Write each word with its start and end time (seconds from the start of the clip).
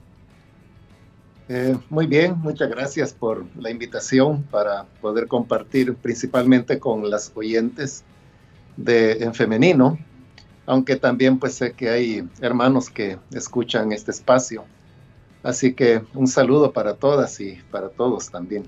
Eh, 1.49 1.77
muy 1.91 2.07
bien, 2.07 2.39
muchas 2.39 2.71
gracias 2.71 3.13
por 3.13 3.45
la 3.57 3.71
invitación 3.71 4.45
para 4.45 4.85
poder 5.01 5.27
compartir 5.27 5.95
principalmente 5.97 6.79
con 6.79 7.11
las 7.11 7.33
oyentes 7.35 8.05
de 8.77 9.25
En 9.25 9.35
Femenino, 9.35 9.99
aunque 10.67 10.97
también 10.97 11.39
pues 11.39 11.55
sé 11.55 11.73
que 11.73 11.91
hay 11.91 12.29
hermanos 12.41 12.89
que 12.89 13.19
escuchan 13.33 13.93
este 13.93 14.13
espacio. 14.13 14.65
Así 15.43 15.75
que 15.75 16.03
un 16.15 16.29
saludo 16.29 16.73
para 16.73 16.95
todas 16.95 17.41
y 17.41 17.59
para 17.71 17.89
todos 17.89 18.31
también. 18.31 18.65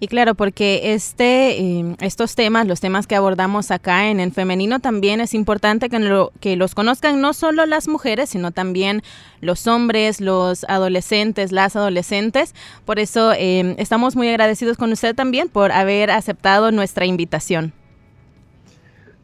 Y 0.00 0.06
claro, 0.06 0.34
porque 0.34 0.94
este, 0.94 1.58
em, 1.58 1.96
estos 2.00 2.36
temas, 2.36 2.68
los 2.68 2.80
temas 2.80 3.08
que 3.08 3.16
abordamos 3.16 3.72
acá 3.72 4.10
en 4.10 4.20
el 4.20 4.30
femenino, 4.30 4.78
también 4.78 5.20
es 5.20 5.34
importante 5.34 5.88
que, 5.88 5.98
lo, 5.98 6.32
que 6.38 6.54
los 6.54 6.76
conozcan 6.76 7.20
no 7.20 7.32
solo 7.32 7.66
las 7.66 7.88
mujeres, 7.88 8.30
sino 8.30 8.52
también 8.52 9.02
los 9.40 9.66
hombres, 9.66 10.20
los 10.20 10.62
adolescentes, 10.64 11.50
las 11.50 11.74
adolescentes. 11.74 12.54
Por 12.84 13.00
eso 13.00 13.32
em, 13.36 13.74
estamos 13.78 14.14
muy 14.14 14.28
agradecidos 14.28 14.76
con 14.76 14.92
usted 14.92 15.16
también 15.16 15.48
por 15.48 15.72
haber 15.72 16.12
aceptado 16.12 16.70
nuestra 16.70 17.04
invitación. 17.04 17.72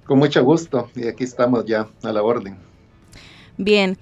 Con 0.05 0.19
mucho 0.19 0.43
gusto, 0.43 0.91
y 0.97 1.07
aquí 1.07 1.23
estamos 1.23 1.65
ya 1.67 1.87
a 2.03 2.13
la 2.13 2.23
orden. 2.23 2.57
Bien. 3.57 3.97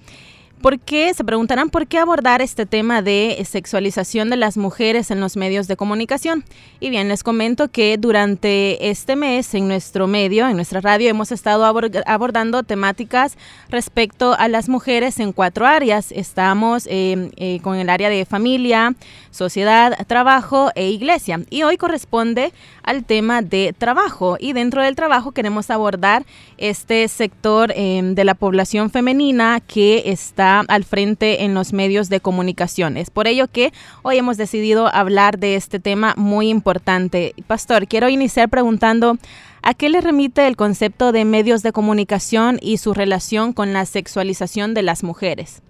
¿Por 0.63 0.79
qué? 0.79 1.13
Se 1.13 1.25
preguntarán 1.25 1.69
por 1.69 1.87
qué 1.87 1.97
abordar 1.97 2.41
este 2.41 2.65
tema 2.65 3.01
de 3.01 3.37
sexualización 3.45 4.29
de 4.29 4.37
las 4.37 4.55
mujeres 4.55 5.11
en 5.11 5.19
los 5.19 5.35
medios 5.35 5.67
de 5.67 5.75
comunicación. 5.75 6.45
Y 6.79 6.89
bien, 6.89 7.09
les 7.09 7.21
comento 7.21 7.67
que 7.67 7.97
durante 7.97 8.89
este 8.89 9.17
mes 9.17 9.53
en 9.55 9.67
nuestro 9.67 10.07
medio, 10.07 10.47
en 10.47 10.55
nuestra 10.55 10.79
radio, 10.79 11.09
hemos 11.09 11.33
estado 11.33 11.65
abordando 11.65 12.63
temáticas 12.63 13.37
respecto 13.67 14.37
a 14.39 14.47
las 14.47 14.69
mujeres 14.69 15.19
en 15.19 15.33
cuatro 15.33 15.65
áreas. 15.65 16.13
Estamos 16.13 16.87
eh, 16.89 17.29
eh, 17.35 17.59
con 17.61 17.75
el 17.75 17.89
área 17.89 18.07
de 18.07 18.23
familia, 18.23 18.95
sociedad, 19.31 20.07
trabajo 20.07 20.71
e 20.75 20.91
iglesia. 20.91 21.41
Y 21.49 21.63
hoy 21.63 21.75
corresponde 21.75 22.53
al 22.83 23.03
tema 23.03 23.41
de 23.41 23.75
trabajo. 23.77 24.37
Y 24.39 24.53
dentro 24.53 24.81
del 24.81 24.95
trabajo 24.95 25.33
queremos 25.33 25.69
abordar 25.69 26.25
este 26.57 27.05
sector 27.09 27.73
eh, 27.75 28.01
de 28.01 28.23
la 28.23 28.35
población 28.35 28.89
femenina 28.91 29.59
que 29.59 30.03
está 30.05 30.52
al 30.61 30.83
frente 30.83 31.43
en 31.43 31.53
los 31.53 31.73
medios 31.73 32.09
de 32.09 32.19
comunicación. 32.19 32.97
Es 32.97 33.09
por 33.09 33.27
ello 33.27 33.47
que 33.47 33.73
hoy 34.01 34.17
hemos 34.17 34.37
decidido 34.37 34.87
hablar 34.93 35.39
de 35.39 35.55
este 35.55 35.79
tema 35.79 36.13
muy 36.17 36.49
importante. 36.49 37.33
Pastor, 37.47 37.87
quiero 37.87 38.09
iniciar 38.09 38.49
preguntando, 38.49 39.17
¿a 39.61 39.73
qué 39.73 39.89
le 39.89 40.01
remite 40.01 40.47
el 40.47 40.55
concepto 40.55 41.11
de 41.11 41.25
medios 41.25 41.63
de 41.63 41.71
comunicación 41.71 42.59
y 42.61 42.77
su 42.77 42.93
relación 42.93 43.53
con 43.53 43.73
la 43.73 43.85
sexualización 43.85 44.73
de 44.73 44.83
las 44.83 45.03
mujeres? 45.03 45.61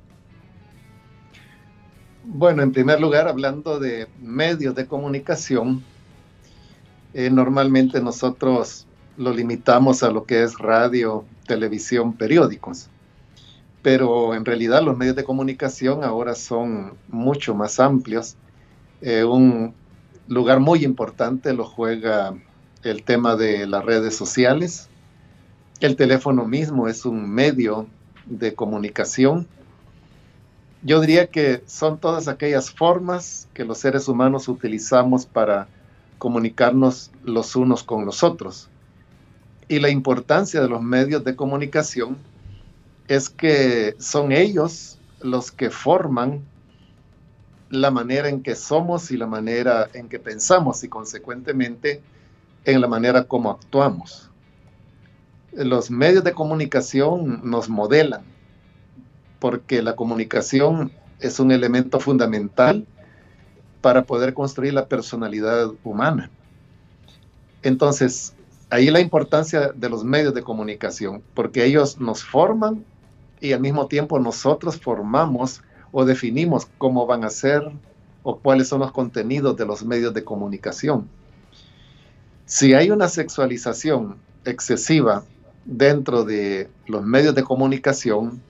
Bueno, 2.25 2.63
en 2.63 2.71
primer 2.71 3.01
lugar, 3.01 3.27
hablando 3.27 3.79
de 3.79 4.07
medios 4.21 4.75
de 4.75 4.87
comunicación, 4.87 5.83
eh, 7.13 7.29
normalmente 7.29 8.01
nosotros 8.01 8.87
lo 9.17 9.33
limitamos 9.33 10.03
a 10.03 10.09
lo 10.09 10.23
que 10.23 10.41
es 10.43 10.57
radio, 10.57 11.25
televisión, 11.45 12.13
periódicos 12.13 12.89
pero 13.83 14.33
en 14.33 14.45
realidad 14.45 14.81
los 14.81 14.97
medios 14.97 15.17
de 15.17 15.25
comunicación 15.25 16.03
ahora 16.03 16.33
son 16.35 16.93
mucho 17.09 17.53
más 17.53 17.79
amplios. 17.81 18.37
Eh, 19.01 19.25
un 19.25 19.75
lugar 20.29 20.61
muy 20.61 20.85
importante 20.85 21.53
lo 21.53 21.65
juega 21.65 22.33
el 22.81 23.03
tema 23.03 23.35
de 23.35 23.67
las 23.67 23.83
redes 23.83 24.15
sociales. 24.15 24.87
El 25.81 25.97
teléfono 25.97 26.45
mismo 26.45 26.87
es 26.87 27.05
un 27.05 27.29
medio 27.29 27.87
de 28.25 28.55
comunicación. 28.55 29.47
Yo 30.81 31.01
diría 31.01 31.27
que 31.27 31.61
son 31.65 31.97
todas 31.97 32.29
aquellas 32.29 32.71
formas 32.71 33.49
que 33.53 33.65
los 33.65 33.79
seres 33.79 34.07
humanos 34.07 34.47
utilizamos 34.47 35.25
para 35.25 35.67
comunicarnos 36.19 37.11
los 37.25 37.57
unos 37.57 37.83
con 37.83 38.05
los 38.05 38.23
otros. 38.23 38.69
Y 39.67 39.79
la 39.79 39.89
importancia 39.89 40.61
de 40.61 40.69
los 40.69 40.81
medios 40.81 41.25
de 41.25 41.35
comunicación 41.35 42.17
es 43.07 43.29
que 43.29 43.95
son 43.99 44.31
ellos 44.31 44.97
los 45.21 45.51
que 45.51 45.69
forman 45.69 46.41
la 47.69 47.91
manera 47.91 48.29
en 48.29 48.43
que 48.43 48.55
somos 48.55 49.11
y 49.11 49.17
la 49.17 49.25
manera 49.25 49.89
en 49.93 50.07
que 50.07 50.19
pensamos 50.19 50.83
y 50.83 50.89
consecuentemente 50.89 52.01
en 52.65 52.81
la 52.81 52.87
manera 52.87 53.23
como 53.23 53.51
actuamos. 53.51 54.29
Los 55.51 55.89
medios 55.91 56.23
de 56.23 56.33
comunicación 56.33 57.41
nos 57.43 57.69
modelan 57.69 58.23
porque 59.39 59.81
la 59.81 59.95
comunicación 59.95 60.91
es 61.19 61.39
un 61.39 61.51
elemento 61.51 61.99
fundamental 61.99 62.85
para 63.81 64.03
poder 64.03 64.33
construir 64.33 64.73
la 64.73 64.87
personalidad 64.87 65.71
humana. 65.83 66.29
Entonces, 67.61 68.33
ahí 68.69 68.89
la 68.89 68.99
importancia 68.99 69.71
de 69.73 69.89
los 69.89 70.03
medios 70.03 70.33
de 70.33 70.43
comunicación, 70.43 71.21
porque 71.33 71.65
ellos 71.65 71.99
nos 71.99 72.23
forman 72.23 72.85
y 73.43 73.51
al 73.51 73.59
mismo 73.59 73.87
tiempo 73.87 74.19
nosotros 74.19 74.79
formamos 74.79 75.61
o 75.91 76.05
definimos 76.05 76.65
cómo 76.77 77.05
van 77.05 77.25
a 77.25 77.29
ser 77.29 77.69
o 78.23 78.39
cuáles 78.39 78.69
son 78.69 78.79
los 78.79 78.93
contenidos 78.93 79.57
de 79.57 79.65
los 79.65 79.83
medios 79.83 80.13
de 80.13 80.23
comunicación. 80.23 81.09
Si 82.45 82.73
hay 82.73 82.89
una 82.89 83.09
sexualización 83.09 84.15
excesiva 84.45 85.25
dentro 85.65 86.23
de 86.23 86.69
los 86.87 87.03
medios 87.03 87.35
de 87.35 87.43
comunicación 87.43 88.41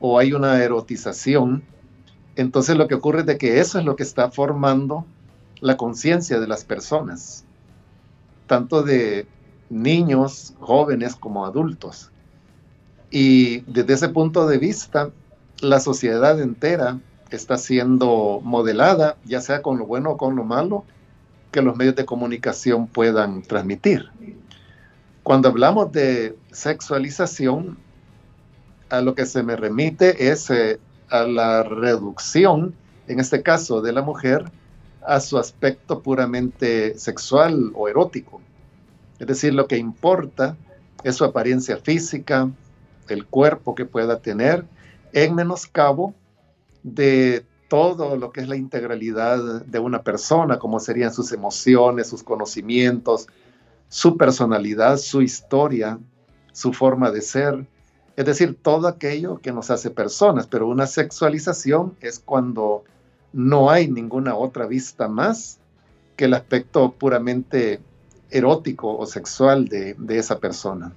o 0.00 0.18
hay 0.18 0.32
una 0.32 0.64
erotización, 0.64 1.62
entonces 2.34 2.78
lo 2.78 2.88
que 2.88 2.94
ocurre 2.94 3.20
es 3.20 3.26
de 3.26 3.36
que 3.36 3.60
eso 3.60 3.78
es 3.78 3.84
lo 3.84 3.94
que 3.94 4.04
está 4.04 4.30
formando 4.30 5.04
la 5.60 5.76
conciencia 5.76 6.40
de 6.40 6.46
las 6.46 6.64
personas, 6.64 7.44
tanto 8.46 8.82
de 8.82 9.26
niños, 9.68 10.54
jóvenes 10.60 11.14
como 11.14 11.44
adultos. 11.44 12.10
Y 13.10 13.60
desde 13.60 13.94
ese 13.94 14.08
punto 14.08 14.46
de 14.46 14.58
vista, 14.58 15.10
la 15.60 15.80
sociedad 15.80 16.40
entera 16.40 16.98
está 17.30 17.56
siendo 17.58 18.40
modelada, 18.42 19.16
ya 19.24 19.40
sea 19.40 19.62
con 19.62 19.78
lo 19.78 19.86
bueno 19.86 20.12
o 20.12 20.16
con 20.16 20.36
lo 20.36 20.44
malo, 20.44 20.84
que 21.50 21.62
los 21.62 21.76
medios 21.76 21.96
de 21.96 22.04
comunicación 22.04 22.86
puedan 22.86 23.42
transmitir. 23.42 24.10
Cuando 25.22 25.48
hablamos 25.48 25.92
de 25.92 26.36
sexualización, 26.52 27.78
a 28.90 29.00
lo 29.00 29.14
que 29.14 29.26
se 29.26 29.42
me 29.42 29.56
remite 29.56 30.30
es 30.30 30.48
eh, 30.50 30.78
a 31.10 31.24
la 31.24 31.62
reducción 31.62 32.74
en 33.08 33.20
este 33.20 33.42
caso 33.42 33.80
de 33.80 33.92
la 33.92 34.02
mujer, 34.02 34.44
a 35.06 35.20
su 35.20 35.38
aspecto 35.38 36.02
puramente 36.02 36.98
sexual 36.98 37.72
o 37.74 37.88
erótico. 37.88 38.40
Es 39.18 39.26
decir, 39.26 39.54
lo 39.54 39.66
que 39.66 39.78
importa 39.78 40.56
es 41.02 41.16
su 41.16 41.24
apariencia 41.24 41.78
física, 41.78 42.50
el 43.08 43.26
cuerpo 43.26 43.74
que 43.74 43.84
pueda 43.84 44.20
tener, 44.20 44.64
en 45.12 45.34
menoscabo 45.34 46.14
de 46.82 47.44
todo 47.68 48.16
lo 48.16 48.32
que 48.32 48.40
es 48.40 48.48
la 48.48 48.56
integralidad 48.56 49.64
de 49.64 49.78
una 49.78 50.02
persona, 50.02 50.58
como 50.58 50.80
serían 50.80 51.12
sus 51.12 51.32
emociones, 51.32 52.08
sus 52.08 52.22
conocimientos, 52.22 53.26
su 53.88 54.16
personalidad, 54.16 54.96
su 54.96 55.22
historia, 55.22 55.98
su 56.52 56.72
forma 56.72 57.10
de 57.10 57.20
ser, 57.20 57.66
es 58.16 58.26
decir, 58.26 58.58
todo 58.60 58.88
aquello 58.88 59.38
que 59.38 59.52
nos 59.52 59.70
hace 59.70 59.90
personas, 59.90 60.48
pero 60.48 60.66
una 60.66 60.86
sexualización 60.88 61.96
es 62.00 62.18
cuando 62.18 62.82
no 63.32 63.70
hay 63.70 63.88
ninguna 63.88 64.34
otra 64.34 64.66
vista 64.66 65.06
más 65.06 65.60
que 66.16 66.24
el 66.24 66.34
aspecto 66.34 66.90
puramente 66.90 67.80
erótico 68.30 68.96
o 68.96 69.06
sexual 69.06 69.68
de, 69.68 69.94
de 69.94 70.18
esa 70.18 70.40
persona. 70.40 70.92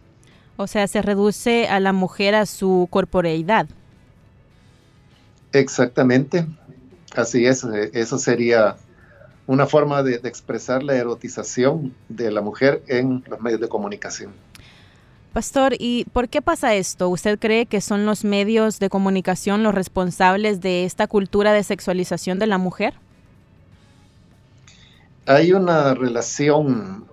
O 0.62 0.68
sea, 0.68 0.88
se 0.88 1.02
reduce 1.02 1.68
a 1.68 1.80
la 1.80 1.92
mujer 1.92 2.36
a 2.36 2.46
su 2.46 2.88
corporeidad. 2.92 3.68
Exactamente, 5.54 6.46
así 7.16 7.48
es, 7.48 7.64
eh, 7.64 7.90
eso 7.94 8.20
sería 8.20 8.78
una 9.48 9.66
forma 9.66 10.04
de, 10.04 10.16
expresar 10.24 10.84
la 10.84 10.96
erotización 10.96 11.96
de 12.10 12.30
la 12.30 12.42
mujer 12.42 12.84
en 12.88 13.24
los 13.28 13.42
medios 13.42 13.60
de 13.60 13.68
comunicación. 13.68 14.32
Pastor, 15.34 15.74
¿y 15.80 16.06
por 16.14 16.30
qué 16.30 16.44
pasa 16.44 16.76
esto? 16.76 17.10
¿Usted 17.10 17.40
cree 17.40 17.66
que 17.66 17.82
son 17.82 18.06
los 18.06 18.24
medios 18.24 18.80
de 18.80 18.90
comunicación 18.90 19.64
los 19.64 19.74
responsables 19.74 20.62
de 20.62 20.86
esta 20.86 21.08
cultura 21.08 21.54
de 21.54 21.64
sexualización 21.64 22.38
de 22.38 22.48
la 22.48 22.60
mujer? 22.60 22.94
Hay 25.26 25.54
una 25.54 25.96
relación 25.96 27.11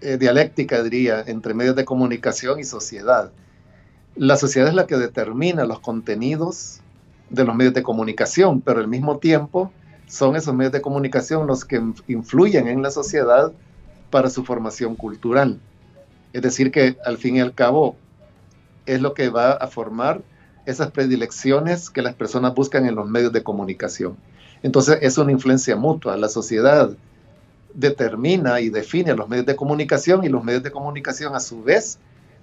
eh, 0.00 0.16
dialéctica, 0.18 0.82
diría, 0.82 1.24
entre 1.26 1.54
medios 1.54 1.76
de 1.76 1.84
comunicación 1.84 2.60
y 2.60 2.64
sociedad. 2.64 3.32
La 4.14 4.36
sociedad 4.36 4.68
es 4.68 4.74
la 4.74 4.86
que 4.86 4.96
determina 4.96 5.64
los 5.64 5.80
contenidos 5.80 6.80
de 7.30 7.44
los 7.44 7.54
medios 7.54 7.74
de 7.74 7.82
comunicación, 7.82 8.60
pero 8.60 8.80
al 8.80 8.88
mismo 8.88 9.18
tiempo 9.18 9.72
son 10.06 10.36
esos 10.36 10.54
medios 10.54 10.72
de 10.72 10.80
comunicación 10.80 11.46
los 11.46 11.64
que 11.64 11.82
influyen 12.08 12.68
en 12.68 12.82
la 12.82 12.90
sociedad 12.90 13.52
para 14.10 14.30
su 14.30 14.44
formación 14.44 14.94
cultural. 14.94 15.58
Es 16.32 16.42
decir, 16.42 16.70
que 16.70 16.96
al 17.04 17.18
fin 17.18 17.36
y 17.36 17.40
al 17.40 17.54
cabo 17.54 17.96
es 18.86 19.00
lo 19.00 19.14
que 19.14 19.28
va 19.30 19.52
a 19.52 19.66
formar 19.66 20.22
esas 20.64 20.90
predilecciones 20.90 21.90
que 21.90 22.02
las 22.02 22.14
personas 22.14 22.54
buscan 22.54 22.86
en 22.86 22.94
los 22.94 23.08
medios 23.08 23.32
de 23.32 23.42
comunicación. 23.42 24.16
Entonces 24.62 24.98
es 25.00 25.18
una 25.18 25.32
influencia 25.32 25.76
mutua. 25.76 26.16
La 26.16 26.28
sociedad 26.28 26.90
determina 27.76 28.60
y 28.60 28.70
define 28.70 29.14
los 29.14 29.28
medios 29.28 29.46
de 29.46 29.54
comunicación 29.54 30.24
y 30.24 30.28
los 30.28 30.42
medios 30.42 30.62
de 30.62 30.72
comunicación 30.72 31.34
a 31.34 31.40
su 31.40 31.62
vez 31.62 31.98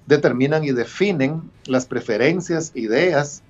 determinan 0.05 0.63
y 0.63 0.71
definen 0.71 1.41
las 1.65 1.85
preferencias, 1.85 2.71
ideas 2.75 3.41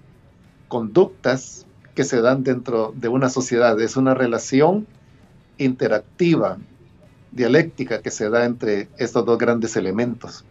conductas 0.68 1.66
que 1.94 2.04
se 2.04 2.22
dan 2.22 2.44
dentro 2.44 2.94
de 2.96 3.10
una 3.10 3.30
sociedad. 3.30 3.80
Es 3.80 3.98
una 3.98 4.14
relación 4.14 4.88
interactiva, 5.58 6.58
dialéctica 7.32 8.02
que 8.02 8.12
se 8.12 8.30
da 8.30 8.46
entre 8.46 8.88
estos 8.98 9.26
dos 9.26 9.38
grandes 9.38 9.76
elementos. 9.76 10.46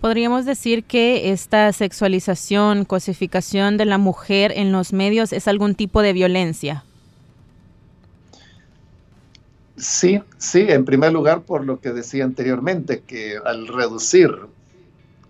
Podríamos 0.00 0.44
decir 0.46 0.84
que 0.84 1.30
esta 1.30 1.72
sexualización, 1.72 2.84
cosificación 2.84 3.76
de 3.76 3.84
la 3.84 3.98
mujer 3.98 4.52
en 4.56 4.72
los 4.72 4.92
medios 4.92 5.32
es 5.32 5.46
algún 5.46 5.74
tipo 5.74 6.00
de 6.02 6.14
violencia. 6.14 6.84
Sí, 9.80 10.22
sí, 10.36 10.66
en 10.68 10.84
primer 10.84 11.10
lugar 11.10 11.42
por 11.42 11.64
lo 11.64 11.80
que 11.80 11.92
decía 11.92 12.24
anteriormente, 12.24 13.00
que 13.00 13.38
al 13.42 13.66
reducir 13.66 14.30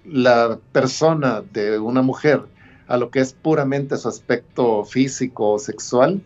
la 0.04 0.58
persona 0.72 1.42
de 1.52 1.78
una 1.78 2.02
mujer 2.02 2.42
a 2.88 2.96
lo 2.96 3.10
que 3.10 3.20
es 3.20 3.32
puramente 3.32 3.96
su 3.96 4.08
aspecto 4.08 4.84
físico 4.84 5.52
o 5.52 5.58
sexual, 5.60 6.20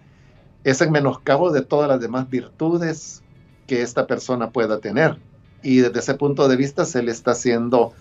es 0.65 0.81
en 0.81 0.91
menoscabo 0.91 1.50
de 1.50 1.61
todas 1.61 1.87
las 1.87 2.00
demás 2.00 2.31
virtudes 2.31 3.23
que 3.67 3.82
esta 3.82 4.06
persona 4.06 4.50
pueda 4.50 4.79
tener. 4.79 5.19
Y 5.62 5.81
desde 5.81 5.99
ese 5.99 6.15
punto 6.15 6.49
de 6.49 6.56
vista 6.56 6.87
se 6.87 7.03
le 7.03 7.11
está 7.11 7.32
haciendo 7.32 7.93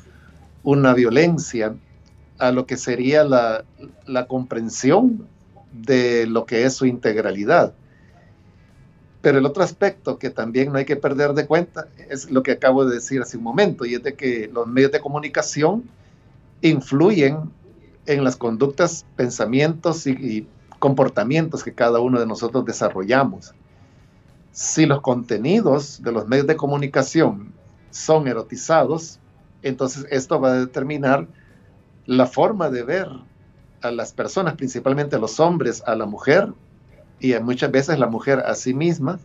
una 0.64 0.94
violencia 0.94 1.75
a 2.38 2.54
lo 2.54 2.66
que 2.66 2.78
sería 2.78 3.25
la, 3.25 3.66
la 4.08 4.28
comprensión 4.28 5.28
de 5.74 6.28
lo 6.28 6.46
que 6.46 6.64
es 6.64 6.75
su 6.75 6.86
integralidad. 6.86 7.74
Pero 9.24 9.38
el 9.38 9.46
otro 9.46 9.64
aspecto 9.64 10.20
que 10.20 10.30
también 10.30 10.74
no 10.74 10.80
hay 10.80 10.84
que 10.84 10.98
perder 10.98 11.31
de 11.31 11.48
cuenta 11.48 11.88
es 12.10 12.30
lo 12.30 12.44
que 12.44 12.52
acabo 12.52 12.84
de 12.84 12.96
decir 12.96 13.22
hace 13.22 13.38
un 13.38 13.44
momento, 13.44 13.86
y 13.86 13.96
es 13.96 14.04
de 14.04 14.16
que 14.16 14.50
los 14.54 14.68
medios 14.68 14.92
de 14.92 15.00
comunicación 15.00 15.86
influyen 16.62 17.50
en 18.06 18.25
las 18.25 18.36
conductas, 18.36 19.06
pensamientos 19.16 20.08
y, 20.08 20.46
comportamientos 20.78 21.64
que 21.64 21.74
cada 21.74 22.02
uno 22.02 22.20
de 22.20 22.25
nosotros 22.25 22.66
desarrollamos. 22.66 23.54
Si 24.52 24.86
los 24.86 25.00
contenidos 25.00 26.04
de 26.04 26.12
los 26.12 26.28
medios 26.28 26.46
de 26.46 26.58
comunicación 26.58 27.54
son 27.92 28.28
erotizados, 28.28 29.20
entonces 29.62 30.06
esto 30.12 30.42
va 30.42 30.50
a 30.50 30.60
determinar 30.60 31.30
la 32.06 32.25
forma 32.25 32.70
de 32.70 32.84
ver 32.84 33.08
a 33.81 33.92
las 33.92 34.12
personas, 34.12 34.56
principalmente 34.56 35.16
a 35.16 35.20
los 35.20 35.40
hombres, 35.40 35.81
a 35.88 35.96
la 35.96 36.06
mujer 36.06 36.52
y 37.24 37.34
muchas 37.40 37.72
veces 37.72 37.98
la 37.98 38.08
mujer 38.08 38.40
a 38.46 38.54
sí 38.54 38.74
misma. 38.74 39.18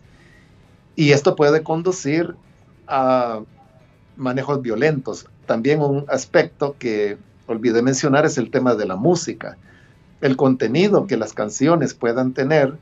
Y 0.94 1.10
esto 1.10 1.34
puede 1.34 1.64
conducir 1.64 2.36
a 2.86 3.40
manejos 4.16 4.62
violentos. 4.62 5.26
También 5.46 5.82
un 5.82 6.04
aspecto 6.08 6.76
que 6.78 7.18
olvidé 7.48 7.82
mencionar 7.82 8.24
es 8.24 8.38
el 8.38 8.52
tema 8.52 8.76
de 8.76 8.86
la 8.86 8.94
música. 8.94 9.58
El 10.20 10.36
contenido 10.36 11.08
que 11.08 11.16
las 11.16 11.32
canciones 11.32 11.92
puedan 11.92 12.34
tener 12.34 12.78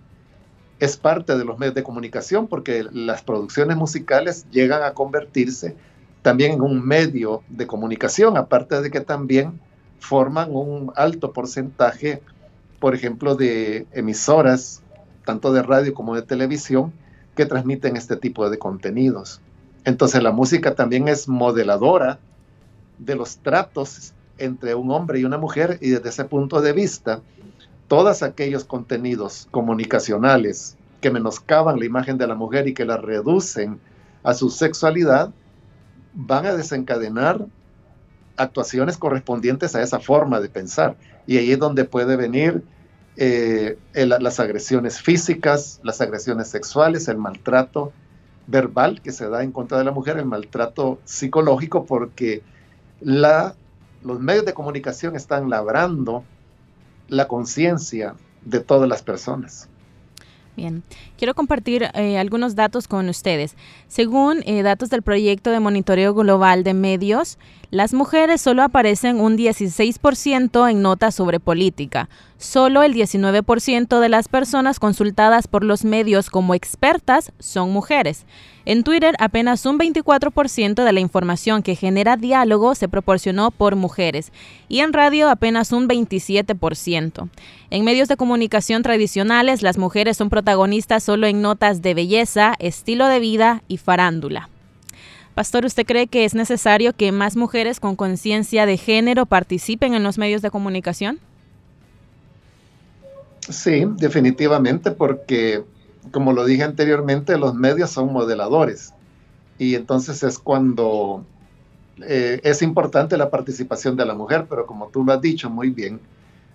es 0.80 0.98
parte 0.98 1.38
de 1.38 1.46
los 1.46 1.58
medios 1.58 1.74
de 1.74 1.82
comunicación 1.82 2.46
porque 2.46 2.84
las 2.92 3.22
producciones 3.22 3.78
musicales 3.78 4.44
llegan 4.50 4.82
a 4.82 4.92
convertirse 4.92 5.74
también 6.20 6.52
en 6.52 6.60
un 6.60 6.86
medio 6.86 7.42
de 7.48 7.66
comunicación, 7.66 8.36
aparte 8.36 8.82
de 8.82 8.90
que 8.90 9.00
también 9.00 9.60
forman 9.98 10.54
un 10.54 10.92
alto 10.94 11.32
porcentaje, 11.32 12.20
por 12.80 12.94
ejemplo, 12.94 13.34
de 13.34 13.86
emisoras, 13.92 14.82
tanto 15.26 15.52
de 15.52 15.62
radio 15.62 15.92
como 15.92 16.14
de 16.14 16.22
televisión, 16.22 16.94
que 17.34 17.44
transmiten 17.44 17.96
este 17.96 18.16
tipo 18.16 18.48
de 18.48 18.58
contenidos. 18.58 19.42
Entonces 19.84 20.22
la 20.22 20.32
música 20.32 20.74
también 20.74 21.08
es 21.08 21.28
modeladora 21.28 22.18
de 22.98 23.14
los 23.14 23.36
tratos 23.38 24.14
entre 24.38 24.74
un 24.74 24.90
hombre 24.90 25.20
y 25.20 25.24
una 25.24 25.36
mujer 25.36 25.78
y 25.82 25.90
desde 25.90 26.08
ese 26.08 26.24
punto 26.24 26.62
de 26.62 26.72
vista, 26.72 27.20
todos 27.88 28.22
aquellos 28.22 28.64
contenidos 28.64 29.48
comunicacionales 29.50 30.76
que 31.00 31.10
menoscaban 31.10 31.78
la 31.78 31.84
imagen 31.84 32.18
de 32.18 32.26
la 32.26 32.34
mujer 32.34 32.68
y 32.68 32.74
que 32.74 32.84
la 32.84 32.96
reducen 32.96 33.78
a 34.22 34.32
su 34.32 34.48
sexualidad, 34.48 35.30
van 36.14 36.46
a 36.46 36.54
desencadenar 36.54 37.46
actuaciones 38.36 38.96
correspondientes 38.96 39.74
a 39.74 39.82
esa 39.82 40.00
forma 40.00 40.40
de 40.40 40.48
pensar. 40.48 40.96
Y 41.26 41.36
ahí 41.36 41.52
es 41.52 41.58
donde 41.58 41.84
puede 41.84 42.16
venir 42.16 42.62
eh, 43.16 43.78
las 43.94 44.40
agresiones 44.40 45.00
físicas, 45.00 45.80
las 45.82 46.00
agresiones 46.00 46.48
sexuales, 46.48 47.08
el 47.08 47.16
maltrato 47.16 47.92
verbal 48.46 49.00
que 49.02 49.12
se 49.12 49.28
da 49.28 49.42
en 49.42 49.52
contra 49.52 49.78
de 49.78 49.84
la 49.84 49.92
mujer, 49.92 50.18
el 50.18 50.26
maltrato 50.26 50.98
psicológico, 51.04 51.86
porque 51.86 52.42
los 53.00 54.20
medios 54.20 54.44
de 54.44 54.54
comunicación 54.54 55.16
están 55.16 55.50
labrando 55.50 56.24
la 57.08 57.26
conciencia 57.26 58.14
de 58.44 58.60
todas 58.60 58.88
las 58.88 59.02
personas. 59.02 59.68
Bien, 60.56 60.82
quiero 61.16 61.34
compartir 61.34 61.90
eh, 61.94 62.18
algunos 62.18 62.54
datos 62.54 62.88
con 62.88 63.08
ustedes. 63.08 63.56
Según 63.88 64.42
eh, 64.46 64.62
datos 64.62 64.90
del 64.90 65.02
proyecto 65.02 65.50
de 65.50 65.60
monitoreo 65.60 66.14
global 66.14 66.64
de 66.64 66.74
medios, 66.74 67.38
las 67.70 67.92
mujeres 67.94 68.40
solo 68.40 68.62
aparecen 68.62 69.20
un 69.20 69.36
16% 69.36 70.70
en 70.70 70.82
notas 70.82 71.14
sobre 71.14 71.40
política. 71.40 72.08
Solo 72.38 72.82
el 72.82 72.94
19% 72.94 73.98
de 73.98 74.08
las 74.08 74.28
personas 74.28 74.78
consultadas 74.78 75.48
por 75.48 75.64
los 75.64 75.84
medios 75.84 76.30
como 76.30 76.54
expertas 76.54 77.32
son 77.38 77.72
mujeres. 77.72 78.26
En 78.66 78.82
Twitter, 78.82 79.14
apenas 79.18 79.64
un 79.64 79.78
24% 79.78 80.84
de 80.84 80.92
la 80.92 81.00
información 81.00 81.62
que 81.62 81.76
genera 81.76 82.16
diálogo 82.16 82.74
se 82.74 82.88
proporcionó 82.88 83.52
por 83.52 83.74
mujeres 83.76 84.32
y 84.68 84.80
en 84.80 84.92
radio 84.92 85.30
apenas 85.30 85.72
un 85.72 85.88
27%. 85.88 87.28
En 87.70 87.84
medios 87.84 88.08
de 88.08 88.16
comunicación 88.16 88.82
tradicionales, 88.82 89.62
las 89.62 89.78
mujeres 89.78 90.16
son 90.16 90.30
protagonistas 90.30 91.05
solo 91.06 91.28
en 91.28 91.40
notas 91.40 91.82
de 91.82 91.94
belleza, 91.94 92.54
estilo 92.58 93.06
de 93.06 93.20
vida 93.20 93.62
y 93.68 93.76
farándula. 93.76 94.48
Pastor, 95.36 95.64
¿usted 95.64 95.86
cree 95.86 96.08
que 96.08 96.24
es 96.24 96.34
necesario 96.34 96.94
que 96.94 97.12
más 97.12 97.36
mujeres 97.36 97.78
con 97.78 97.94
conciencia 97.94 98.66
de 98.66 98.76
género 98.76 99.24
participen 99.24 99.94
en 99.94 100.02
los 100.02 100.18
medios 100.18 100.42
de 100.42 100.50
comunicación? 100.50 101.20
Sí, 103.48 103.86
definitivamente, 103.98 104.90
porque 104.90 105.62
como 106.10 106.32
lo 106.32 106.44
dije 106.44 106.64
anteriormente, 106.64 107.38
los 107.38 107.54
medios 107.54 107.90
son 107.90 108.12
modeladores 108.12 108.92
y 109.58 109.76
entonces 109.76 110.24
es 110.24 110.40
cuando 110.40 111.24
eh, 112.02 112.40
es 112.42 112.62
importante 112.62 113.16
la 113.16 113.30
participación 113.30 113.96
de 113.96 114.06
la 114.06 114.14
mujer, 114.14 114.46
pero 114.50 114.66
como 114.66 114.88
tú 114.88 115.04
lo 115.04 115.12
has 115.12 115.20
dicho 115.20 115.48
muy 115.48 115.70
bien, 115.70 116.00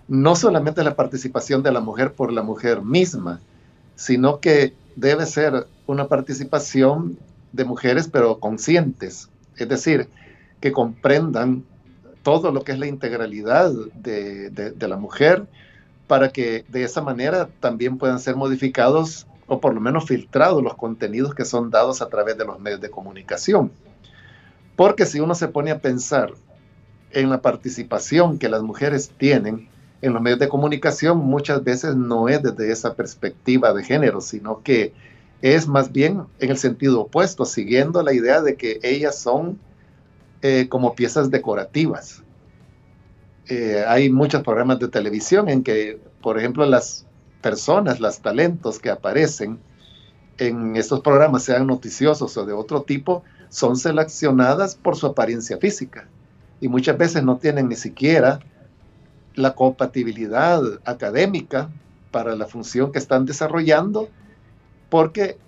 no 0.08 0.36
solamente 0.36 0.84
la 0.84 0.94
participación 0.94 1.62
de 1.62 1.72
la 1.72 1.80
mujer 1.80 2.12
por 2.12 2.30
la 2.30 2.42
mujer 2.42 2.82
misma, 2.82 3.40
sino 4.02 4.40
que 4.40 4.74
debe 4.96 5.26
ser 5.26 5.68
una 5.86 6.08
participación 6.08 7.16
de 7.52 7.64
mujeres, 7.64 8.08
pero 8.08 8.40
conscientes, 8.40 9.28
es 9.56 9.68
decir, 9.68 10.08
que 10.60 10.72
comprendan 10.72 11.62
todo 12.24 12.50
lo 12.50 12.64
que 12.64 12.72
es 12.72 12.80
la 12.80 12.88
integralidad 12.88 13.72
de, 13.94 14.50
de 14.50 14.88
la 14.88 14.96
mujer, 14.96 15.46
para 16.08 16.30
que 16.30 16.64
de 16.68 16.82
esa 16.82 17.00
manera 17.00 17.48
también 17.60 17.96
puedan 17.96 18.18
ser 18.18 18.34
modificados 18.34 19.28
o 19.46 19.60
por 19.60 19.72
lo 19.72 19.80
menos 19.80 20.06
filtrados 20.06 20.64
los 20.64 20.74
contenidos 20.74 21.32
que 21.36 21.44
son 21.44 21.70
dados 21.70 22.02
a 22.02 22.08
través 22.08 22.36
de 22.36 22.44
los 22.44 22.58
medios 22.58 22.80
de 22.80 22.90
comunicación. 22.90 23.70
Porque 24.74 25.06
si 25.06 25.20
uno 25.20 25.36
se 25.36 25.46
pone 25.46 25.70
a 25.70 25.78
pensar 25.78 26.32
en 27.12 27.30
la 27.30 27.40
participación 27.40 28.40
que 28.40 28.48
las 28.48 28.62
mujeres 28.62 29.12
tienen 29.16 29.68
en 30.02 30.12
los 30.12 30.20
medios 30.20 30.40
de 30.40 30.48
comunicación, 30.48 31.18
muchas 31.18 31.62
veces 31.62 31.94
no 31.94 32.28
es 32.28 32.42
desde 32.42 32.72
esa 32.72 32.94
perspectiva 32.94 33.72
de 33.72 33.84
género, 33.84 34.20
sino 34.20 34.60
que 34.62 34.92
es 35.40 35.68
más 35.68 35.92
bien 35.92 36.24
en 36.40 36.50
el 36.50 36.58
sentido 36.58 37.02
opuesto, 37.02 37.44
siguiendo 37.44 38.02
la 38.02 38.12
idea 38.12 38.42
de 38.42 38.56
que 38.56 38.80
ellas 38.82 39.16
son 39.16 39.58
eh, 40.42 40.66
como 40.68 40.96
piezas 40.96 41.30
decorativas. 41.30 42.24
Eh, 43.48 43.84
hay 43.86 44.10
muchos 44.10 44.42
programas 44.42 44.80
de 44.80 44.88
televisión 44.88 45.48
en 45.48 45.62
que, 45.62 46.00
por 46.20 46.36
ejemplo, 46.36 46.66
las 46.66 47.06
personas, 47.40 48.00
los 48.00 48.20
talentos 48.20 48.80
que 48.80 48.90
aparecen 48.90 49.60
en 50.38 50.74
estos 50.74 51.00
programas, 51.00 51.44
sean 51.44 51.68
noticiosos 51.68 52.36
o 52.36 52.44
de 52.44 52.52
otro 52.52 52.82
tipo, 52.82 53.22
son 53.50 53.76
seleccionadas 53.76 54.74
por 54.74 54.96
su 54.96 55.06
apariencia 55.06 55.58
física 55.58 56.08
y 56.60 56.66
muchas 56.66 56.98
veces 56.98 57.22
no 57.22 57.36
tienen 57.36 57.68
ni 57.68 57.76
siquiera 57.76 58.40
la 59.34 59.54
compatibilidad 59.54 60.62
académica 60.84 61.70
para 62.10 62.36
la 62.36 62.46
función 62.46 62.92
que 62.92 62.98
están 62.98 63.24
desarrollando, 63.26 64.08
porque 64.88 65.38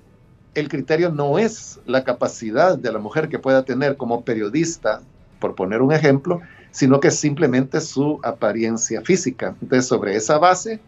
el 0.55 0.69
criterio 0.69 1.11
no 1.11 1.39
es 1.39 1.81
la 1.87 2.05
capacidad 2.05 2.79
de 2.79 2.93
la 2.93 2.99
mujer 2.99 3.29
que 3.29 3.39
pueda 3.39 3.65
tener 3.65 3.97
como 3.97 4.25
periodista, 4.25 5.03
por 5.39 5.55
poner 5.55 5.83
un 5.83 5.93
ejemplo, 5.93 6.41
sino 6.71 7.01
que 7.01 7.11
simplemente 7.11 7.81
su 7.81 8.19
apariencia 8.23 9.03
física. 9.03 9.55
Entonces, 9.61 9.87
sobre 9.87 10.17
esa 10.17 10.39
base 10.39 10.81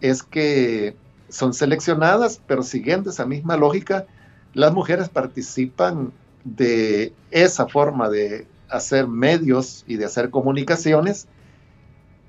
es 0.00 0.22
que 0.22 0.96
son 1.28 1.54
seleccionadas, 1.54 2.40
pero 2.46 2.62
siguiendo 2.62 3.10
esa 3.10 3.24
misma 3.24 3.56
lógica, 3.56 4.06
las 4.52 4.72
mujeres 4.72 5.08
participan 5.08 6.12
de 6.44 7.12
esa 7.30 7.68
forma 7.68 8.08
de 8.08 8.46
hacer 8.68 9.06
medios 9.06 9.84
y 9.86 9.96
de 9.96 10.06
hacer 10.06 10.30
comunicaciones, 10.30 11.28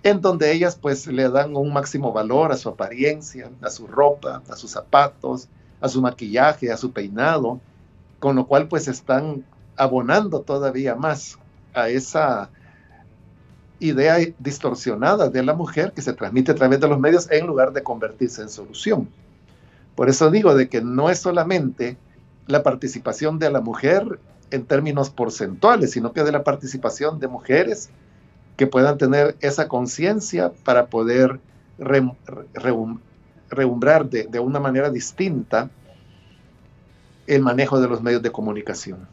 en 0.04 0.22
donde 0.22 0.52
ellas 0.52 0.78
pues 0.82 1.08
le 1.08 1.30
dan 1.30 1.56
un 1.56 1.72
máximo 1.72 2.12
valor 2.12 2.52
a 2.52 2.58
su 2.58 2.70
apariencia, 2.70 3.50
a 3.62 3.70
su 3.70 3.88
ropa, 3.88 4.42
a 4.50 4.56
sus 4.56 4.72
zapatos, 4.72 5.48
a 5.80 5.88
su 5.88 6.02
maquillaje, 6.02 6.72
a 6.72 6.78
su 6.78 6.92
peinado, 6.92 7.60
con 8.20 8.36
lo 8.36 8.48
cual 8.48 8.68
pues 8.68 8.88
están 8.88 9.46
abonando 9.76 10.42
todavía 10.42 10.96
más 10.96 11.38
a 11.74 11.90
esa 11.90 12.50
idea 13.80 14.18
distorsionada 14.38 15.30
de 15.30 15.44
la 15.44 15.54
mujer 15.54 15.92
que 15.92 16.02
se 16.02 16.14
transmite 16.14 16.52
a 16.52 16.56
través 16.56 16.80
de 16.80 16.88
los 16.88 17.00
medios 17.00 17.30
en 17.32 17.48
lugar 17.48 17.74
de 17.74 17.82
convertirse 17.82 18.42
en 18.42 18.50
solución. 18.50 19.10
Por 19.96 20.10
eso 20.10 20.30
digo 20.30 20.56
de 20.56 20.70
que 20.70 20.82
no 20.82 21.10
es 21.10 21.20
solamente 21.20 21.98
la 22.48 22.64
participación 22.64 23.40
de 23.40 23.52
la 23.52 23.62
mujer 23.62 24.20
en 24.52 24.66
términos 24.66 25.10
porcentuales, 25.10 25.92
sino 25.92 26.14
que 26.14 26.24
de 26.24 26.32
la 26.32 26.44
participación 26.44 27.20
de 27.20 27.28
mujeres 27.28 27.90
que 28.62 28.68
puedan 28.68 29.00
tener 29.00 29.36
esa 29.42 29.68
conciencia 29.68 30.52
para 30.64 30.86
poder 30.86 31.40
reumbrar 33.50 34.08
de, 34.08 34.26
de 34.26 34.40
una 34.40 34.60
manera 34.60 34.92
distinta 34.92 35.72
el 37.26 37.42
manejo 37.42 37.82
de 37.82 37.88
los 37.88 38.04
medios 38.04 38.22
de 38.22 38.32
comunicación. 38.32 39.08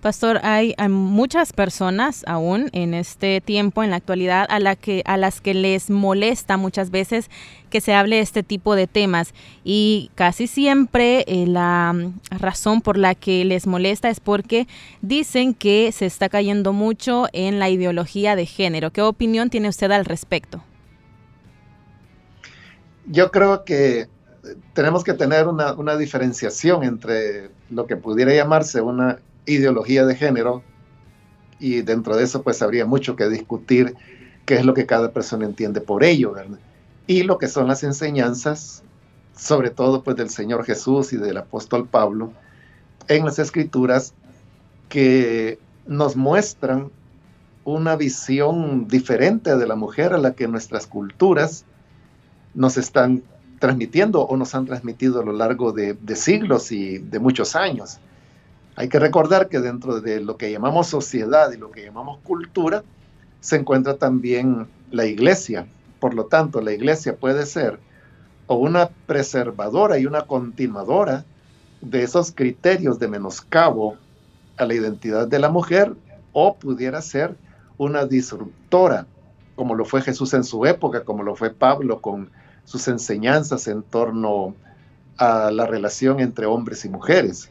Pastor, 0.00 0.38
hay, 0.42 0.74
muchas 0.88 1.52
personas 1.52 2.22
aún 2.28 2.68
en 2.72 2.94
este 2.94 3.40
tiempo, 3.40 3.82
en 3.82 3.90
la 3.90 3.96
actualidad, 3.96 4.46
a, 4.48 4.58
las 4.60 5.40
que 5.40 5.54
les 5.54 5.90
molesta 5.90 6.56
muchas 6.56 6.90
veces 6.90 7.28
que 7.70 7.80
se 7.80 7.94
hable 7.94 8.20
este 8.20 8.42
tipo 8.42 8.76
de 8.76 8.86
temas 8.86 9.34
y 9.64 10.10
casi 10.14 10.46
siempre 10.46 11.24
eh, 11.26 11.46
la 11.46 11.94
razón 12.30 12.82
por 12.82 12.98
la 12.98 13.14
que 13.14 13.44
les 13.44 13.66
molesta 13.66 14.08
es 14.08 14.20
porque 14.20 14.68
dicen 15.00 15.54
que 15.54 15.90
se 15.92 16.06
está 16.06 16.28
cayendo 16.28 16.72
mucho 16.72 17.26
en 17.32 17.58
la 17.58 17.68
ideología 17.70 18.36
de 18.36 18.46
género. 18.46 18.92
¿Qué 18.92 19.02
opinión 19.02 19.50
tiene 19.50 19.68
usted 19.68 19.90
al 19.90 20.04
respecto? 20.04 20.62
Yo 23.06 23.30
creo 23.30 23.64
que 23.64 24.08
tenemos 24.74 25.02
que 25.02 25.14
tener 25.14 25.48
una, 25.48 25.72
una 25.72 25.96
diferenciación 25.96 26.84
entre 26.84 27.50
lo 27.70 27.86
que 27.86 27.96
pudiera 27.96 28.32
llamarse 28.32 28.80
una 28.80 29.18
ideología 29.46 30.04
de 30.04 30.16
género 30.16 30.62
y 31.58 31.82
dentro 31.82 32.16
de 32.16 32.24
eso 32.24 32.42
pues 32.42 32.62
habría 32.62 32.84
mucho 32.84 33.16
que 33.16 33.28
discutir 33.28 33.94
qué 34.44 34.56
es 34.56 34.64
lo 34.64 34.74
que 34.74 34.86
cada 34.86 35.12
persona 35.12 35.46
entiende 35.46 35.80
por 35.80 36.04
ello. 36.04 36.34
Y 37.06 37.22
lo 37.22 37.38
que 37.38 37.48
son 37.48 37.68
las 37.68 37.82
enseñanzas, 37.82 38.82
sobre 39.36 39.70
todo 39.70 40.02
pues 40.02 40.16
del 40.16 40.30
Señor 40.30 40.64
Jesús 40.64 41.12
y 41.12 41.16
del 41.16 41.36
apóstol 41.38 41.88
Pablo, 41.88 42.32
en 43.08 43.24
las 43.24 43.38
escrituras 43.38 44.12
que 44.88 45.58
nos 45.86 46.16
muestran 46.16 46.90
una 47.64 47.96
visión 47.96 48.86
diferente 48.86 49.56
de 49.56 49.66
la 49.66 49.76
mujer 49.76 50.12
a 50.12 50.18
la 50.18 50.34
que 50.34 50.46
nuestras 50.46 50.86
culturas 50.86 51.64
nos 52.54 52.76
están 52.76 53.22
transmitiendo 53.58 54.22
o 54.22 54.36
nos 54.36 54.54
han 54.54 54.66
transmitido 54.66 55.20
a 55.20 55.24
lo 55.24 55.32
largo 55.32 55.72
de 55.72 56.16
siglos 56.16 56.70
y 56.70 56.98
de 56.98 57.18
muchos 57.18 57.56
años. 57.56 57.98
Hay 58.78 58.90
que 58.90 58.98
recordar 58.98 59.48
que 59.48 59.60
dentro 59.60 60.02
de 60.02 60.20
lo 60.20 60.36
que 60.36 60.52
llamamos 60.52 60.88
sociedad 60.88 61.50
y 61.50 61.56
lo 61.56 61.70
que 61.70 61.82
llamamos 61.82 62.18
cultura, 62.22 62.84
se 63.40 63.56
encuentra 63.56 63.96
también 63.96 64.66
la 64.90 65.06
iglesia. 65.06 65.66
Por 65.98 66.12
lo 66.12 66.26
tanto, 66.26 66.60
la 66.60 66.72
iglesia 66.72 67.16
puede 67.16 67.46
ser 67.46 67.80
o 68.46 68.56
una 68.56 68.90
preservadora 69.06 69.98
y 69.98 70.04
una 70.04 70.26
continuadora 70.26 71.24
de 71.80 72.02
esos 72.02 72.32
criterios 72.32 72.98
de 72.98 73.08
menoscabo 73.08 73.96
a 74.58 74.66
la 74.66 74.74
identidad 74.74 75.26
de 75.26 75.38
la 75.38 75.48
mujer 75.48 75.94
o 76.32 76.54
pudiera 76.56 77.00
ser 77.00 77.34
una 77.78 78.04
disruptora, 78.04 79.06
como 79.54 79.74
lo 79.74 79.86
fue 79.86 80.02
Jesús 80.02 80.34
en 80.34 80.44
su 80.44 80.66
época, 80.66 81.02
como 81.02 81.22
lo 81.22 81.34
fue 81.34 81.48
Pablo 81.50 82.02
con 82.02 82.30
sus 82.64 82.86
enseñanzas 82.88 83.68
en 83.68 83.82
torno 83.82 84.54
a 85.16 85.50
la 85.50 85.66
relación 85.66 86.20
entre 86.20 86.44
hombres 86.44 86.84
y 86.84 86.90
mujeres 86.90 87.50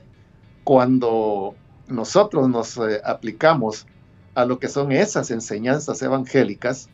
cuando 0.66 1.54
nosotros 1.88 2.50
nos 2.50 2.76
eh, 2.78 3.00
aplicamos 3.06 3.86
a 4.34 4.46
lo 4.46 4.60
que 4.60 4.68
son 4.68 4.92
esas 4.92 5.30
enseñanzas 5.30 6.02
evangélicas, 6.02 6.90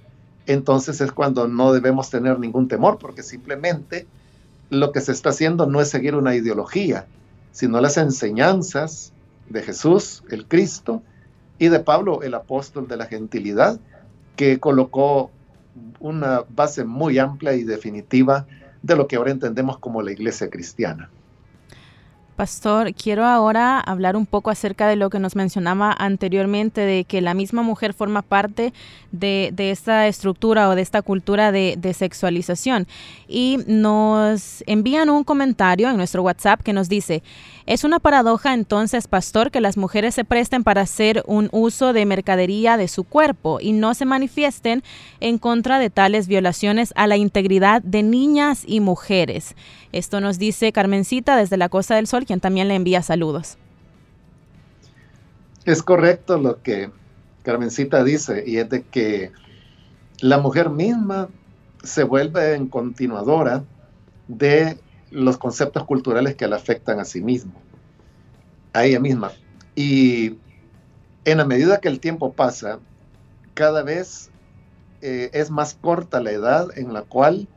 entonces 0.45 0.99
es 0.99 1.11
cuando 1.13 1.47
no 1.47 1.71
debemos 1.71 2.09
tener 2.09 2.37
ningún 2.37 2.67
temor, 2.67 2.99
porque 2.99 3.23
simplemente 3.23 4.05
lo 4.69 4.91
que 4.91 4.99
se 4.99 5.13
está 5.13 5.29
haciendo 5.29 5.67
no 5.67 5.79
es 5.79 5.89
seguir 5.89 6.15
una 6.15 6.35
ideología, 6.35 7.07
sino 7.53 7.79
las 7.79 7.97
enseñanzas 7.97 9.13
de 9.49 9.61
Jesús, 9.63 10.23
el 10.29 10.47
Cristo, 10.47 11.01
y 11.57 11.69
de 11.69 11.79
Pablo, 11.79 12.23
el 12.23 12.33
apóstol 12.33 12.89
de 12.89 12.97
la 12.97 13.05
gentilidad, 13.05 13.79
que 14.35 14.59
colocó 14.59 15.31
una 16.01 16.43
base 16.49 16.83
muy 16.83 17.19
amplia 17.19 17.53
y 17.53 17.63
definitiva 17.63 18.47
de 18.81 18.97
lo 18.97 19.07
que 19.07 19.15
ahora 19.15 19.31
entendemos 19.31 19.77
como 19.77 20.01
la 20.01 20.11
iglesia 20.11 20.49
cristiana. 20.49 21.09
Pastor, 22.35 22.93
quiero 22.93 23.25
ahora 23.25 23.79
hablar 23.79 24.15
un 24.15 24.25
poco 24.25 24.49
acerca 24.49 24.87
de 24.87 24.95
lo 24.95 25.09
que 25.09 25.19
nos 25.19 25.35
mencionaba 25.35 25.95
anteriormente, 25.97 26.81
de 26.81 27.03
que 27.03 27.21
la 27.21 27.33
misma 27.33 27.61
mujer 27.61 27.93
forma 27.93 28.21
parte 28.21 28.73
de, 29.11 29.53
esta 29.57 30.07
estructura 30.07 30.69
o 30.69 30.75
de 30.75 30.81
esta 30.81 31.01
cultura 31.01 31.51
de, 31.51 31.93
sexualización. 31.93 32.87
Y 33.27 33.59
nos 33.67 34.63
envían 34.65 35.09
un 35.09 35.23
comentario 35.23 35.89
en 35.89 35.97
nuestro 35.97 36.23
WhatsApp 36.23 36.61
que 36.61 36.73
nos 36.73 36.89
dice, 36.89 37.21
es 37.65 37.83
una 37.83 37.99
paradoja 37.99 38.53
entonces, 38.53 39.07
pastor, 39.07 39.51
que 39.51 39.61
las 39.61 39.77
mujeres 39.77 40.15
se 40.15 40.25
presten 40.25 40.63
para 40.63 40.81
hacer 40.81 41.23
un 41.27 41.49
uso 41.51 41.93
de 41.93 42.05
mercadería 42.05 42.77
de 42.77 42.87
su 42.87 43.03
cuerpo 43.03 43.59
y 43.61 43.73
no 43.73 43.93
se 43.93 44.05
manifiesten 44.05 44.83
en 45.19 45.37
contra 45.37 45.79
de 45.79 45.89
tales 45.89 46.27
violaciones 46.27 46.93
a 46.95 47.07
la 47.07 47.17
integridad 47.17 47.81
de 47.81 48.03
niñas 48.03 48.63
y 48.65 48.79
mujeres. 48.79 49.55
Esto 49.91 50.21
nos 50.21 50.39
dice 50.39 50.71
Carmencita 50.71 51.35
desde 51.35 51.57
la 51.57 51.69
Costa 51.69 51.95
del 51.95 52.07
Sol, 52.07 52.25
quien 52.25 52.39
también 52.39 52.67
le 52.67 52.75
envía 52.75 53.03
saludos. 53.03 53.57
Es 55.65 55.83
correcto 55.83 56.37
lo 56.37 56.61
que 56.61 56.89
Carmencita 57.43 58.03
dice, 58.03 58.43
y 58.45 58.57
es 58.57 58.69
de 58.69 58.83
que 58.83 59.31
la 60.19 60.39
mujer 60.39 60.69
misma 60.69 61.29
se 61.83 62.03
vuelve 62.03 62.55
en 62.55 62.67
continuadora 62.67 63.63
de 64.27 64.77
los 65.11 65.37
conceptos 65.37 65.85
culturales 65.85 66.35
que 66.35 66.47
la 66.47 66.55
afectan 66.55 66.99
a 66.99 67.05
sí 67.05 67.21
mismo, 67.21 67.53
a 68.73 68.85
ella 68.85 68.99
misma. 68.99 69.31
Y 69.75 70.37
en 71.25 71.37
la 71.37 71.45
medida 71.45 71.79
que 71.79 71.89
el 71.89 71.99
tiempo 71.99 72.33
pasa, 72.33 72.79
cada 73.53 73.83
vez 73.83 74.31
eh, 75.01 75.29
es 75.33 75.51
más 75.51 75.75
corta 75.79 76.21
la 76.21 76.31
edad 76.31 76.77
en 76.77 76.93
la 76.93 77.03
cual 77.03 77.47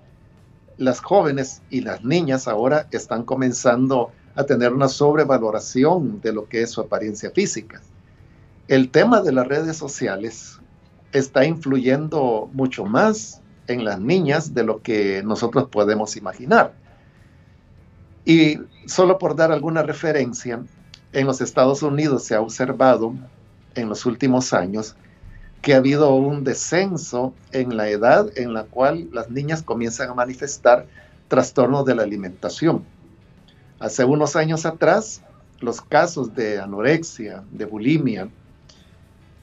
las 0.77 1.01
jóvenes 1.01 1.63
y 1.71 1.81
las 1.81 2.05
niñas 2.05 2.49
ahora 2.49 2.89
están 2.91 3.23
comenzando 3.23 4.11
a 4.35 4.45
tener 4.45 4.73
una 4.73 4.89
sobrevaloración 4.89 6.21
de 6.21 6.33
lo 6.33 6.49
que 6.49 6.63
es 6.63 6.71
su 6.71 6.81
apariencia 6.81 7.31
física. 7.31 7.81
El 8.67 8.91
tema 8.91 9.21
de 9.21 9.33
las 9.33 9.47
redes 9.47 9.77
sociales 9.77 10.59
está 11.13 11.45
influyendo 11.45 12.51
mucho 12.53 12.85
más 12.85 13.41
en 13.69 13.85
las 13.85 14.01
niñas 14.01 14.53
de 14.55 14.65
lo 14.65 14.83
que 14.83 15.23
nosotros 15.23 15.69
podemos 15.71 16.17
imaginar. 16.17 16.75
Y 18.25 18.59
solo 18.87 19.19
por 19.19 19.37
dar 19.37 19.53
alguna 19.53 19.83
referencia, 19.83 20.63
en 21.13 21.27
los 21.27 21.41
Estados 21.41 21.83
Unidos 21.83 22.25
se 22.25 22.35
ha 22.35 22.41
observado 22.41 23.15
en 23.75 23.89
los 23.89 24.07
últimos 24.07 24.53
años 24.53 24.97
que 25.63 25.75
ha 25.75 25.79
habido 25.79 26.15
un 26.15 26.45
descenso 26.45 27.33
en 27.53 27.77
la 27.77 27.89
edad 27.89 28.31
en 28.37 28.53
la 28.53 28.65
cual 28.65 29.09
las 29.13 29.31
niñas 29.31 29.63
comienzan 29.63 30.11
a 30.11 30.15
manifestar 30.15 30.87
trastornos 31.29 31.87
de 31.87 31.95
la 31.95 32.03
alimentación. 32.03 32.85
Hace 33.79 34.05
unos 34.05 34.37
años 34.37 34.67
atrás, 34.67 35.23
los 35.61 35.81
casos 35.81 36.35
de 36.35 36.61
anorexia, 36.61 37.45
de 37.51 37.65
bulimia, 37.65 38.29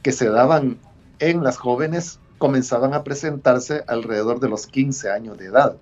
que 0.03 0.11
se 0.11 0.29
daban 0.29 0.77
en 1.19 1.43
las 1.43 1.57
jóvenes 1.57 2.19
comenzaban 2.37 2.93
a 2.93 3.03
presentarse 3.03 3.83
alrededor 3.87 4.39
de 4.39 4.49
los 4.49 4.67
15 4.67 5.09
años 5.09 5.37
de 5.37 5.45
edad. 5.45 5.75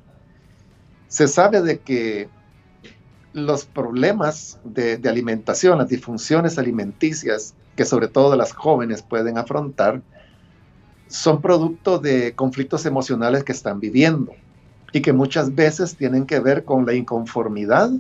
Se 1.07 1.27
sabe 1.27 1.61
de 1.61 1.79
que 1.79 2.29
los 3.33 3.65
problemas 3.65 4.59
de, 4.63 5.00
alimentación, 5.07 5.77
las 5.77 5.89
disfunciones 5.89 6.57
alimenticias 6.57 7.53
que 7.75 7.86
sobre 7.86 8.07
todo 8.07 8.36
las 8.36 8.53
jóvenes 8.53 9.01
pueden 9.01 9.38
afrontar, 9.38 10.01
son 11.07 11.41
producto 11.41 12.00
de 12.00 12.36
conflictos 12.36 12.86
emocionales 12.86 13.43
que 13.43 13.51
están 13.51 13.79
viviendo 13.79 14.33
y 14.91 15.01
que 15.01 15.13
muchas 15.13 15.53
veces 15.53 15.95
tienen 15.95 16.25
que 16.25 16.39
ver 16.39 16.65
con 16.65 16.86
la 16.86 16.93
inconformidad 16.93 17.91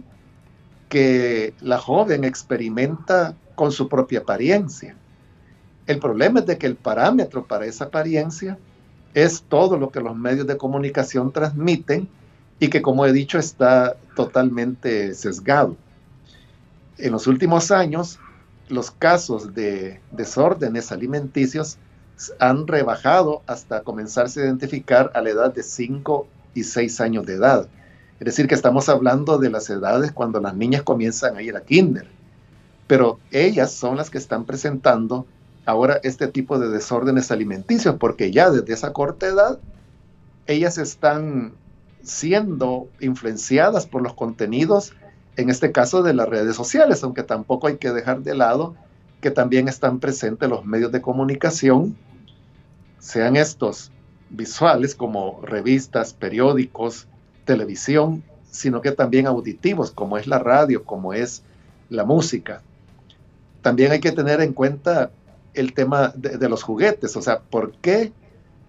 que 0.89 1.53
la 1.61 1.77
joven 1.77 2.23
experimenta 2.23 3.35
con 3.55 3.71
su 3.71 3.87
propia 3.87 4.19
apariencia. 4.19 4.95
El 5.85 5.99
problema 5.99 6.39
es 6.39 6.45
de 6.45 6.57
que 6.57 6.67
el 6.67 6.75
parámetro 6.75 7.45
para 7.45 7.65
esa 7.65 7.85
apariencia 7.85 8.57
es 9.13 9.43
todo 9.43 9.77
lo 9.77 9.89
que 9.89 10.01
los 10.01 10.15
medios 10.15 10.45
de 10.45 10.57
comunicación 10.57 11.31
transmiten 11.31 12.07
y 12.59 12.69
que, 12.69 12.81
como 12.81 13.05
he 13.05 13.13
dicho, 13.13 13.39
está 13.39 13.95
totalmente 14.15 15.13
sesgado. 15.13 15.77
En 16.97 17.11
los 17.11 17.27
últimos 17.27 17.71
años, 17.71 18.19
los 18.67 18.91
casos 18.91 19.53
de 19.53 20.01
desórdenes 20.11 20.91
alimenticios 20.91 21.77
han 22.39 22.67
rebajado 22.67 23.41
hasta 23.47 23.81
comenzarse 23.81 24.41
a 24.41 24.45
identificar 24.45 25.11
a 25.15 25.21
la 25.21 25.29
edad 25.29 25.53
de 25.53 25.63
5 25.63 26.27
y 26.53 26.63
6 26.63 27.01
años 27.01 27.25
de 27.25 27.35
edad. 27.35 27.67
Es 28.19 28.25
decir, 28.25 28.47
que 28.47 28.55
estamos 28.55 28.89
hablando 28.89 29.37
de 29.37 29.49
las 29.49 29.69
edades 29.69 30.11
cuando 30.11 30.41
las 30.41 30.53
niñas 30.53 30.83
comienzan 30.83 31.37
a 31.37 31.41
ir 31.41 31.55
a 31.55 31.61
kinder. 31.61 32.07
Pero 32.87 33.19
ellas 33.31 33.71
son 33.71 33.95
las 33.95 34.09
que 34.09 34.17
están 34.17 34.43
presentando 34.43 35.25
ahora 35.65 35.99
este 36.03 36.27
tipo 36.27 36.59
de 36.59 36.67
desórdenes 36.69 37.31
alimenticios, 37.31 37.95
porque 37.97 38.31
ya 38.31 38.49
desde 38.49 38.73
esa 38.73 38.91
corta 38.91 39.27
edad 39.27 39.59
ellas 40.47 40.77
están 40.77 41.53
siendo 42.03 42.87
influenciadas 42.99 43.85
por 43.85 44.01
los 44.01 44.13
contenidos, 44.13 44.93
en 45.35 45.49
este 45.49 45.71
caso 45.71 46.03
de 46.03 46.13
las 46.13 46.27
redes 46.27 46.55
sociales, 46.55 47.03
aunque 47.03 47.23
tampoco 47.23 47.67
hay 47.67 47.77
que 47.77 47.91
dejar 47.91 48.21
de 48.21 48.35
lado 48.35 48.75
que 49.21 49.31
también 49.31 49.67
están 49.67 49.99
presentes 49.99 50.49
los 50.49 50.65
medios 50.65 50.91
de 50.91 51.01
comunicación, 51.01 51.95
sean 52.99 53.35
estos 53.35 53.91
visuales 54.29 54.95
como 54.95 55.41
revistas, 55.43 56.13
periódicos, 56.13 57.07
televisión, 57.45 58.23
sino 58.51 58.81
que 58.81 58.91
también 58.91 59.27
auditivos, 59.27 59.91
como 59.91 60.17
es 60.17 60.27
la 60.27 60.39
radio, 60.39 60.83
como 60.83 61.13
es 61.13 61.43
la 61.89 62.05
música. 62.05 62.61
También 63.61 63.91
hay 63.91 63.99
que 63.99 64.11
tener 64.11 64.41
en 64.41 64.53
cuenta 64.53 65.11
el 65.53 65.73
tema 65.73 66.13
de, 66.15 66.47
los 66.47 66.63
juguetes, 66.63 67.15
o 67.17 67.21
sea, 67.21 67.39
¿por 67.39 67.73
qué 67.73 68.13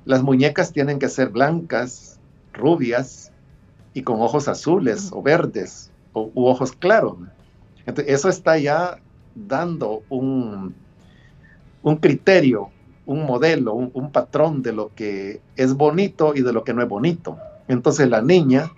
las 0.05 0.23
muñecas 0.23 0.73
tienen 0.73 0.99
que 0.99 1.09
ser 1.09 1.29
blancas, 1.29 2.10
rubias 2.53 3.33
y 3.95 4.03
con 4.03 4.21
ojos 4.21 4.49
azules 4.49 5.11
o 5.13 5.23
verdes 5.23 5.91
o, 6.13 6.31
u 6.35 6.47
ojos 6.47 6.73
claros? 6.73 7.17
Entonces, 7.87 8.15
eso 8.15 8.29
está 8.29 8.59
ya 8.59 8.99
dando 9.35 10.03
un, 10.09 10.75
un 11.83 11.97
criterio, 11.97 12.71
un 13.07 13.25
modelo, 13.25 13.75
un, 13.75 13.91
un, 13.95 14.13
patrón 14.13 14.63
de 14.63 14.73
lo 14.73 14.95
que 14.95 15.41
es 15.57 15.75
bonito 15.75 16.35
y 16.35 16.43
de 16.43 16.53
lo 16.53 16.65
que 16.65 16.75
no 16.75 16.83
es 16.83 16.89
bonito. 16.89 17.39
Entonces 17.69 18.09
la 18.09 18.23
niña 18.23 18.71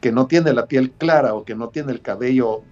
que 0.00 0.12
no 0.12 0.26
tiene 0.26 0.52
la 0.52 0.66
piel 0.66 0.90
clara 0.92 1.34
o 1.34 1.44
que 1.44 1.54
no 1.54 1.68
tiene 1.68 1.92
el 1.92 2.00
cabello 2.00 2.62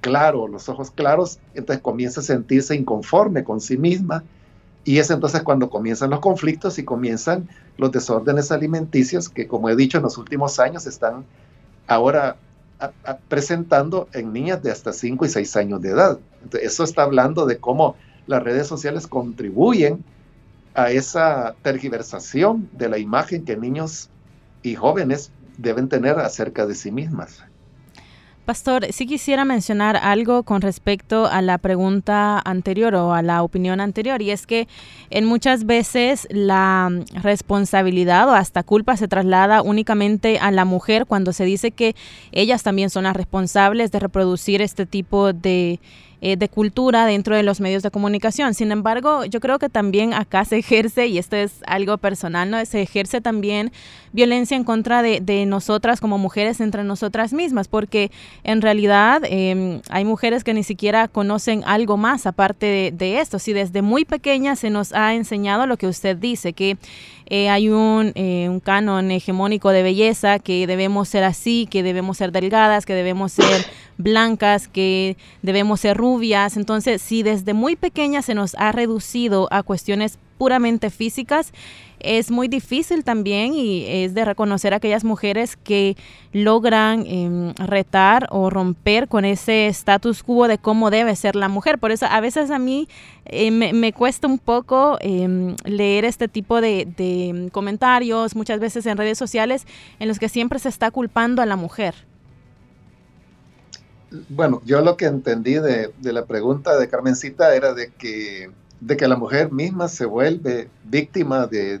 claro, 0.00 0.48
los 0.48 0.68
ojos 0.68 0.90
claros, 0.90 1.38
entonces 1.54 1.82
comienza 1.82 2.20
a 2.20 2.24
sentirse 2.24 2.74
inconforme 2.74 3.44
con 3.44 3.60
sí 3.60 3.76
misma 3.76 4.24
y 4.84 4.98
es 4.98 5.10
entonces 5.10 5.42
cuando 5.42 5.70
comienzan 5.70 6.10
los 6.10 6.20
conflictos 6.20 6.78
y 6.78 6.84
comienzan 6.84 7.48
los 7.78 7.90
desórdenes 7.92 8.52
alimenticios 8.52 9.28
que, 9.28 9.46
como 9.46 9.70
he 9.70 9.76
dicho, 9.76 9.96
en 9.96 10.04
los 10.04 10.18
últimos 10.18 10.58
años 10.58 10.86
están 10.86 11.24
ahora 11.86 12.36
presentando 13.28 14.08
en 14.12 14.32
niñas 14.32 14.62
de 14.62 14.70
hasta 14.70 14.92
5 14.92 15.24
y 15.24 15.28
6 15.28 15.56
años 15.56 15.80
de 15.80 15.90
edad. 15.90 16.18
eso 16.60 16.84
está 16.84 17.02
hablando 17.02 17.46
de 17.46 17.58
cómo 17.58 17.96
las 18.26 18.42
redes 18.42 18.66
sociales 18.66 19.06
contribuyen 19.06 20.04
a 20.74 20.90
esa 20.90 21.56
tergiversación 21.62 22.68
de 22.72 22.88
la 22.88 22.98
imagen 22.98 23.44
que 23.44 23.56
niños 23.56 24.10
y 24.62 24.74
jóvenes 24.74 25.32
deben 25.56 25.88
tener 25.88 26.18
acerca 26.18 26.66
de 26.66 26.74
sí 26.74 26.92
mismas. 26.92 27.42
Pastor, 28.48 28.86
sí 28.94 29.04
quisiera 29.04 29.44
mencionar 29.44 29.98
algo 29.98 30.42
con 30.42 30.62
respecto 30.62 31.26
a 31.26 31.42
la 31.42 31.58
pregunta 31.58 32.40
anterior 32.42 32.94
o 32.94 33.12
a 33.12 33.20
la 33.20 33.42
opinión 33.42 33.78
anterior, 33.78 34.22
y 34.22 34.30
es 34.30 34.46
que 34.46 34.68
en 35.10 35.26
muchas 35.26 35.66
veces 35.66 36.26
la 36.30 36.90
responsabilidad 37.22 38.26
o 38.26 38.32
hasta 38.32 38.62
culpa 38.62 38.96
se 38.96 39.06
traslada 39.06 39.60
únicamente 39.60 40.38
a 40.38 40.50
la 40.50 40.64
mujer 40.64 41.04
cuando 41.04 41.34
se 41.34 41.44
dice 41.44 41.72
que 41.72 41.94
ellas 42.32 42.62
también 42.62 42.88
son 42.88 43.04
las 43.04 43.14
responsables 43.14 43.92
de 43.92 43.98
reproducir 43.98 44.62
este 44.62 44.86
tipo 44.86 45.34
de 45.34 45.78
eh, 46.20 46.36
de 46.36 46.48
cultura 46.48 47.06
dentro 47.06 47.36
de 47.36 47.44
los 47.44 47.60
medios 47.60 47.84
de 47.84 47.92
comunicación. 47.92 48.52
Sin 48.52 48.72
embargo, 48.72 49.24
yo 49.24 49.38
creo 49.38 49.60
que 49.60 49.68
también 49.68 50.12
acá 50.12 50.44
se 50.44 50.58
ejerce, 50.58 51.06
y 51.06 51.16
esto 51.16 51.36
es 51.36 51.60
algo 51.64 51.96
personal, 51.96 52.50
¿no? 52.50 52.64
Se 52.66 52.82
ejerce 52.82 53.20
también 53.20 53.70
violencia 54.12 54.56
en 54.56 54.64
contra 54.64 55.02
de, 55.02 55.20
de 55.20 55.46
nosotras 55.46 56.00
como 56.00 56.18
mujeres 56.18 56.60
entre 56.60 56.84
nosotras 56.84 57.32
mismas, 57.32 57.68
porque 57.68 58.10
en 58.44 58.62
realidad 58.62 59.22
em, 59.24 59.80
hay 59.90 60.04
mujeres 60.04 60.44
que 60.44 60.54
ni 60.54 60.62
siquiera 60.62 61.08
conocen 61.08 61.62
algo 61.66 61.96
más 61.96 62.26
aparte 62.26 62.92
de, 62.94 63.20
esto. 63.20 63.38
Si 63.38 63.52
desde 63.52 63.82
muy 63.82 64.04
pequeña 64.04 64.56
se 64.56 64.70
nos 64.70 64.92
ha 64.92 65.14
enseñado 65.14 65.66
lo 65.66 65.76
que 65.76 65.86
usted 65.86 66.16
dice, 66.16 66.52
que 66.52 66.76
eh, 67.26 67.48
hay 67.48 67.68
un, 67.68 68.12
eh, 68.14 68.48
un, 68.48 68.60
canon 68.60 69.10
hegemónico 69.10 69.70
de 69.70 69.82
belleza, 69.82 70.38
que 70.38 70.66
debemos 70.66 71.08
ser 71.08 71.24
así, 71.24 71.66
que 71.70 71.82
debemos 71.82 72.16
ser 72.18 72.32
delgadas, 72.32 72.86
que 72.86 72.94
debemos 72.94 73.32
ser 73.32 73.66
blancas, 73.98 74.68
que 74.68 75.16
debemos 75.42 75.80
ser 75.80 75.96
rubias. 75.96 76.56
Entonces, 76.56 77.02
si 77.02 77.22
desde 77.22 77.52
muy 77.52 77.76
pequeña 77.76 78.22
se 78.22 78.34
nos 78.34 78.54
ha 78.54 78.72
reducido 78.72 79.48
a 79.50 79.62
cuestiones 79.62 80.18
puramente 80.38 80.90
físicas, 80.90 81.52
es 82.00 82.30
muy 82.30 82.48
difícil 82.48 83.04
también 83.04 83.54
y 83.54 83.84
es 83.86 84.14
de 84.14 84.24
reconocer 84.24 84.72
a 84.72 84.76
aquellas 84.76 85.04
mujeres 85.04 85.56
que 85.56 85.96
logran 86.32 87.04
em, 87.06 87.54
retar 87.54 88.28
o 88.30 88.50
romper 88.50 89.08
con 89.08 89.24
ese 89.24 89.66
status 89.68 90.22
quo 90.22 90.48
de 90.48 90.58
cómo 90.58 90.90
debe 90.90 91.14
ser 91.16 91.36
la 91.36 91.48
mujer. 91.48 91.78
Por 91.78 91.90
eso 91.90 92.06
a 92.06 92.20
veces 92.20 92.50
a 92.50 92.58
mí 92.58 92.88
eh, 93.24 93.50
me, 93.50 93.92
cuesta 93.92 94.26
un 94.26 94.38
poco 94.38 94.98
em, 95.00 95.56
leer 95.64 96.04
este 96.04 96.28
tipo 96.28 96.60
de, 96.60 96.86
de 96.96 97.48
comentarios, 97.52 98.36
muchas 98.36 98.60
veces 98.60 98.86
en 98.86 98.96
redes 98.96 99.18
sociales, 99.18 99.66
en 99.98 100.08
los 100.08 100.18
que 100.18 100.28
siempre 100.28 100.58
se 100.58 100.68
está 100.68 100.90
culpando 100.90 101.42
a 101.42 101.46
la 101.46 101.56
mujer. 101.56 101.94
Bueno, 104.30 104.62
yo 104.64 104.80
lo 104.80 104.96
que 104.96 105.06
entendí 105.06 105.54
de, 105.54 105.92
de 105.98 106.12
la 106.12 106.24
pregunta 106.24 106.78
de 106.78 106.88
Carmencita 106.88 107.54
era 107.54 107.74
de 107.74 107.90
que 107.92 108.50
de 108.80 108.96
que 108.96 109.08
la 109.08 109.16
mujer 109.16 109.52
misma 109.52 109.88
se 109.88 110.04
vuelve 110.04 110.68
víctima 110.84 111.46
del, 111.46 111.80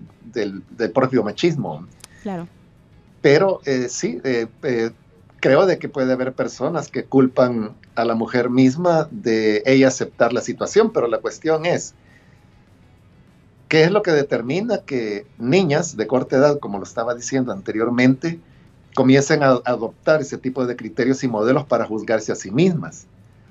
propio 0.92 1.22
machismo. 1.22 1.86
Claro. 2.22 2.48
Pero 3.22 3.60
eh, 3.64 3.88
sí, 3.88 4.20
eh, 4.24 4.46
eh, 4.62 4.90
creo 5.40 5.66
de 5.66 5.78
que 5.78 5.88
puede 5.88 6.12
haber 6.12 6.32
personas 6.32 6.88
que 6.88 7.04
culpan 7.04 7.74
a 7.94 8.04
la 8.04 8.14
mujer 8.14 8.50
misma 8.50 9.08
de 9.10 9.62
ella 9.66 9.88
aceptar 9.88 10.32
la 10.32 10.40
situación, 10.40 10.92
pero 10.92 11.08
la 11.08 11.18
cuestión 11.18 11.66
es, 11.66 11.94
¿Qué 13.68 13.84
es 13.84 13.90
lo 13.90 14.02
que 14.02 14.12
determina 14.12 14.78
que 14.78 15.26
niñas 15.36 15.94
de 15.96 16.06
corta 16.06 16.36
edad, 16.36 16.58
como 16.58 16.78
lo 16.78 16.84
estaba 16.84 17.14
diciendo 17.14 17.52
anteriormente, 17.52 18.40
comiencen 18.94 19.42
a 19.42 19.60
adoptar 19.62 20.22
ese 20.22 20.38
tipo 20.38 20.66
de 20.66 20.74
criterios 20.74 21.22
y 21.22 21.28
modelos 21.28 21.66
para 21.66 21.84
juzgarse 21.84 22.32
a 22.32 22.34
sí 22.34 22.50
mismas? 22.50 23.06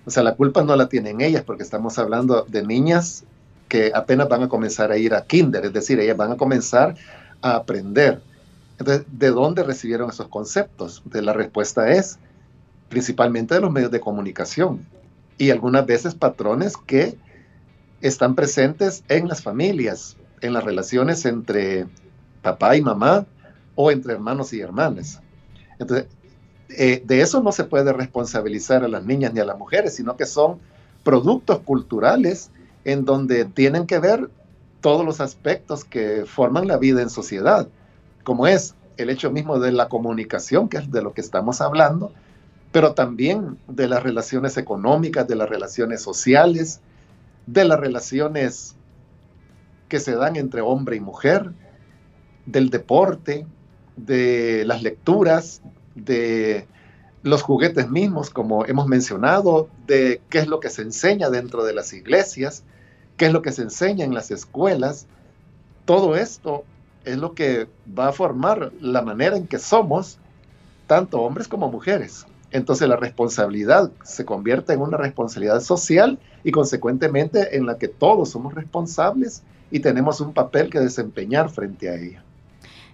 O 0.08 0.10
sea, 0.10 0.24
la 0.24 0.36
culpa 0.36 0.64
no 0.64 0.76
la 0.76 0.90
tienen 0.90 1.22
ellas 1.22 1.44
porque 1.44 1.62
estamos 1.62 2.00
hablando 2.00 2.48
de 2.48 2.66
niñas 2.66 3.26
que 3.68 3.92
apenas 3.94 4.30
van 4.30 4.44
a 4.44 4.50
comenzar 4.50 4.92
a 4.92 4.98
ir 4.98 5.14
a 5.14 5.26
kinder, 5.26 5.66
es 5.66 5.74
decir, 5.74 6.00
ellas 6.00 6.18
van 6.18 6.32
a 6.32 6.38
comenzar 6.38 6.96
a 7.42 7.56
aprender. 7.56 8.22
Entonces, 8.80 9.06
¿de 9.12 9.30
dónde 9.30 9.64
recibieron 9.64 10.10
esos 10.10 10.28
conceptos? 10.28 11.02
La 11.12 11.34
respuesta 11.34 11.92
es 11.92 12.20
principalmente 12.90 13.56
de 13.56 13.62
los 13.62 13.72
medios 13.72 13.92
de 13.92 14.00
comunicación 14.00 14.86
y 15.38 15.52
algunas 15.52 15.86
veces 15.86 16.16
patrones 16.16 16.78
que 16.78 17.18
están 18.02 18.36
presentes 18.36 19.04
en 19.10 19.28
las 19.28 19.42
familias, 19.42 20.16
en 20.42 20.54
las 20.54 20.64
relaciones 20.64 21.26
entre 21.26 21.88
papá 22.42 22.76
y 22.76 22.82
mamá 22.82 23.26
o 23.76 23.92
entre 23.92 24.14
hermanos 24.14 24.54
y 24.54 24.62
hermanas. 24.62 25.22
Entonces, 25.80 26.08
eh, 26.70 27.02
de 27.06 27.22
eso 27.22 27.42
no 27.42 27.52
se 27.52 27.64
puede 27.64 27.94
responsabilizar 27.94 28.84
a 28.84 28.88
las 28.88 29.04
niñas 29.06 29.34
ni 29.34 29.40
a 29.40 29.46
las 29.46 29.58
mujeres, 29.58 29.96
sino 29.96 30.18
que 30.18 30.26
son 30.26 30.60
productos 31.04 31.60
culturales 31.60 32.52
en 32.88 33.04
donde 33.04 33.44
tienen 33.44 33.86
que 33.86 34.00
ver 34.00 34.30
todos 34.80 35.06
los 35.06 35.20
aspectos 35.20 35.84
que 35.84 36.24
forman 36.26 36.70
la 36.70 36.78
vida 36.78 37.02
en 37.02 37.10
sociedad, 37.10 37.68
como 38.24 38.48
es 38.48 38.76
el 38.96 39.10
hecho 39.10 39.30
mismo 39.30 39.60
de 39.60 39.74
la 39.74 39.90
comunicación, 39.90 40.70
que 40.70 40.78
es 40.78 40.90
de 40.90 41.02
lo 41.02 41.14
que 41.14 41.20
estamos 41.20 41.60
hablando, 41.60 42.14
pero 42.72 42.94
también 42.94 43.58
de 43.68 43.90
las 43.90 44.04
relaciones 44.04 44.56
económicas, 44.56 45.28
de 45.28 45.36
las 45.36 45.50
relaciones 45.50 46.02
sociales, 46.02 46.80
de 47.46 47.66
las 47.66 47.78
relaciones 47.78 48.76
que 49.90 50.00
se 50.00 50.16
dan 50.16 50.38
entre 50.38 50.62
hombre 50.62 50.96
y 50.96 51.02
mujer, 51.02 51.52
del 52.46 52.70
deporte, 52.70 53.46
de 53.98 54.64
las 54.66 54.82
lecturas, 54.82 55.62
de 55.94 56.68
los 57.22 57.42
juguetes 57.42 57.90
mismos, 57.90 58.30
como 58.30 58.66
hemos 58.66 58.88
mencionado, 58.88 59.68
de 59.88 60.22
qué 60.30 60.40
es 60.40 60.48
lo 60.48 60.62
que 60.62 60.70
se 60.70 60.84
enseña 60.84 61.30
dentro 61.30 61.66
de 61.66 61.74
las 61.74 61.92
iglesias, 61.92 62.64
qué 63.18 63.26
es 63.26 63.34
lo 63.34 63.42
que 63.42 63.52
se 63.52 63.64
enseña 63.64 64.06
en 64.06 64.14
las 64.14 64.32
escuelas. 64.32 65.08
Todo 65.86 66.16
esto 66.16 66.64
es 67.04 67.18
lo 67.18 67.34
que 67.34 67.68
va 67.98 68.10
a 68.10 68.14
formar 68.14 68.72
la 68.80 69.02
manera 69.02 69.36
en 69.36 69.48
que 69.48 69.60
somos, 69.60 70.18
tanto 70.86 71.22
hombres 71.22 71.48
como 71.48 71.70
mujeres. 71.70 72.26
Entonces 72.52 72.88
la 72.88 72.96
responsabilidad 72.96 73.92
se 74.04 74.24
convierte 74.24 74.74
en 74.74 74.82
una 74.82 74.98
responsabilidad 74.98 75.60
social 75.62 76.18
y 76.44 76.52
consecuentemente 76.52 77.58
en 77.58 77.66
la 77.66 77.78
que 77.78 77.88
todos 77.88 78.30
somos 78.30 78.54
responsables 78.54 79.44
y 79.70 79.80
tenemos 79.80 80.22
un 80.22 80.34
papel 80.34 80.70
que 80.70 80.80
desempeñar 80.80 81.50
frente 81.50 81.90
a 81.90 81.96
ella. 81.96 82.24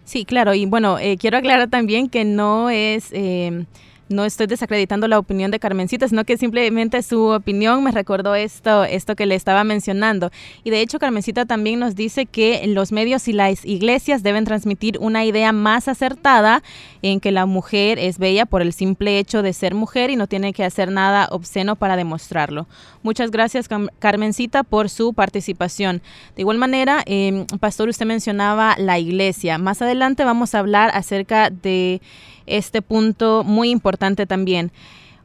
Sí, 0.06 0.26
claro, 0.26 0.54
y 0.54 0.66
bueno, 0.66 0.98
eh, 1.00 1.18
quiero 1.18 1.38
aclarar 1.38 1.70
también 1.70 2.10
que 2.10 2.26
no 2.26 2.70
es... 2.70 3.10
Eh, 3.12 3.66
no 4.10 4.26
estoy 4.26 4.48
desacreditando 4.48 5.08
la 5.08 5.20
opinión 5.20 5.52
de 5.52 5.60
Carmencita, 5.60 6.08
sino 6.08 6.24
que 6.26 6.38
simplemente 6.38 7.02
su 7.04 7.28
opinión 7.28 7.84
me 7.84 7.92
recordó 7.92 8.36
esto, 8.36 8.84
esto 8.84 9.16
que 9.16 9.26
le 9.26 9.36
estaba 9.36 9.63
mencionando. 9.63 10.32
Y 10.63 10.70
de 10.70 10.82
hecho, 10.82 11.00
Carmencita 11.00 11.46
también 11.46 11.80
nos 11.80 11.96
dice 11.96 12.26
que 12.26 12.66
los 12.68 12.92
medios 12.92 13.28
y 13.28 13.34
las 13.34 13.66
iglesias 13.66 14.24
deben 14.24 14.46
transmitir 14.46 14.98
una 15.00 15.26
idea 15.26 15.52
más 15.52 15.88
acertada 15.88 16.63
en 17.02 17.20
que 17.20 17.32
la 17.32 17.46
mujer 17.46 18.00
es 18.00 18.18
bella 18.18 18.46
por 18.46 18.62
el 18.62 18.74
simple 18.74 19.20
hecho 19.20 19.42
de 19.42 19.54
ser 19.54 19.74
mujer 19.74 20.10
y 20.10 20.16
no 20.16 20.28
tiene 20.28 20.54
que 20.54 20.63
hacer 20.63 20.92
nada 20.92 21.28
obsceno 21.32 21.76
para 21.76 21.96
demostrarlo. 21.96 22.68
Muchas 23.02 23.32
gracias, 23.32 23.68
Carmencita, 24.00 24.63
por 24.63 24.89
su 24.89 25.13
participación. 25.13 26.02
De 26.36 26.42
igual 26.42 26.58
manera, 26.58 27.04
eh, 27.06 27.46
Pastor, 27.60 27.89
usted 27.89 28.06
mencionaba 28.06 28.76
la 28.78 29.00
iglesia. 29.00 29.58
Más 29.58 29.82
adelante 29.82 30.24
vamos 30.24 30.56
a 30.56 30.60
hablar 30.60 30.92
acerca 30.94 31.50
de 31.50 32.02
este 32.48 32.82
punto 32.82 33.44
muy 33.44 33.70
importante 33.70 34.26
también. 34.26 34.72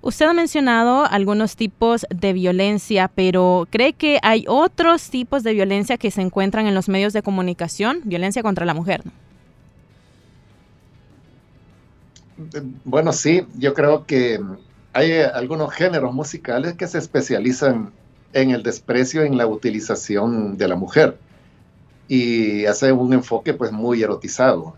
Usted 0.01 0.27
ha 0.27 0.33
mencionado 0.33 1.05
algunos 1.07 1.57
tipos 1.57 2.07
de 2.09 2.33
violencia, 2.33 3.11
pero 3.13 3.67
¿cree 3.71 3.93
que 3.95 4.21
hay 4.23 4.45
otros 4.47 5.11
tipos 5.11 5.43
de 5.43 5.55
violencia 5.55 5.97
que 5.97 6.11
se 6.11 6.23
encuentran 6.23 6.67
en 6.67 6.75
los 6.75 6.89
medios 6.89 7.13
de 7.13 7.23
comunicación? 7.23 8.01
Violencia 8.05 8.43
contra 8.43 8.65
la 8.65 8.75
mujer. 8.75 9.03
Bueno, 12.85 13.13
sí, 13.13 13.43
yo 13.57 13.75
creo 13.75 14.07
que 14.07 14.41
hay 14.93 15.13
algunos 15.13 15.75
géneros 15.75 16.15
musicales 16.15 16.75
que 16.75 16.87
se 16.87 16.99
especializan 16.99 17.91
en 18.33 18.51
el 18.51 18.63
desprecio, 18.63 19.23
en 19.23 19.37
la 19.37 19.47
utilización 19.47 20.57
de 20.57 20.69
la 20.69 20.77
mujer 20.77 21.19
y 22.09 22.65
hace 22.65 22.91
un 22.93 23.13
enfoque 23.13 23.55
pues 23.55 23.71
muy 23.71 24.03
erotizado 24.03 24.75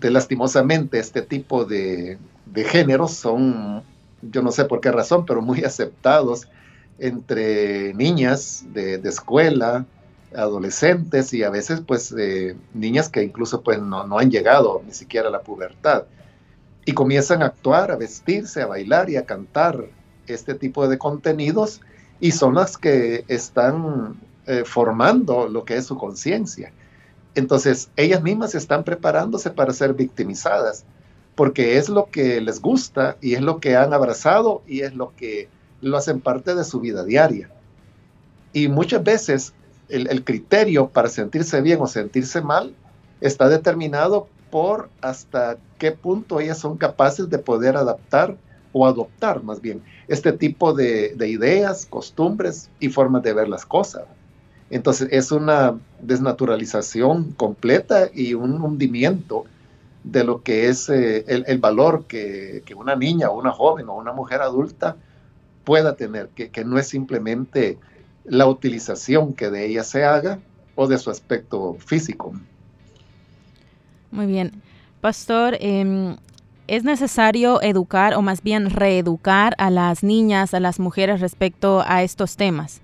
de 0.00 0.10
lastimosamente 0.10 0.98
este 0.98 1.22
tipo 1.22 1.64
de, 1.64 2.18
géneros 2.66 3.12
son, 3.12 3.82
yo 4.22 4.42
no 4.42 4.52
sé 4.52 4.66
por 4.66 4.80
qué 4.80 4.92
razón, 4.92 5.24
pero 5.24 5.40
muy 5.40 5.64
aceptados 5.64 6.48
entre 6.98 7.94
niñas 7.94 8.64
de, 8.72 8.96
escuela, 8.96 9.86
adolescentes 10.34 11.32
y 11.32 11.42
a 11.42 11.50
veces 11.50 11.80
pues 11.80 12.14
eh, 12.18 12.56
niñas 12.74 13.08
que 13.08 13.22
incluso 13.22 13.62
pues 13.62 13.80
no, 13.80 14.06
no, 14.06 14.18
han 14.18 14.30
llegado 14.30 14.82
ni 14.84 14.92
siquiera 14.92 15.28
a 15.28 15.30
la 15.30 15.40
pubertad 15.40 16.04
y 16.84 16.92
comienzan 16.92 17.42
a 17.42 17.46
actuar, 17.46 17.90
a 17.90 17.96
vestirse, 17.96 18.60
a 18.60 18.66
bailar 18.66 19.08
y 19.08 19.16
a 19.16 19.24
cantar 19.24 19.86
este 20.26 20.54
tipo 20.54 20.88
de 20.88 20.98
contenidos 20.98 21.80
y 22.20 22.32
son 22.32 22.54
las 22.54 22.76
que 22.76 23.24
están 23.28 24.16
eh, 24.46 24.64
formando 24.66 25.48
lo 25.48 25.64
que 25.64 25.76
es 25.76 25.86
su 25.86 25.96
conciencia. 25.96 26.72
Entonces, 27.36 27.90
ellas 27.96 28.22
mismas 28.22 28.54
están 28.54 28.82
preparándose 28.82 29.50
para 29.50 29.74
ser 29.74 29.92
victimizadas, 29.92 30.86
porque 31.34 31.76
es 31.76 31.90
lo 31.90 32.10
que 32.10 32.40
les 32.40 32.62
gusta 32.62 33.18
y 33.20 33.34
es 33.34 33.42
lo 33.42 33.60
que 33.60 33.76
han 33.76 33.92
abrazado 33.92 34.62
y 34.66 34.80
es 34.80 34.94
lo 34.94 35.14
que 35.16 35.50
lo 35.82 35.98
hacen 35.98 36.20
parte 36.22 36.54
de 36.54 36.64
su 36.64 36.80
vida 36.80 37.04
diaria. 37.04 37.50
Y 38.54 38.68
muchas 38.68 39.04
veces 39.04 39.52
el, 39.90 40.24
criterio 40.24 40.88
para 40.88 41.10
sentirse 41.10 41.60
bien 41.60 41.78
o 41.82 41.86
sentirse 41.86 42.40
mal 42.40 42.74
está 43.20 43.50
determinado 43.50 44.28
por 44.50 44.88
hasta 45.02 45.58
qué 45.76 45.92
punto 45.92 46.40
ellas 46.40 46.58
son 46.58 46.78
capaces 46.78 47.28
de 47.28 47.38
poder 47.38 47.76
adaptar 47.76 48.38
o 48.72 48.86
adoptar 48.86 49.42
más 49.42 49.60
bien 49.60 49.82
este 50.08 50.32
tipo 50.32 50.72
de 50.72 51.14
ideas, 51.28 51.84
costumbres 51.84 52.70
y 52.80 52.88
formas 52.88 53.22
de 53.22 53.34
ver 53.34 53.50
las 53.50 53.66
cosas. 53.66 54.04
Entonces 54.70 55.08
es 55.12 55.30
una 55.30 55.76
desnaturalización 56.00 57.32
completa 57.32 58.08
y 58.12 58.34
un 58.34 58.60
hundimiento 58.60 59.44
de 60.02 60.24
lo 60.24 60.42
que 60.42 60.68
es 60.68 60.88
eh, 60.88 61.24
el, 61.26 61.58
valor 61.58 62.04
que, 62.06 62.62
una 62.76 62.96
niña 62.96 63.30
o 63.30 63.38
una 63.38 63.52
joven 63.52 63.88
o 63.88 63.94
una 63.94 64.12
mujer 64.12 64.40
adulta 64.40 64.96
pueda 65.64 65.96
tener, 65.96 66.28
que, 66.28 66.64
no 66.64 66.78
es 66.78 66.88
simplemente 66.88 67.78
la 68.24 68.46
utilización 68.46 69.34
que 69.34 69.50
de 69.50 69.66
ella 69.66 69.82
se 69.82 70.04
haga 70.04 70.38
o 70.76 70.86
de 70.86 70.98
su 70.98 71.10
aspecto 71.10 71.76
físico. 71.84 72.34
Muy 74.10 74.26
bien. 74.26 74.62
Pastor, 75.00 75.56
em, 75.60 76.16
¿es 76.68 76.84
necesario 76.84 77.60
educar 77.62 78.14
o 78.14 78.22
más 78.22 78.42
bien 78.42 78.70
reeducar 78.70 79.54
a 79.58 79.70
las 79.70 80.02
niñas, 80.02 80.54
a 80.54 80.60
las 80.60 80.78
mujeres 80.78 81.20
respecto 81.20 81.82
a 81.86 82.02
estos 82.02 82.36
temas? 82.36 82.80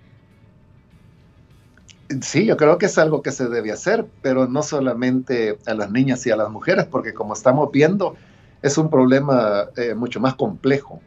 Sí, 2.20 2.44
yo 2.44 2.56
creo 2.56 2.78
que 2.78 2.86
es 2.86 2.98
algo 2.98 3.22
que 3.22 3.30
se 3.30 3.48
debe 3.48 3.72
hacer, 3.72 4.06
pero 4.22 4.46
no 4.46 4.62
solamente 4.62 5.58
a 5.66 5.74
las 5.74 5.90
niñas 5.90 6.26
y 6.26 6.30
a 6.30 6.36
las 6.36 6.50
mujeres, 6.50 6.86
porque 6.86 7.14
como 7.14 7.32
estamos 7.32 7.70
viendo, 7.72 8.16
es 8.60 8.76
un 8.76 8.90
problema 8.90 9.68
eh, 9.76 9.94
mucho 9.94 10.20
más 10.20 10.34
complejo. 10.34 11.00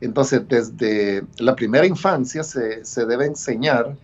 Entonces, 0.00 0.48
desde 0.48 1.24
la 1.38 1.54
primera 1.54 1.86
infancia 1.86 2.42
se, 2.42 3.06
debe 3.06 3.26
enseñar 3.26 3.96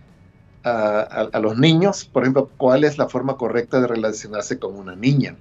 a, 0.63 1.01
a, 1.01 1.41
los 1.41 1.59
niños, 1.59 2.05
por 2.05 2.23
ejemplo, 2.23 2.51
cuál 2.57 2.85
es 2.85 2.99
la 2.99 3.09
forma 3.09 3.37
correcta 3.37 3.81
de 3.81 3.87
relacionarse 3.87 4.59
con 4.59 4.77
una 4.77 4.95
niña. 4.95 5.37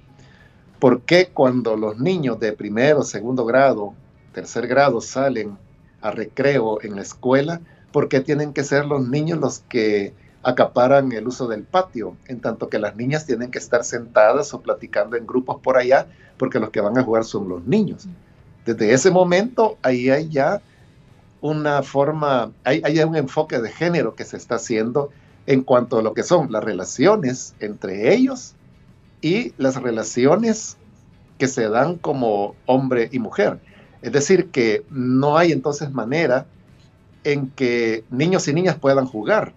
¿Por 0.78 1.02
qué 1.02 1.28
cuando 1.28 1.76
los 1.76 1.98
niños 1.98 2.40
de 2.40 2.52
primero, 2.52 3.02
segundo 3.02 3.44
grado, 3.44 3.94
tercer 4.32 4.66
grado 4.66 5.00
salen 5.00 5.58
a 6.00 6.10
recreo 6.10 6.82
en 6.82 6.96
la 6.96 7.02
escuela, 7.02 7.60
por 7.92 8.08
qué 8.08 8.20
tienen 8.20 8.52
que 8.52 8.64
ser 8.64 8.86
los 8.86 9.06
niños 9.06 9.38
los 9.38 9.60
que 9.60 10.14
acaparan 10.42 11.12
el 11.12 11.26
uso 11.28 11.46
del 11.46 11.64
patio, 11.64 12.16
en 12.26 12.40
tanto 12.40 12.68
que 12.68 12.78
las 12.78 12.96
niñas 12.96 13.26
tienen 13.26 13.50
que 13.50 13.58
estar 13.58 13.84
sentadas 13.84 14.54
o 14.54 14.60
platicando 14.60 15.16
en 15.16 15.26
grupos 15.26 15.60
por 15.62 15.76
allá, 15.76 16.06
porque 16.38 16.58
los 16.58 16.70
que 16.70 16.80
van 16.80 16.96
a 16.98 17.02
jugar 17.02 17.24
son 17.24 17.48
los 17.48 17.64
niños. 17.66 18.08
Desde 18.64 18.92
ese 18.92 19.10
momento, 19.10 19.76
ahí 19.82 20.08
hay 20.10 20.28
ya 20.28 20.62
una 21.40 21.82
forma, 21.82 22.52
hay, 22.64 22.80
hay 22.84 23.00
un 23.00 23.16
enfoque 23.16 23.58
de 23.58 23.70
género 23.70 24.14
que 24.14 24.24
se 24.24 24.36
está 24.36 24.56
haciendo 24.56 25.10
en 25.46 25.62
cuanto 25.62 25.98
a 25.98 26.02
lo 26.02 26.14
que 26.14 26.22
son 26.22 26.52
las 26.52 26.62
relaciones 26.62 27.54
entre 27.60 28.14
ellos 28.14 28.54
y 29.20 29.52
las 29.58 29.76
relaciones 29.76 30.76
que 31.38 31.48
se 31.48 31.68
dan 31.68 31.96
como 31.96 32.54
hombre 32.66 33.08
y 33.12 33.18
mujer. 33.18 33.58
Es 34.02 34.12
decir, 34.12 34.50
que 34.50 34.84
no 34.90 35.36
hay 35.36 35.52
entonces 35.52 35.92
manera 35.92 36.46
en 37.24 37.50
que 37.50 38.04
niños 38.10 38.48
y 38.48 38.54
niñas 38.54 38.76
puedan 38.76 39.06
jugar 39.06 39.52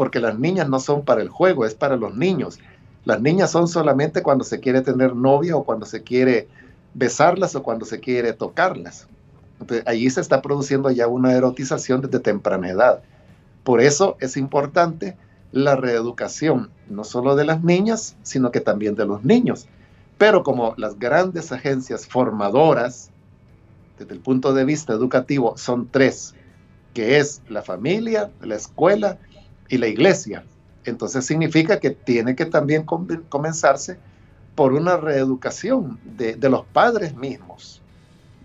porque 0.00 0.18
las 0.18 0.38
niñas 0.38 0.66
no 0.66 0.80
son 0.80 1.04
para 1.04 1.20
el 1.20 1.28
juego, 1.28 1.66
es 1.66 1.74
para 1.74 1.94
los 1.94 2.16
niños. 2.16 2.58
Las 3.04 3.20
niñas 3.20 3.50
son 3.50 3.68
solamente 3.68 4.22
cuando 4.22 4.44
se 4.44 4.58
quiere 4.58 4.80
tener 4.80 5.14
novia 5.14 5.54
o 5.56 5.64
cuando 5.64 5.84
se 5.84 6.02
quiere 6.02 6.48
besarlas 6.94 7.54
o 7.54 7.62
cuando 7.62 7.84
se 7.84 8.00
quiere 8.00 8.32
tocarlas. 8.32 9.08
Entonces, 9.60 9.86
allí 9.86 10.08
se 10.08 10.22
está 10.22 10.40
produciendo 10.40 10.90
ya 10.90 11.06
una 11.06 11.34
erotización 11.34 12.00
desde 12.00 12.18
temprana 12.18 12.70
edad. 12.70 13.02
Por 13.62 13.82
eso 13.82 14.16
es 14.20 14.38
importante 14.38 15.18
la 15.52 15.76
reeducación, 15.76 16.70
no 16.88 17.04
solo 17.04 17.36
de 17.36 17.44
las 17.44 17.62
niñas, 17.62 18.16
sino 18.22 18.50
que 18.50 18.62
también 18.62 18.94
de 18.94 19.04
los 19.04 19.22
niños. 19.22 19.68
Pero 20.16 20.42
como 20.42 20.72
las 20.78 20.98
grandes 20.98 21.52
agencias 21.52 22.06
formadoras, 22.06 23.10
desde 23.98 24.14
el 24.14 24.20
punto 24.20 24.54
de 24.54 24.64
vista 24.64 24.94
educativo, 24.94 25.58
son 25.58 25.90
tres, 25.90 26.34
que 26.94 27.18
es 27.18 27.42
la 27.50 27.60
familia, 27.60 28.30
la 28.40 28.54
escuela 28.54 29.18
y 29.70 29.78
la 29.78 29.86
iglesia. 29.86 30.44
Entonces 30.84 31.24
significa 31.24 31.80
que 31.80 31.90
tiene 31.90 32.34
que 32.36 32.44
también 32.44 32.84
comenzarse 32.84 33.98
por 34.54 34.74
una 34.74 34.98
reeducación 34.98 35.98
de, 36.04 36.34
de 36.34 36.50
los 36.50 36.66
padres 36.66 37.14
mismos, 37.14 37.80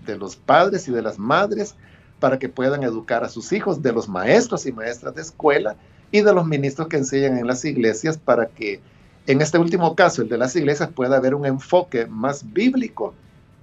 de 0.06 0.18
los 0.18 0.38
padres 0.38 0.88
y 0.88 0.92
de 0.92 1.02
las 1.02 1.20
madres, 1.20 1.76
para 2.20 2.40
que 2.40 2.48
puedan 2.48 2.84
educar 2.84 3.24
a 3.24 3.30
sus 3.30 3.52
hijos, 3.52 3.82
de 3.82 3.92
los 3.92 4.08
maestros 4.08 4.66
y 4.66 4.72
maestras 4.72 5.16
de 5.16 5.22
escuela 5.22 5.76
y 6.12 6.22
de 6.22 6.34
los 6.34 6.46
ministros 6.46 6.88
que 6.88 6.98
enseñan 6.98 7.38
en 7.38 7.48
las 7.48 7.66
iglesias, 7.66 8.18
para 8.18 8.48
que 8.48 8.80
en 9.28 9.42
este 9.42 9.58
último 9.58 9.96
caso, 9.96 10.22
el 10.22 10.30
de 10.30 10.38
las 10.38 10.56
iglesias, 10.56 10.90
pueda 10.90 11.18
haber 11.18 11.34
un 11.34 11.46
enfoque 11.46 12.06
más 12.06 12.54
bíblico 12.54 13.14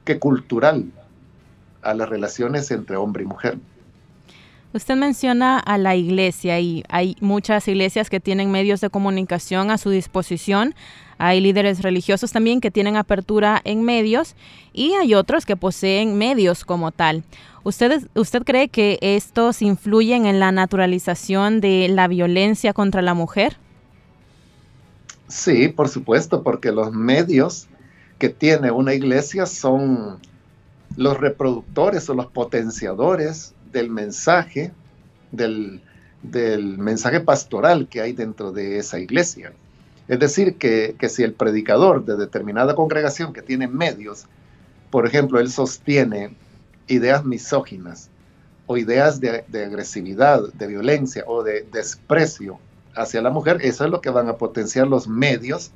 que 0.05 0.19
cultural 0.19 0.85
a 1.83 1.95
las 1.95 2.09
relaciones 2.09 2.71
entre 2.73 2.97
hombre 2.97 3.23
y 3.23 3.27
mujer. 3.27 3.59
Usted 4.75 4.97
menciona 4.97 5.59
a 5.59 5.77
la 5.77 5.97
iglesia 5.97 6.59
y 6.59 6.83
hay 6.89 7.15
muchas 7.21 7.69
iglesias 7.69 8.09
que 8.09 8.21
tienen 8.21 8.51
medios 8.51 8.81
de 8.81 8.89
comunicación 8.89 9.71
a 9.71 9.77
su 9.77 9.91
disposición. 9.91 10.75
Hay 11.19 11.43
líderes 11.43 11.83
religiosos 11.83 12.33
también 12.33 12.63
que 12.63 12.71
tienen 12.71 12.97
apertura 12.97 13.61
en 13.65 13.83
medios 13.83 14.35
y 14.73 14.95
hay 14.95 15.15
otros 15.15 15.45
que 15.45 15.57
poseen 15.57 16.17
medios 16.17 16.65
como 16.65 16.91
tal. 16.91 17.23
¿Usted, 17.65 18.09
¿Usted 18.15 18.45
cree 18.45 18.69
que 18.69 18.99
estos 19.03 19.61
influyen 19.61 20.25
en 20.25 20.41
la 20.41 20.53
naturalización 20.53 21.61
de 21.61 21.89
la 21.89 22.09
violencia 22.09 22.73
contra 22.73 23.03
la 23.03 23.13
mujer? 23.13 23.59
Sí, 25.29 25.69
por 25.69 25.91
supuesto, 25.91 26.43
porque 26.43 26.73
los 26.73 26.93
medios 26.93 27.69
que 28.19 28.31
tiene 28.31 28.71
una 28.71 28.95
iglesia 28.95 29.45
son 29.45 30.19
los 30.97 31.19
reproductores 31.19 32.09
o 32.09 32.15
los 32.15 32.27
potenciadores 32.27 33.55
del 33.73 33.91
mensaje, 33.91 34.73
del, 35.31 35.81
mensaje 36.79 37.21
pastoral 37.21 37.89
que 37.89 38.01
hay 38.01 38.13
dentro 38.13 38.53
de 38.53 38.79
esa 38.79 38.99
iglesia. 38.99 39.53
Es 40.09 40.19
decir, 40.19 40.57
que, 40.57 40.97
si 41.09 41.23
el 41.23 41.33
predicador 41.33 42.05
de 42.05 42.17
determinada 42.17 42.75
congregación 42.75 43.33
que 43.33 43.43
tiene 43.43 43.67
medios, 43.67 44.27
por 44.91 45.07
ejemplo, 45.07 45.41
él 45.41 45.51
sostiene 45.51 46.37
ideas 46.87 47.25
misóginas 47.25 48.11
o 48.67 48.77
ideas 48.77 49.21
de, 49.21 49.45
de 49.49 49.65
agresividad, 49.65 50.53
de 50.53 50.67
violencia 50.67 51.25
o 51.27 51.43
de 51.43 51.67
desprecio 51.73 52.59
hacia 52.95 53.23
la 53.23 53.31
mujer, 53.31 53.59
eso 53.63 53.85
es 53.85 53.91
lo 53.91 54.01
que 54.01 54.11
van 54.11 54.29
a 54.29 54.37
potenciar 54.37 54.87
los 54.87 55.09
medios 55.09 55.71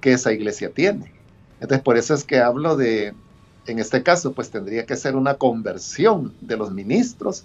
que 0.00 0.12
esa 0.12 0.32
iglesia 0.32 0.70
tiene. 0.70 1.12
Entonces, 1.60 1.82
por 1.82 1.96
eso 1.96 2.14
es 2.14 2.24
que 2.24 2.40
hablo 2.40 2.76
de 2.76 3.14
en 3.66 3.78
este 3.78 4.02
caso, 4.02 4.32
pues 4.32 4.50
tendría 4.50 4.86
que 4.86 4.96
ser 4.96 5.16
una 5.16 5.34
conversión 5.34 6.34
de 6.40 6.56
los 6.56 6.72
ministros 6.72 7.44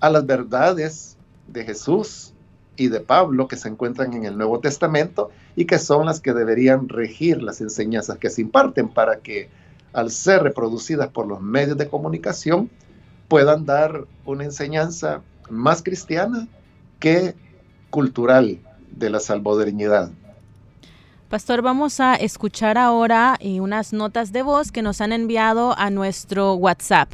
a 0.00 0.10
las 0.10 0.24
verdades 0.26 1.16
de 1.48 1.64
Jesús 1.64 2.32
y 2.76 2.88
de 2.88 3.00
Pablo 3.00 3.46
que 3.46 3.56
se 3.56 3.68
encuentran 3.68 4.14
en 4.14 4.24
el 4.24 4.38
Nuevo 4.38 4.60
Testamento 4.60 5.30
y 5.54 5.66
que 5.66 5.78
son 5.78 6.06
las 6.06 6.20
que 6.20 6.32
deberían 6.32 6.88
regir 6.88 7.42
las 7.42 7.60
enseñanzas 7.60 8.16
que 8.18 8.30
se 8.30 8.40
imparten 8.40 8.88
para 8.88 9.18
que 9.18 9.50
al 9.92 10.10
ser 10.10 10.42
reproducidas 10.42 11.08
por 11.08 11.26
los 11.26 11.42
medios 11.42 11.76
de 11.76 11.88
comunicación 11.88 12.70
puedan 13.28 13.66
dar 13.66 14.06
una 14.24 14.44
enseñanza 14.44 15.20
más 15.50 15.82
cristiana 15.82 16.48
que 16.98 17.34
cultural 17.90 18.60
de 18.90 19.10
la 19.10 19.20
salvadoreñidad. 19.20 20.10
Pastor, 21.30 21.62
vamos 21.62 22.00
a 22.00 22.16
escuchar 22.16 22.76
ahora 22.76 23.36
eh, 23.38 23.60
unas 23.60 23.92
notas 23.92 24.32
de 24.32 24.42
voz 24.42 24.72
que 24.72 24.82
nos 24.82 25.00
han 25.00 25.12
enviado 25.12 25.78
a 25.78 25.88
nuestro 25.88 26.54
WhatsApp. 26.54 27.12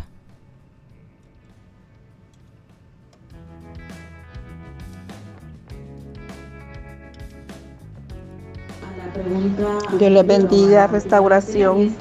Dios 9.99 10.11
les 10.11 10.27
bendiga, 10.27 10.87
restauración. 10.87 11.95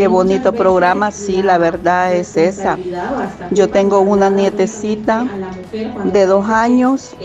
Qué 0.00 0.08
bonito 0.08 0.54
programa, 0.54 1.10
sí, 1.10 1.42
la 1.42 1.58
verdad 1.58 2.14
es 2.14 2.34
esa. 2.38 2.78
Yo 3.50 3.68
tengo 3.68 4.00
una 4.00 4.30
nietecita 4.30 5.26
de 6.04 6.24
dos 6.24 6.48
años 6.48 7.18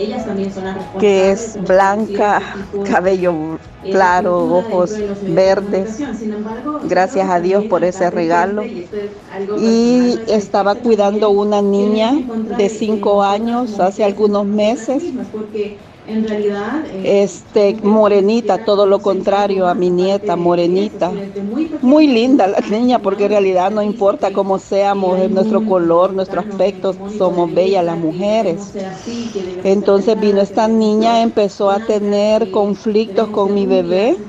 que 0.98 1.30
es 1.30 1.56
blanca, 1.58 2.42
cabello 2.82 3.58
claro, 3.90 4.44
ojos 4.54 5.02
verdes. 5.22 6.04
Gracias 6.82 7.30
a 7.30 7.40
Dios 7.40 7.64
por 7.64 7.82
ese 7.82 8.10
regalo. 8.10 8.74
Y 9.54 10.20
estaba 10.26 10.74
cuidando 10.74 11.30
una 11.30 11.62
niña 11.62 12.12
de 12.58 12.68
cinco 12.68 13.22
años 13.22 13.80
hace 13.80 14.04
algunos 14.04 14.44
meses 14.44 15.14
en 16.06 16.24
realidad... 16.24 16.84
Eh, 16.86 17.22
este, 17.22 17.78
morenita, 17.82 18.58
todo 18.64 18.86
lo 18.86 19.00
contrario 19.02 19.66
a 19.68 19.74
mi 19.74 19.90
nieta, 19.90 20.36
morenita. 20.36 21.20
Muy 21.80 22.06
linda 22.08 22.46
la 22.48 22.60
niña, 22.60 23.00
porque 23.02 23.24
en 23.24 23.30
realidad 23.30 23.70
no 23.72 23.82
importa 23.82 24.32
cómo 24.32 24.58
seamos, 24.58 25.30
nuestro 25.30 25.64
color, 25.64 26.14
nuestro 26.14 26.40
aspecto, 26.40 26.94
somos 27.06 27.52
bellas 27.52 27.84
las 27.84 27.98
mujeres. 27.98 28.76
Entonces 29.62 30.18
vino 30.18 30.40
esta 30.40 30.68
niña, 30.68 31.22
empezó 31.22 31.70
a 31.70 31.80
tener 31.84 32.50
conflictos 32.50 33.30
con 33.30 33.54
mi 33.54 33.66
bebé, 33.66 34.22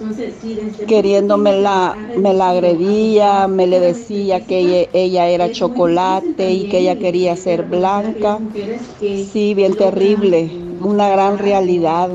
queriéndome 0.86 1.54
la, 1.62 2.00
me 2.13 2.34
la 2.34 2.50
agredía, 2.52 3.48
me 3.48 3.68
le 3.68 3.80
decía 3.80 4.46
que 4.46 4.60
ella, 4.60 4.90
ella 4.94 5.28
era 5.30 5.50
chocolate 5.50 6.52
y 6.54 6.66
que 6.68 6.80
ella 6.80 6.98
quería 6.98 7.36
ser 7.36 7.63
blanca. 7.63 8.44
Sí, 9.13 9.54
bien 9.56 9.76
terrible, 9.76 10.67
una 10.82 11.10
gran 11.10 11.38
realidad 11.38 12.10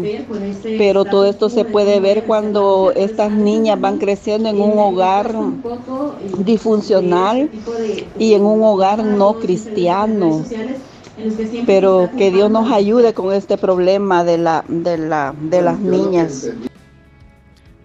pero 0.78 1.04
todo 1.04 1.26
esto 1.26 1.48
se 1.48 1.64
puede 1.64 2.00
ver 2.00 2.24
cuando 2.24 2.92
estas 2.94 3.30
niñas 3.32 3.80
van 3.80 3.98
creciendo 3.98 4.48
en 4.48 4.60
un 4.60 4.78
hogar 4.78 5.34
disfuncional 6.38 7.50
y 8.18 8.34
en 8.34 8.42
un 8.42 8.62
hogar 8.62 9.04
no 9.04 9.34
cristiano. 9.34 10.44
Pero 11.66 12.10
que 12.16 12.30
Dios 12.30 12.50
nos 12.50 12.72
ayude 12.72 13.12
con 13.12 13.32
este 13.34 13.58
problema 13.58 14.24
de, 14.24 14.38
la, 14.38 14.64
de, 14.66 14.96
la, 14.98 15.34
de 15.38 15.62
las 15.62 15.78
niñas. 15.78 16.50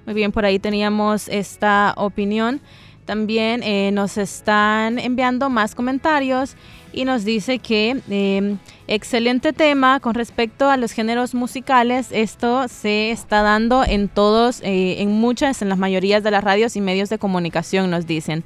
Muy 0.06 0.16
bien, 0.16 0.32
por 0.32 0.46
ahí 0.46 0.60
teníamos 0.60 1.28
esta 1.28 1.94
opinión. 1.98 2.62
También 3.06 3.64
eh, 3.64 3.92
nos 3.92 4.18
están 4.18 5.00
enviando 5.00 5.50
más 5.50 5.76
comentarios 5.76 6.56
y 6.98 7.06
nos 7.06 7.24
dice 7.24 7.60
que 7.60 8.02
em, 8.10 8.58
excelente 8.88 9.54
tema 9.54 10.00
con 10.00 10.16
respecto 10.16 10.70
a 10.70 10.78
los 10.78 10.92
géneros 10.92 11.36
musicales. 11.36 12.08
Esto 12.12 12.68
se 12.68 13.12
está 13.12 13.44
dando 13.44 13.84
en 13.84 14.10
todos, 14.10 14.62
eh, 14.64 15.02
en 15.02 15.12
muchas, 15.12 15.62
en 15.62 15.70
las 15.70 15.78
mayorías 15.78 16.24
de 16.24 16.32
las 16.32 16.44
radios 16.44 16.76
y 16.76 16.82
medios 16.82 17.10
de 17.10 17.20
comunicación, 17.20 17.92
nos 17.92 18.08
dicen. 18.08 18.44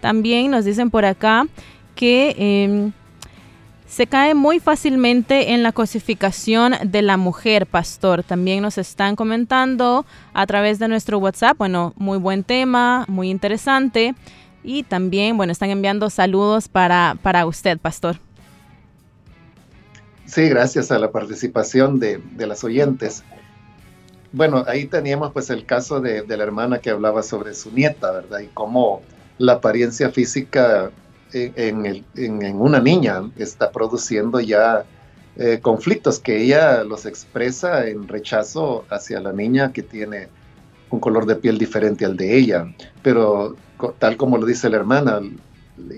También 0.00 0.50
nos 0.50 0.66
dicen 0.66 0.90
por 0.90 1.06
acá 1.06 1.46
que 1.94 2.34
em, 2.36 2.92
se 3.86 4.06
cae 4.06 4.34
muy 4.34 4.60
fácilmente 4.60 5.52
en 5.52 5.62
la 5.62 5.72
cosificación 5.72 6.74
de 6.84 7.00
la 7.00 7.16
mujer, 7.16 7.66
pastor. 7.66 8.22
También 8.22 8.60
nos 8.60 8.76
están 8.76 9.16
comentando 9.16 10.04
a 10.34 10.46
través 10.46 10.78
de 10.78 10.88
nuestro 10.88 11.18
WhatsApp. 11.18 11.56
Bueno, 11.56 11.94
muy 11.96 12.18
buen 12.18 12.44
tema, 12.44 13.04
muy 13.08 13.30
interesante. 13.30 14.14
Y 14.64 14.82
también, 14.82 15.36
bueno, 15.36 15.52
están 15.52 15.68
enviando 15.68 16.08
saludos 16.08 16.68
para, 16.68 17.16
para 17.22 17.46
usted, 17.46 17.78
pastor. 17.78 18.16
Sí, 20.24 20.48
gracias 20.48 20.90
a 20.90 20.98
la 20.98 21.12
participación 21.12 22.00
de, 22.00 22.20
las 22.38 22.64
oyentes. 22.64 23.22
Bueno, 24.32 24.64
ahí 24.66 24.86
teníamos 24.86 25.32
pues 25.32 25.50
el 25.50 25.66
caso 25.66 26.00
de, 26.00 26.26
la 26.26 26.42
hermana 26.42 26.78
que 26.78 26.90
hablaba 26.90 27.22
sobre 27.22 27.54
su 27.54 27.70
nieta, 27.72 28.10
¿verdad? 28.10 28.40
Y 28.40 28.46
cómo 28.46 29.02
la 29.36 29.54
apariencia 29.54 30.10
física 30.10 30.90
en, 31.32 32.04
en, 32.16 32.56
una 32.56 32.80
niña 32.80 33.30
está 33.36 33.70
produciendo 33.70 34.40
ya 34.40 34.86
eh, 35.36 35.58
conflictos 35.60 36.20
que 36.20 36.42
ella 36.42 36.84
los 36.84 37.06
expresa 37.06 37.86
en 37.86 38.08
rechazo 38.08 38.84
hacia 38.88 39.20
la 39.20 39.32
niña 39.32 39.72
que 39.72 39.82
tiene 39.82 40.28
un 40.90 41.00
color 41.00 41.26
de 41.26 41.36
piel 41.36 41.58
diferente 41.58 42.04
al 42.04 42.16
de 42.16 42.36
ella. 42.36 42.74
Pero 43.02 43.56
tal 43.98 44.16
como 44.16 44.38
lo 44.38 44.46
dice 44.46 44.70
la 44.70 44.76
hermana, 44.76 45.20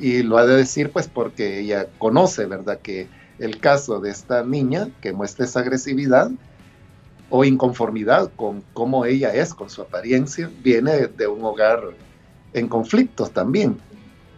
y 0.01 0.23
lo 0.23 0.39
ha 0.39 0.47
de 0.47 0.57
decir 0.57 0.91
pues 0.91 1.09
porque 1.09 1.61
ella 1.61 1.87
conoce, 1.99 2.47
¿verdad? 2.47 2.79
Que 2.81 3.09
el 3.39 3.59
caso 3.59 4.01
de 4.01 4.11
esta 4.11 4.43
niña 4.43 4.89
que 5.01 5.13
muestra 5.13 5.45
esa 5.45 5.61
agresividad 5.61 6.31
o 7.29 7.45
inconformidad 7.45 8.31
con 8.37 8.63
cómo 8.73 9.05
ella 9.05 9.35
es, 9.35 9.53
con 9.53 9.69
su 9.69 9.83
apariencia, 9.83 10.51
viene 10.63 11.09
de 11.09 11.27
un 11.27 11.45
hogar 11.45 11.81
en 12.53 12.69
conflictos 12.69 13.33
también. 13.33 13.79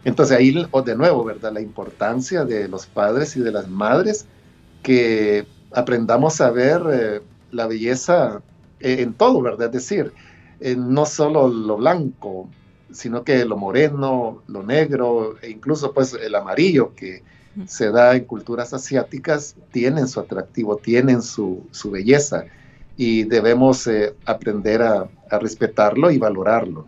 Entonces 0.03 0.37
ahí 0.37 0.51
de 0.51 0.95
nuevo, 0.95 1.23
¿verdad? 1.23 1.53
La 1.53 1.61
importancia 1.61 2.45
de 2.45 2.67
los 2.67 2.87
padres 2.87 3.35
y 3.37 3.41
de 3.41 3.51
las 3.51 3.67
madres 3.69 4.25
que 4.81 5.45
aprendamos 5.71 6.41
a 6.41 6.49
ver 6.51 6.81
eh, 6.91 7.21
la 7.51 7.67
belleza 7.67 8.41
en 8.79 9.13
todo, 9.13 9.41
¿verdad? 9.41 9.67
Es 9.67 9.73
decir, 9.73 10.13
no 10.61 11.05
solo 11.05 11.47
lo 11.47 11.77
blanco, 11.77 12.49
sino 12.91 13.23
que 13.23 13.45
lo 13.45 13.57
moreno, 13.57 14.43
lo 14.47 14.63
negro 14.63 15.37
e 15.41 15.49
incluso 15.49 15.93
pues 15.93 16.13
el 16.13 16.35
amarillo 16.35 16.93
que 16.95 17.23
se 17.67 17.91
da 17.91 18.15
en 18.15 18.25
culturas 18.25 18.73
asiáticas 18.73 19.55
tienen 19.71 20.07
su 20.07 20.19
atractivo, 20.19 20.77
tienen 20.77 21.21
su, 21.21 21.67
belleza 21.85 22.45
y 22.95 23.23
debemos 23.23 23.87
eh, 23.87 24.15
aprender 24.25 24.81
a, 24.81 25.09
respetarlo 25.39 26.09
y 26.09 26.17
valorarlo. 26.17 26.87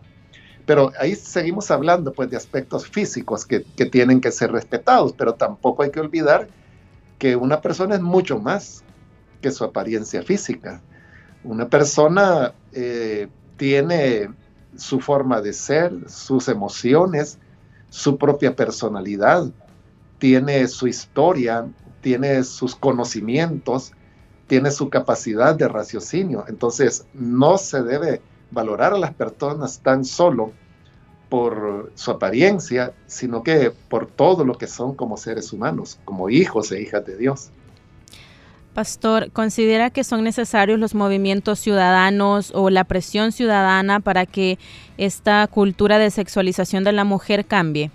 Pero 0.66 0.92
ahí 1.00 1.16
seguimos 1.16 1.70
hablando 1.70 2.14
pues 2.14 2.30
de 2.30 2.38
aspectos 2.38 2.88
físicos 2.88 3.46
que, 3.46 3.60
tienen 3.60 4.22
que 4.22 4.32
ser 4.32 4.52
respetados, 4.52 5.14
pero 5.14 5.36
tampoco 5.36 5.84
hay 5.84 5.92
que 5.92 6.00
olvidar 6.00 6.48
que 7.20 7.36
una 7.36 7.62
persona 7.62 7.96
es 7.96 8.02
mucho 8.02 8.40
más 8.40 8.84
que 9.42 9.52
su 9.52 9.64
apariencia 9.64 10.24
física. 10.24 10.82
Una 11.44 11.68
persona 11.68 12.54
eh, 12.74 13.28
tiene 13.62 14.28
su 14.76 15.00
forma 15.00 15.40
de 15.40 15.54
ser, 15.54 16.10
sus 16.10 16.48
emociones, 16.48 17.38
su 17.92 18.18
propia 18.18 18.56
personalidad, 18.56 19.52
tiene 20.18 20.68
su 20.68 20.88
historia, 20.88 21.68
tiene 22.02 22.44
sus 22.44 22.76
conocimientos, 22.76 23.92
tiene 24.48 24.72
su 24.72 24.90
capacidad 24.90 25.54
de 25.54 25.68
raciocinio. 25.68 26.44
Entonces, 26.48 27.06
no 27.14 27.60
se 27.60 27.84
debe 27.84 28.24
valorar 28.50 28.94
a 28.94 28.98
las 28.98 29.14
personas 29.14 29.80
tan 29.84 30.06
solo 30.06 30.54
por 31.30 31.92
su 31.94 32.10
apariencia, 32.10 32.96
sino 33.06 33.44
que 33.44 33.72
por 33.90 34.08
todo 34.08 34.44
lo 34.44 34.58
que 34.58 34.66
son 34.66 34.96
como 34.96 35.18
seres 35.18 35.54
humanos, 35.54 36.00
como 36.04 36.32
hijos 36.32 36.72
e 36.72 36.82
hijas 36.82 37.06
de 37.06 37.16
Dios. 37.16 37.52
Pastor, 38.74 39.32
¿considera 39.32 39.90
que 39.90 40.06
son 40.06 40.24
necesarios 40.24 40.80
los 40.80 40.96
movimientos 40.96 41.60
ciudadanos 41.60 42.52
o 42.56 42.70
la 42.70 42.86
presión 42.86 43.34
ciudadana 43.34 44.00
para 44.00 44.26
que 44.26 44.60
esta 44.98 45.46
cultura 45.48 46.00
de 46.00 46.10
sexualización 46.10 46.86
de 46.86 46.94
la 46.94 47.04
mujer 47.04 47.46
cambie? 47.46 47.92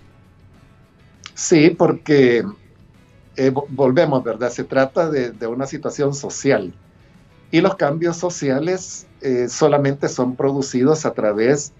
Sí, 1.33 1.71
porque 1.71 2.45
eh, 3.37 3.51
volvemos, 3.69 4.23
¿verdad? 4.23 4.51
Se 4.51 4.63
trata 4.63 5.09
de, 5.09 5.47
una 5.47 5.65
situación 5.65 6.13
social 6.13 6.71
y 7.49 7.61
los 7.61 7.75
cambios 7.75 8.17
sociales 8.17 9.07
eh, 9.21 9.47
solamente 9.49 10.07
son 10.09 10.35
producidos 10.35 11.07
a 11.07 11.13
través 11.13 11.73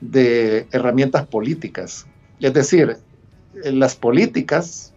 de 0.00 0.68
herramientas 0.70 1.26
políticas. 1.26 2.06
Es 2.38 2.54
decir, 2.54 2.98
las 3.52 3.96
políticas 3.96 4.92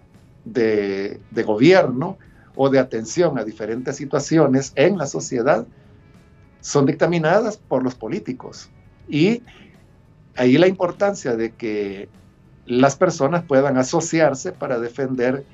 de 0.46 1.20
gobierno 1.44 2.18
o 2.58 2.70
de 2.70 2.80
atención 2.80 3.38
a 3.38 3.44
diferentes 3.44 3.96
situaciones 3.96 4.74
en 4.76 4.98
la 4.98 5.06
sociedad 5.06 5.66
son 6.60 6.88
dictaminadas 6.88 7.58
por 7.58 7.84
los 7.84 7.96
políticos. 7.96 8.70
Y 9.08 9.44
ahí 10.36 10.58
la 10.58 10.68
importancia 10.68 11.36
de 11.36 11.52
que 11.52 12.10
las 12.66 12.96
personas 12.96 13.44
puedan 13.44 13.78
asociarse 13.78 14.52
para 14.52 14.80
defender 14.80 15.46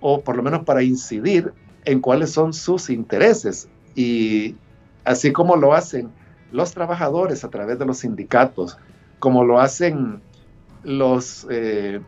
o 0.00 0.20
por 0.20 0.36
lo 0.36 0.42
menos 0.42 0.64
para 0.64 0.82
incidir 0.82 1.52
en 1.84 2.00
cuáles 2.00 2.30
son 2.30 2.52
sus 2.52 2.90
intereses. 2.90 3.68
Y 3.94 4.54
así 5.04 5.32
como 5.32 5.56
lo 5.56 5.72
hacen 5.72 6.10
los 6.52 6.72
trabajadores 6.72 7.42
a 7.42 7.48
través 7.48 7.78
de 7.78 7.86
los 7.86 7.98
sindicatos, 7.98 8.76
como 9.18 9.44
lo 9.44 9.60
hacen 9.60 10.20
los 10.84 11.46
eh, 11.50 12.00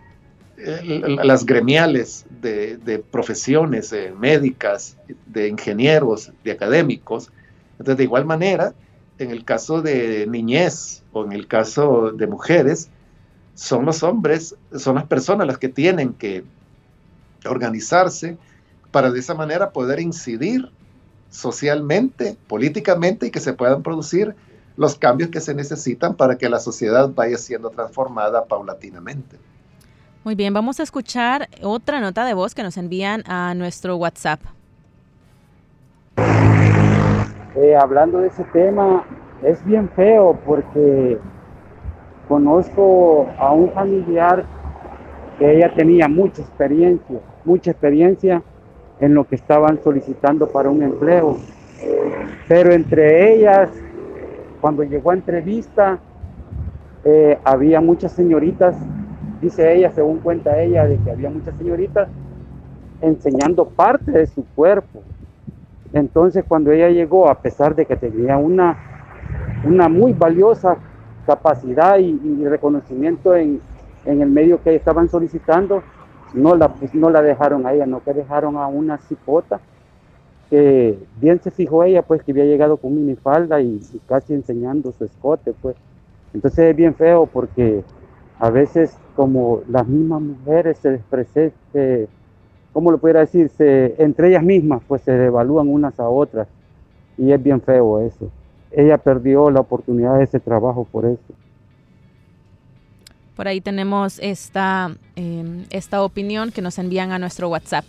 las 0.56 1.44
gremiales 1.44 2.26
de, 2.40 3.04
profesiones 3.10 3.92
eh, 3.92 4.12
médicas, 4.16 4.96
de 5.26 5.48
ingenieros, 5.48 6.32
de 6.44 6.52
académicos. 6.52 7.30
Entonces, 7.72 7.96
de 7.98 8.04
igual 8.04 8.24
manera, 8.24 8.74
en 9.18 9.30
el 9.30 9.44
caso 9.44 9.82
de 9.82 10.26
niñez 10.28 11.02
o 11.12 11.24
en 11.24 11.32
el 11.32 11.46
caso 11.46 12.12
de 12.12 12.26
mujeres, 12.26 12.88
son 13.54 13.84
los 13.84 14.02
hombres, 14.02 14.56
son 14.76 14.96
las 14.96 15.04
personas 15.04 15.46
las 15.46 15.58
que 15.58 15.68
tienen 15.68 16.12
que 16.12 16.44
organizarse 17.46 18.36
para 18.90 19.10
de 19.10 19.20
esa 19.20 19.34
manera 19.34 19.70
poder 19.70 20.00
incidir 20.00 20.70
socialmente, 21.30 22.36
políticamente 22.46 23.26
y 23.26 23.30
que 23.30 23.40
se 23.40 23.52
puedan 23.52 23.82
producir 23.82 24.34
los 24.76 24.96
cambios 24.96 25.30
que 25.30 25.40
se 25.40 25.54
necesitan 25.54 26.14
para 26.14 26.36
que 26.36 26.48
la 26.48 26.60
sociedad 26.60 27.08
vaya 27.08 27.38
siendo 27.38 27.70
transformada 27.70 28.44
paulatinamente. 28.44 29.36
Muy 30.24 30.37
bien, 30.37 30.54
vamos 30.54 30.80
a 30.80 30.84
escuchar 30.84 31.50
otra 31.62 32.00
nota 32.00 32.24
de 32.24 32.32
voz 32.32 32.54
que 32.54 32.62
nos 32.62 32.78
envían 32.78 33.22
a 33.26 33.52
nuestro 33.52 33.96
WhatsApp. 33.96 34.40
Eh, 37.54 37.76
hablando 37.78 38.20
de 38.20 38.28
ese 38.28 38.42
tema, 38.44 39.04
es 39.42 39.62
bien 39.66 39.90
feo 39.90 40.40
porque 40.46 41.18
conozco 42.26 43.28
a 43.38 43.52
un 43.52 43.70
familiar 43.72 44.46
que 45.38 45.58
ella 45.58 45.74
tenía 45.74 46.08
mucha 46.08 46.40
experiencia, 46.40 47.20
mucha 47.44 47.72
experiencia 47.72 48.42
en 49.00 49.12
lo 49.12 49.28
que 49.28 49.34
estaban 49.34 49.78
solicitando 49.84 50.48
para 50.48 50.70
un 50.70 50.82
empleo. 50.82 51.37
Pero 52.48 52.72
entre 52.72 53.34
ellas, 53.34 53.68
cuando 54.62 54.84
llegó 54.84 55.10
a 55.10 55.14
entrevista, 55.14 55.98
eh, 57.04 57.38
había 57.44 57.82
muchas 57.82 58.12
señoritas 58.12 58.74
dice 59.44 59.74
ella, 59.74 59.90
según 59.90 60.18
cuenta 60.18 60.61
ella, 60.61 60.87
de 60.87 60.96
que 60.96 61.11
había 61.11 61.30
muchas 61.30 61.57
señoritas 61.57 62.09
enseñando 63.00 63.66
parte 63.66 64.11
de 64.11 64.26
su 64.26 64.44
cuerpo. 64.54 65.02
Entonces 65.92 66.44
cuando 66.48 66.72
ella 66.72 66.88
llegó, 66.88 67.28
a 67.28 67.40
pesar 67.40 67.74
de 67.74 67.85
que 67.85 67.94
tenía 67.94 68.38
una, 68.38 68.76
una 69.64 69.88
muy 69.88 70.12
valiosa 70.12 70.76
capacidad 71.26 71.98
y, 71.98 72.44
reconocimiento 72.44 73.37
en, 73.37 73.61
el 74.07 74.30
medio 74.30 74.62
que 74.62 74.74
estaban 74.74 75.09
solicitando, 75.09 75.83
no 76.33 76.57
la, 76.57 76.74
no 76.94 77.11
la 77.11 77.22
dejaron 77.22 77.66
a 77.66 77.72
ella, 77.72 77.87
no 77.87 78.02
que 78.02 78.12
dejaron 78.12 78.57
a 78.57 78.66
una 78.66 78.98
cipota 78.98 79.61
que 80.50 80.98
bien 81.20 81.40
se 81.40 81.50
fijó 81.50 81.85
ella, 81.85 82.02
pues 82.02 82.22
que 82.22 82.33
había 82.33 82.44
llegado 82.44 82.76
con 82.76 82.94
minifalda 82.94 83.61
y, 83.61 83.80
y 83.92 83.98
casi 84.07 84.35
enseñando 84.35 84.92
su 84.92 85.04
escote, 85.04 85.54
pues. 85.61 85.76
Entonces 86.35 86.70
es 86.70 86.76
bien 86.76 86.94
feo 86.94 87.26
porque 87.26 87.85
a 88.38 88.51
veces 88.51 88.97
como 89.16 89.62
las 89.68 89.87
mismas 89.87 90.23
mujeres 90.23 90.79
se 90.79 90.94
expresen, 90.94 91.53
¿cómo 92.73 92.90
lo 92.90 92.99
pudiera 92.99 93.20
decir? 93.20 93.51
entre 93.59 94.29
ellas 94.29 94.42
mismas 94.42 94.83
pues 94.87 95.03
se 95.03 95.12
devalúan 95.12 95.68
unas 95.68 95.99
a 96.01 96.09
otras 96.09 96.49
y 97.16 97.33
es 97.33 97.42
bien 97.42 97.61
feo 97.61 98.01
eso. 98.01 98.31
Ella 98.70 98.99
perdió 98.99 99.51
la 99.51 99.61
oportunidad 99.61 100.18
de 100.18 100.25
ese 100.25 100.40
trabajo 100.40 100.85
por 100.90 101.05
eso. 101.05 101.35
Por 103.37 103.49
ahí 103.49 103.61
tenemos 103.61 104.18
esta, 104.20 104.97
em, 105.16 105.64
esta 105.70 106.03
opinión 106.03 106.51
que 106.51 106.62
nos 106.62 106.79
envían 106.79 107.12
a 107.12 107.18
nuestro 107.18 107.49
WhatsApp. 107.49 107.85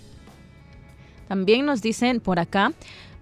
También 1.27 1.65
nos 1.65 1.81
dicen 1.81 2.19
por 2.19 2.39
acá, 2.39 2.71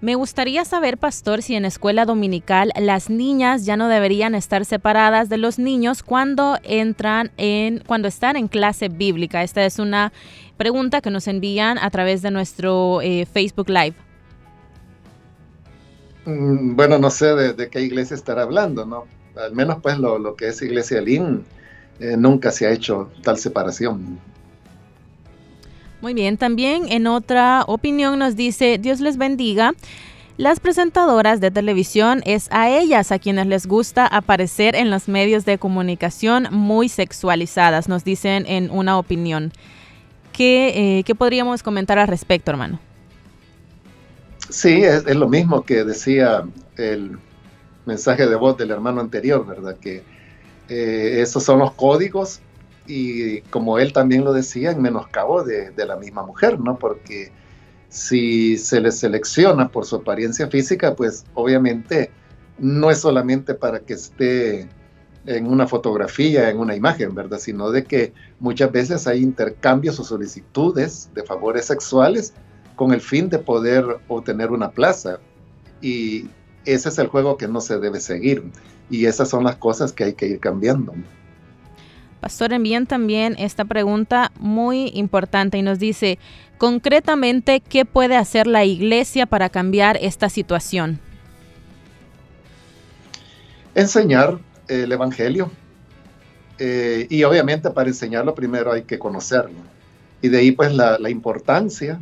me 0.03 0.15
gustaría 0.15 0.65
saber, 0.65 0.97
pastor, 0.97 1.41
si 1.41 1.55
en 1.55 1.63
escuela 1.63 2.03
dominical 2.03 2.73
las 2.77 3.09
niñas 3.09 3.63
ya 3.63 3.77
no 3.77 3.87
deberían 3.87 4.35
estar 4.35 4.65
separadas 4.65 5.29
de 5.29 5.37
los 5.37 5.59
niños 5.59 6.03
cuando 6.03 6.57
entran 6.63 7.31
en, 7.37 7.81
cuando 7.87 8.09
están 8.09 8.35
en 8.35 8.49
clase 8.49 8.89
bíblica. 8.89 9.43
Esta 9.43 9.63
es 9.63 9.79
una 9.79 10.11
pregunta 10.57 10.99
que 10.99 11.09
nos 11.09 11.29
envían 11.29 11.77
a 11.77 11.89
través 11.89 12.21
de 12.21 12.31
nuestro 12.31 12.99
eh, 13.01 13.25
Facebook 13.25 13.69
Live. 13.69 13.95
Mm, 16.25 16.75
bueno, 16.75 16.99
no 16.99 17.09
sé 17.09 17.33
de, 17.53 17.69
qué 17.69 17.79
iglesia 17.79 18.15
estará 18.15 18.41
hablando, 18.41 18.85
¿no? 18.85 19.05
Al 19.37 19.53
menos 19.55 19.77
pues 19.81 19.97
lo, 19.99 20.35
que 20.35 20.49
es 20.49 20.61
Iglesia 20.61 20.99
Lin, 20.99 21.45
eh, 22.01 22.17
nunca 22.17 22.51
se 22.51 22.67
ha 22.67 22.71
hecho 22.71 23.09
tal 23.23 23.37
separación. 23.37 24.19
Muy 26.03 26.13
bien, 26.13 26.35
también 26.35 26.91
en 26.91 27.07
otra 27.07 27.63
opinión 27.65 28.19
nos 28.19 28.35
dice, 28.35 28.77
Dios 28.77 28.99
les 28.99 29.15
bendiga. 29.15 29.71
Las 30.35 30.59
presentadoras 30.59 31.39
de 31.39 31.49
televisión 31.49 32.21
es 32.25 32.49
a 32.51 32.69
ellas 32.69 33.13
a 33.13 33.19
quienes 33.19 33.47
les 33.47 33.67
gusta 33.67 34.05
aparecer 34.05 34.75
en 34.75 34.91
los 34.91 35.07
medios 35.07 35.45
de 35.45 35.57
comunicación 35.57 36.49
muy 36.51 36.89
sexualizadas, 36.89 37.87
nos 37.87 38.03
dicen 38.03 38.43
en 38.47 38.69
una 38.69 38.97
opinión. 38.97 39.53
¿Qué, 40.33 40.99
eh, 41.07 41.15
podríamos 41.15 41.63
comentar 41.63 41.97
al 41.97 42.09
respecto, 42.09 42.51
hermano? 42.51 42.81
Sí, 44.49 44.83
es, 44.83 45.05
lo 45.05 45.29
mismo 45.29 45.63
que 45.63 45.85
decía 45.85 46.43
el 46.75 47.17
mensaje 47.85 48.27
de 48.27 48.35
voz 48.35 48.57
del 48.57 48.71
hermano 48.71 48.99
anterior, 48.99 49.47
¿verdad? 49.47 49.77
Que 49.77 50.03
eh, 50.67 51.21
esos 51.21 51.45
son 51.45 51.59
los 51.59 51.71
códigos 51.71 52.41
y 52.85 53.41
como 53.43 53.79
él 53.79 53.93
también 53.93 54.23
lo 54.25 54.33
decía, 54.33 54.71
en 54.71 54.81
menoscabo 54.81 55.43
de, 55.43 55.71
de 55.71 55.85
la 55.85 55.95
misma 55.97 56.23
mujer, 56.25 56.59
¿no? 56.59 56.77
Porque 56.79 57.31
Si 57.89 58.57
se 58.57 58.81
les 58.81 58.99
selecciona 58.99 59.69
por 59.69 59.85
su 59.85 59.97
apariencia 59.97 60.47
física, 60.49 60.95
pues 60.95 61.25
obviamente 61.33 62.11
no 62.57 62.89
es 62.91 62.99
solamente 62.99 63.53
para 63.55 63.81
que 63.81 63.93
esté 63.93 64.69
en 65.25 65.47
una 65.47 65.67
fotografía, 65.67 66.49
en 66.49 66.59
una 66.59 66.75
imagen, 66.75 67.13
¿verdad? 67.15 67.39
Sino 67.39 67.71
de 67.71 67.85
que 67.85 68.13
muchas 68.39 68.71
veces 68.71 69.07
hay 69.07 69.21
intercambios 69.23 69.99
o 69.99 70.03
solicitudes 70.03 71.11
de 71.13 71.23
favores 71.23 71.67
sexuales 71.67 72.33
con 72.75 72.93
el 72.93 73.01
fin 73.01 73.29
de 73.29 73.39
poder 73.39 73.85
obtener 74.07 74.51
una 74.51 74.71
plaza. 74.71 75.21
Y 75.81 76.31
ese 76.65 76.89
es 76.89 76.97
el 76.99 77.07
juego 77.07 77.37
que 77.37 77.47
no 77.47 77.61
se 77.61 77.79
debe 77.79 77.99
seguir. 78.01 78.51
Y 78.89 79.05
esas 79.05 79.29
son 79.29 79.43
las 79.43 79.57
cosas 79.57 79.93
que 79.93 80.05
hay 80.05 80.13
que 80.15 80.27
ir 80.27 80.39
cambiando. 80.39 80.93
Pastor, 82.23 82.53
envían 82.53 82.87
también 82.87 83.35
esta 83.37 83.65
pregunta 83.65 84.31
muy 84.39 84.93
importante 84.93 85.57
y 85.57 85.61
nos 85.61 85.77
dice, 85.77 86.19
concretamente, 86.57 87.59
¿qué 87.59 87.83
puede 87.83 88.15
hacer 88.15 88.47
la 88.47 88.63
iglesia 88.63 89.25
para 89.25 89.49
cambiar 89.49 89.97
esta 89.99 90.29
situación? 90.29 91.01
Enseñar 93.75 94.39
el 94.69 94.89
Evangelio. 94.89 95.51
Eh, 96.59 97.07
y 97.09 97.25
obviamente 97.25 97.69
para 97.71 97.89
enseñarlo 97.89 98.33
primero 98.33 98.71
hay 98.71 98.83
que 98.83 98.97
conocerlo. 98.97 99.59
Y 100.21 100.29
de 100.29 100.37
ahí 100.37 100.53
pues 100.53 100.73
la, 100.73 100.97
la 100.99 101.09
importancia 101.09 101.99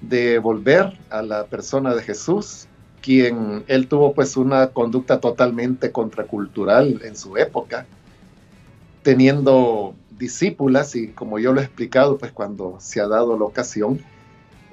de 0.00 0.40
volver 0.40 0.98
a 1.10 1.22
la 1.22 1.44
persona 1.44 1.94
de 1.94 2.02
Jesús, 2.02 2.66
quien 3.00 3.62
él 3.68 3.86
tuvo 3.86 4.14
pues 4.14 4.36
una 4.36 4.66
conducta 4.66 5.20
totalmente 5.20 5.92
contracultural 5.92 7.02
en 7.04 7.14
su 7.14 7.36
época, 7.36 7.86
teniendo 9.02 9.94
discípulas 10.18 10.94
y 10.96 11.08
como 11.08 11.38
yo 11.38 11.52
lo 11.52 11.60
he 11.60 11.64
explicado 11.64 12.18
pues 12.18 12.32
cuando 12.32 12.76
se 12.78 13.00
ha 13.00 13.08
dado 13.08 13.38
la 13.38 13.44
ocasión, 13.44 14.00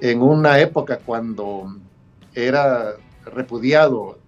en 0.00 0.22
una 0.22 0.60
época 0.60 0.98
cuando 0.98 1.76
era 2.34 2.94
repudiado 3.24 4.18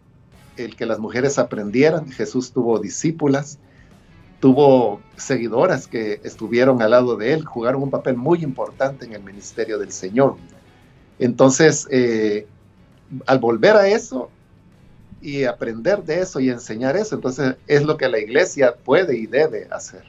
el 0.56 0.76
que 0.76 0.86
las 0.86 0.98
mujeres 0.98 1.38
aprendieran. 1.38 2.10
Jesús 2.10 2.52
tuvo 2.52 2.78
discípulas, 2.78 3.58
tuvo 4.40 5.00
seguidoras 5.16 5.86
que 5.86 6.20
estuvieron 6.24 6.82
al 6.82 6.90
lado 6.90 7.16
de 7.16 7.32
él, 7.32 7.44
jugaron 7.44 7.82
un 7.82 7.90
papel 7.90 8.16
muy 8.16 8.42
importante 8.42 9.04
en 9.04 9.12
el 9.12 9.22
ministerio 9.22 9.78
del 9.78 9.92
Señor. 9.92 10.36
Entonces, 11.18 11.86
eh, 11.90 12.46
al 13.26 13.38
volver 13.38 13.76
a 13.76 13.88
eso 13.88 14.30
y 15.20 15.44
aprender 15.44 16.02
de 16.02 16.20
eso 16.20 16.40
y 16.40 16.50
enseñar 16.50 16.96
eso, 16.96 17.14
entonces 17.14 17.56
es 17.66 17.82
lo 17.82 17.96
que 17.96 18.08
la 18.08 18.18
iglesia 18.18 18.74
puede 18.74 19.16
y 19.16 19.26
debe 19.26 19.68
hacer. 19.70 20.02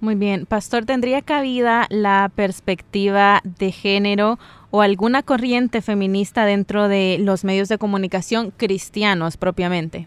Muy 0.00 0.14
bien, 0.14 0.46
Pastor, 0.46 0.84
¿tendría 0.84 1.22
cabida 1.22 1.86
la 1.90 2.30
perspectiva 2.32 3.40
de 3.42 3.72
género 3.72 4.38
o 4.70 4.80
alguna 4.80 5.24
corriente 5.24 5.82
feminista 5.82 6.44
dentro 6.44 6.86
de 6.86 7.16
los 7.18 7.42
medios 7.42 7.68
de 7.68 7.78
comunicación 7.78 8.52
cristianos 8.56 9.36
propiamente? 9.36 10.06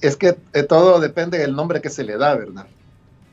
Es 0.00 0.16
que 0.16 0.36
eh, 0.52 0.62
todo 0.64 0.98
depende 0.98 1.38
del 1.38 1.54
nombre 1.54 1.80
que 1.80 1.90
se 1.90 2.02
le 2.02 2.16
da, 2.16 2.34
¿verdad? 2.34 2.66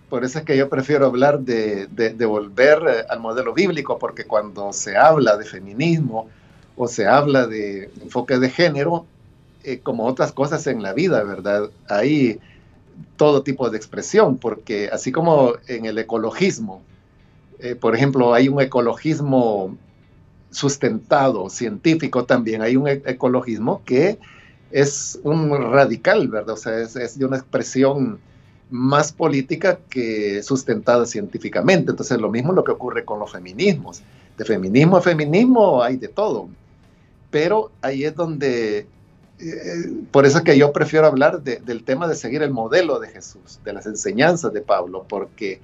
Por 0.10 0.24
eso 0.24 0.40
es 0.40 0.46
que 0.46 0.56
yo 0.56 0.70
prefiero 0.70 1.08
hablar 1.08 1.40
de, 1.40 1.88
volver 2.28 2.84
eh, 2.88 3.06
al 3.10 3.20
modelo 3.20 3.54
bíblico, 3.54 3.98
porque 3.98 4.26
cuando 4.26 4.72
se 4.72 4.96
habla 4.96 5.36
de 5.36 5.46
feminismo 5.46 6.30
o 6.78 6.88
se 6.88 7.08
habla 7.08 7.48
de 7.48 7.90
enfoque 8.02 8.38
de 8.38 8.50
género, 8.50 9.06
eh, 9.64 9.80
como 9.80 10.06
otras 10.06 10.32
cosas 10.32 10.66
en 10.68 10.82
la 10.82 10.94
vida, 10.94 11.24
¿verdad? 11.24 11.70
Ahí 11.90 12.40
todo 13.18 13.44
tipo 13.44 13.70
de 13.70 13.78
expresión, 13.78 14.38
porque 14.38 14.90
así 14.92 15.12
como 15.12 15.54
en 15.68 15.86
el 15.86 15.98
ecologismo, 15.98 16.82
eh, 17.60 17.76
por 17.76 17.96
ejemplo, 17.96 18.34
hay 18.34 18.48
un 18.48 18.62
ecologismo 18.62 19.76
sustentado, 20.52 21.50
científico 21.50 22.26
también, 22.26 22.62
hay 22.62 22.78
un 22.78 22.88
e-, 22.88 23.02
ecologismo 23.06 23.82
que 23.84 24.20
es 24.72 25.20
un 25.24 25.50
radical, 25.72 26.28
¿verdad? 26.28 26.54
O 26.54 26.58
sea, 26.58 26.80
es, 26.80 27.18
de 27.18 27.26
una 27.26 27.38
expresión 27.38 28.20
más 28.70 29.12
política 29.12 29.80
que 29.90 30.44
sustentada 30.44 31.06
científicamente. 31.06 31.92
Entonces, 31.92 32.20
lo 32.20 32.30
mismo 32.30 32.54
lo 32.54 32.64
que 32.64 32.72
ocurre 32.72 33.06
con 33.06 33.20
los 33.20 33.32
feminismos. 33.32 34.02
De 34.38 34.46
feminismo 34.46 34.98
a 34.98 35.02
feminismo 35.02 35.82
hay 35.82 35.96
de 35.98 36.10
todo. 36.10 36.50
Pero 37.30 37.72
ahí 37.82 38.06
es 38.06 38.16
donde 38.16 38.88
por 40.12 40.26
eso 40.26 40.40
es 40.40 40.44
que 40.44 40.58
yo 40.58 40.74
prefiero 40.74 41.06
hablar 41.06 41.44
del 41.44 41.84
tema 41.84 42.08
de 42.08 42.16
seguir 42.16 42.42
el 42.42 42.52
modelo 42.52 43.00
de 43.00 43.10
Jesús, 43.10 43.60
de 43.64 43.74
las 43.74 43.86
enseñanzas 43.86 44.52
de 44.52 44.62
Pablo, 44.62 45.06
porque 45.08 45.62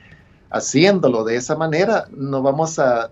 haciéndolo 0.52 1.24
de 1.24 1.38
esa 1.38 1.56
manera 1.56 2.08
no 2.16 2.44
vamos 2.44 2.78
a 2.78 3.10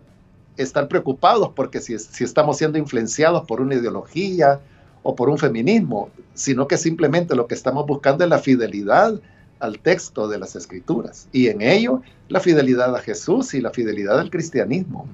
estar 0.58 0.88
preocupados 0.88 1.52
porque 1.56 1.82
si 1.82 1.96
estamos 2.24 2.58
siendo 2.58 2.78
influenciados 2.78 3.46
por 3.48 3.60
una 3.60 3.76
ideología 3.76 4.60
o 5.02 5.16
por 5.16 5.30
un 5.30 5.40
feminismo, 5.40 6.10
sino 6.36 6.68
que 6.68 6.78
simplemente 6.78 7.36
lo 7.36 7.48
que 7.48 7.56
estamos 7.56 7.88
buscando 7.88 8.24
es 8.24 8.30
la 8.30 8.38
fidelidad 8.38 9.20
al 9.60 9.80
texto 9.80 10.28
de 10.28 10.38
las 10.38 10.56
escrituras 10.56 11.28
y 11.32 11.48
en 11.48 11.62
ello 11.62 12.04
la 12.30 12.40
fidelidad 12.40 12.96
a 12.96 13.00
Jesús 13.00 13.56
y 13.56 13.62
la 13.62 13.72
fidelidad 13.72 14.20
al 14.20 14.30
cristianismo. 14.30 15.08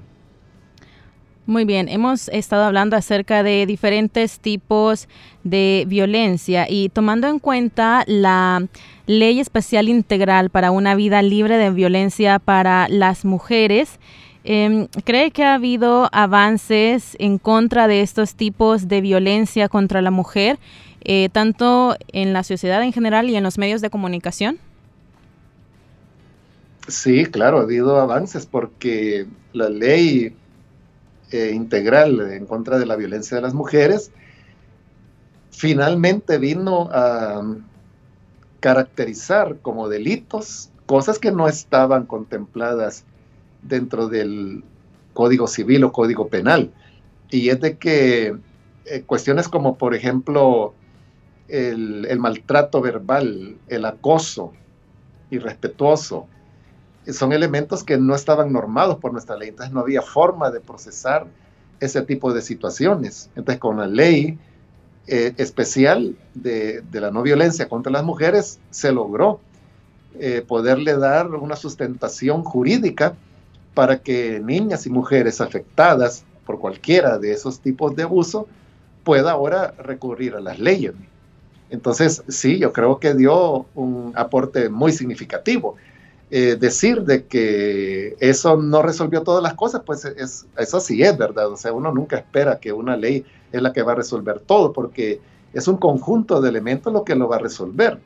Muy 1.48 1.64
bien, 1.64 1.88
hemos 1.88 2.28
estado 2.28 2.64
hablando 2.64 2.94
acerca 2.94 3.42
de 3.42 3.64
diferentes 3.64 4.38
tipos 4.38 5.08
de 5.44 5.86
violencia 5.88 6.66
y 6.68 6.90
tomando 6.90 7.26
en 7.26 7.38
cuenta 7.38 8.04
la 8.06 8.66
ley 9.06 9.40
especial 9.40 9.88
integral 9.88 10.50
para 10.50 10.70
una 10.70 10.94
vida 10.94 11.22
libre 11.22 11.56
de 11.56 11.70
violencia 11.70 12.38
para 12.38 12.86
las 12.90 13.24
mujeres, 13.24 13.98
em, 14.44 14.88
¿cree 15.06 15.30
que 15.30 15.42
ha 15.42 15.54
habido 15.54 16.10
avances 16.12 17.16
en 17.18 17.38
contra 17.38 17.88
de 17.88 18.02
estos 18.02 18.34
tipos 18.34 18.86
de 18.86 19.00
violencia 19.00 19.70
contra 19.70 20.02
la 20.02 20.10
mujer, 20.10 20.58
eh, 21.00 21.30
tanto 21.32 21.96
en 22.12 22.34
la 22.34 22.42
sociedad 22.42 22.82
en 22.82 22.92
general 22.92 23.30
y 23.30 23.36
en 23.36 23.42
los 23.42 23.56
medios 23.56 23.80
de 23.80 23.88
comunicación? 23.88 24.58
Sí, 26.88 27.24
claro, 27.24 27.56
ha 27.56 27.62
habido 27.62 27.98
avances 27.98 28.44
porque 28.44 29.26
la 29.54 29.70
ley 29.70 30.34
eh, 31.30 31.52
integral 31.54 32.20
en 32.32 32.46
contra 32.46 32.78
de 32.78 32.86
la 32.86 32.96
violencia 32.96 33.36
de 33.36 33.42
las 33.42 33.54
mujeres, 33.54 34.10
finalmente 35.50 36.38
vino 36.38 36.88
a 36.92 37.42
caracterizar 38.60 39.58
como 39.60 39.88
delitos 39.88 40.70
cosas 40.86 41.18
que 41.18 41.32
no 41.32 41.48
estaban 41.48 42.06
contempladas 42.06 43.04
dentro 43.62 44.08
del 44.08 44.64
Código 45.12 45.46
Civil 45.46 45.84
o 45.84 45.92
Código 45.92 46.28
Penal. 46.28 46.72
Y 47.30 47.50
es 47.50 47.60
de 47.60 47.76
que 47.76 48.36
eh, 48.86 49.02
cuestiones 49.04 49.48
como, 49.48 49.76
por 49.76 49.94
ejemplo, 49.94 50.74
el, 51.48 52.06
el, 52.06 52.18
maltrato 52.18 52.80
verbal, 52.80 53.58
el 53.68 53.84
acoso 53.84 54.52
irrespetuoso, 55.30 56.26
son 57.06 57.32
elementos 57.32 57.84
que 57.84 57.96
no 57.96 58.14
estaban 58.14 58.52
normados 58.52 58.96
por 58.96 59.12
nuestra 59.12 59.36
ley, 59.36 59.48
entonces 59.48 59.72
no 59.72 59.80
había 59.80 60.02
forma 60.02 60.50
de 60.50 60.60
procesar 60.60 61.26
ese 61.80 62.02
tipo 62.02 62.32
de 62.32 62.42
situaciones. 62.42 63.30
Entonces 63.36 63.60
con 63.60 63.78
la 63.78 63.86
ley 63.86 64.38
eh, 65.06 65.32
especial 65.38 66.16
de, 66.34 66.82
la 66.92 67.10
no 67.10 67.22
violencia 67.22 67.68
contra 67.68 67.90
las 67.90 68.04
mujeres 68.04 68.58
se 68.70 68.92
logró 68.92 69.40
eh, 70.18 70.44
poderle 70.46 70.96
dar 70.96 71.30
una 71.30 71.56
sustentación 71.56 72.42
jurídica 72.44 73.14
para 73.72 74.02
que 74.02 74.40
niñas 74.40 74.86
y 74.86 74.90
mujeres 74.90 75.40
afectadas 75.40 76.24
por 76.44 76.58
cualquiera 76.58 77.18
de 77.18 77.32
esos 77.32 77.60
tipos 77.60 77.94
de 77.94 78.02
abuso 78.02 78.48
pueda 79.04 79.32
ahora 79.32 79.72
recurrir 79.78 80.34
a 80.34 80.40
las 80.40 80.58
leyes. 80.58 80.92
Entonces, 81.70 82.22
sí, 82.28 82.58
yo 82.58 82.72
creo 82.72 82.98
que 82.98 83.14
dio 83.14 83.66
un 83.74 84.12
aporte 84.14 84.68
muy 84.68 84.92
significativo. 84.92 85.76
Eh, 86.30 86.56
decir 86.60 87.04
de 87.04 87.24
que 87.24 88.14
eso 88.20 88.58
no 88.58 88.82
resolvió 88.82 89.22
todas 89.22 89.42
las 89.42 89.54
cosas, 89.54 89.80
pues 89.86 90.04
es, 90.04 90.46
eso 90.58 90.80
sí 90.80 91.02
es 91.02 91.16
verdad. 91.16 91.50
O 91.50 91.56
sea, 91.56 91.72
uno 91.72 91.90
nunca 91.90 92.16
espera 92.16 92.58
que 92.58 92.72
una 92.72 92.96
ley 92.96 93.24
es 93.50 93.62
la 93.62 93.72
que 93.72 93.82
va 93.82 93.92
a 93.92 93.96
resolver 93.96 94.40
todo, 94.40 94.72
porque 94.74 95.20
es 95.54 95.66
un 95.68 95.78
conjunto 95.78 96.42
de 96.42 96.50
elementos 96.50 96.92
lo 96.92 97.04
que 97.04 97.14
lo 97.14 97.28
va 97.28 97.36
a 97.36 97.40
resolver. 97.40 97.98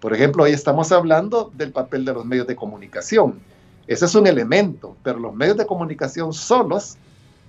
Por 0.00 0.14
ejemplo, 0.14 0.44
hoy 0.44 0.52
estamos 0.52 0.92
hablando 0.92 1.50
del 1.54 1.72
papel 1.72 2.06
de 2.06 2.14
los 2.14 2.24
medios 2.24 2.46
de 2.46 2.56
comunicación. 2.56 3.40
Ese 3.86 4.06
es 4.06 4.14
un 4.14 4.26
elemento, 4.26 4.96
pero 5.02 5.18
los 5.18 5.34
medios 5.34 5.58
de 5.58 5.66
comunicación 5.66 6.32
solos 6.32 6.96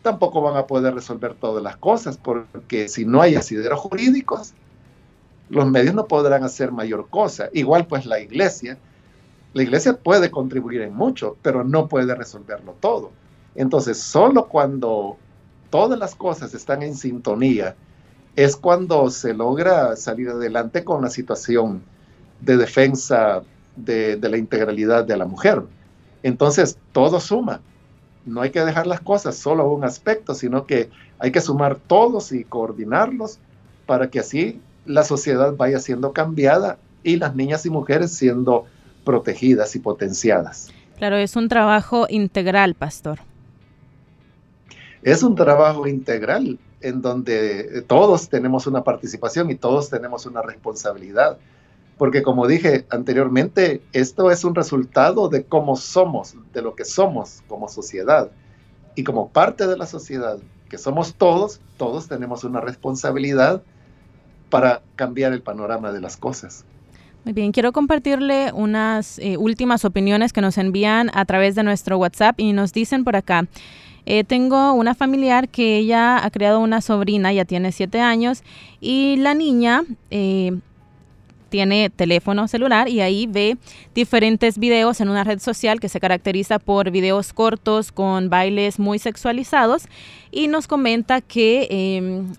tampoco 0.02 0.42
van 0.42 0.58
a 0.58 0.68
poder 0.68 0.96
resolver 0.96 1.34
todas 1.34 1.64
las 1.64 1.78
cosas, 1.78 2.18
porque 2.18 2.90
si 2.90 3.06
no 3.06 3.22
hay 3.22 3.36
asideros 3.36 3.80
jurídicos, 3.80 4.54
los 5.50 5.70
medios 5.70 5.96
no 5.96 6.08
podrán 6.08 6.44
hacer 6.44 6.72
mayor 6.74 7.08
cosa. 7.10 7.50
Igual 7.54 7.88
pues 7.88 8.06
la 8.06 8.20
iglesia 8.20 8.78
la 9.54 9.64
iglesia 9.64 9.98
puede 9.98 10.30
contribuir 10.30 10.82
en 10.82 10.94
mucho, 10.94 11.38
pero 11.42 11.64
no 11.64 11.88
puede 11.88 12.14
resolverlo 12.14 12.76
todo. 12.80 13.12
Entonces, 13.56 13.98
solo 14.00 14.48
cuando 14.48 15.18
todas 15.70 15.98
las 15.98 16.16
cosas 16.16 16.54
están 16.54 16.84
en 16.84 16.96
sintonía, 16.96 17.76
es 18.36 18.56
cuando 18.56 19.10
se 19.10 19.34
logra 19.34 19.96
salir 19.96 20.30
adelante 20.30 20.84
con 20.84 21.02
la 21.02 21.10
situación 21.10 21.82
de 22.40 22.58
defensa 22.58 23.42
de, 23.76 24.18
la 24.22 24.38
integralidad 24.38 25.04
de 25.04 25.18
la 25.18 25.26
mujer. 25.26 25.64
Entonces, 26.24 26.78
todo 26.92 27.20
suma. 27.20 27.62
no 28.26 28.42
hay 28.42 28.52
que 28.52 28.64
dejar 28.64 28.86
las 28.86 29.02
cosas 29.02 29.36
solo 29.36 29.64
a 29.64 29.74
un 29.74 29.84
aspecto, 29.84 30.36
sino 30.36 30.68
que 30.68 30.90
hay 31.18 31.32
que 31.32 31.42
sumar 31.42 31.78
todos 31.78 32.32
y 32.32 32.44
coordinarlos 32.44 33.40
para 33.88 34.10
que 34.10 34.20
así 34.20 34.62
la 34.86 35.04
sociedad 35.04 35.56
vaya 35.56 35.80
siendo 35.80 36.14
cambiada 36.14 36.78
y 37.04 37.16
las 37.16 37.36
niñas 37.36 37.66
y 37.66 37.70
mujeres 37.70 38.12
siendo 38.12 38.66
protegidas 39.04 39.76
y 39.76 39.80
potenciadas. 39.80 40.72
Claro, 40.98 41.18
es 41.18 41.36
un 41.36 41.48
trabajo 41.48 42.08
integral, 42.10 42.76
pastor. 42.76 43.20
Es 45.02 45.24
un 45.24 45.36
trabajo 45.36 45.88
integral 45.88 46.60
en 46.82 47.02
donde 47.02 47.84
todos 47.88 48.30
tenemos 48.30 48.68
una 48.68 48.84
participación 48.84 49.50
y 49.50 49.56
todos 49.56 49.90
tenemos 49.90 50.26
una 50.26 50.42
responsabilidad. 50.42 51.38
Porque 51.98 52.24
como 52.24 52.48
dije 52.48 52.86
anteriormente, 52.90 53.82
esto 53.92 54.32
es 54.32 54.44
un 54.44 54.56
resultado 54.56 55.28
de 55.28 55.44
cómo 55.44 55.76
somos, 55.76 56.36
de 56.54 56.62
lo 56.62 56.76
que 56.76 56.86
somos 56.86 57.44
como 57.48 57.68
sociedad. 57.68 58.32
Y 58.96 59.04
como 59.04 59.30
parte 59.30 59.68
de 59.68 59.78
la 59.78 59.86
sociedad, 59.86 60.40
que 60.70 60.78
somos 60.78 61.16
todos, 61.16 61.60
todos 61.78 62.08
tenemos 62.08 62.44
una 62.44 62.62
responsabilidad 62.62 63.62
para 64.50 64.82
cambiar 64.96 65.34
el 65.34 65.42
panorama 65.42 65.92
de 65.92 66.02
las 66.02 66.18
cosas. 66.18 66.66
Muy 67.26 67.34
bien, 67.34 67.52
quiero 67.52 67.74
compartirle 67.74 68.52
unas 68.54 69.20
eh, 69.20 69.38
últimas 69.38 69.84
opiniones 69.84 70.32
que 70.32 70.42
nos 70.42 70.58
envían 70.58 71.12
a 71.14 71.26
través 71.26 71.54
de 71.54 71.64
nuestro 71.64 71.98
WhatsApp 71.98 72.40
y 72.40 72.54
nos 72.54 72.72
dicen 72.72 73.04
por 73.04 73.16
acá. 73.16 73.46
Eh, 74.06 74.24
tengo 74.24 74.74
una 74.74 74.96
familiar 74.96 75.50
que 75.50 75.78
ella 75.78 76.24
ha 76.24 76.30
creado 76.32 76.60
una 76.62 76.82
sobrina, 76.82 77.34
ya 77.34 77.46
tiene 77.46 77.72
siete 77.72 78.00
años, 78.00 78.44
y 78.80 79.18
la 79.18 79.34
niña 79.34 79.84
eh, 80.10 80.58
tiene 81.50 81.90
teléfono 81.90 82.48
celular 82.48 82.88
y 82.88 83.02
ahí 83.02 83.28
ve 83.28 83.58
diferentes 83.94 84.58
videos 84.58 85.02
en 85.02 85.10
una 85.10 85.24
red 85.24 85.40
social 85.40 85.80
que 85.80 85.90
se 85.90 86.00
caracteriza 86.00 86.60
por 86.60 86.92
videos 86.92 87.34
cortos 87.34 87.92
con 87.92 88.30
bailes 88.30 88.80
muy 88.80 89.00
sexualizados 89.00 89.88
y 90.32 90.48
nos 90.48 90.68
comenta 90.68 91.22
que, 91.22 91.68
em, 91.70 92.34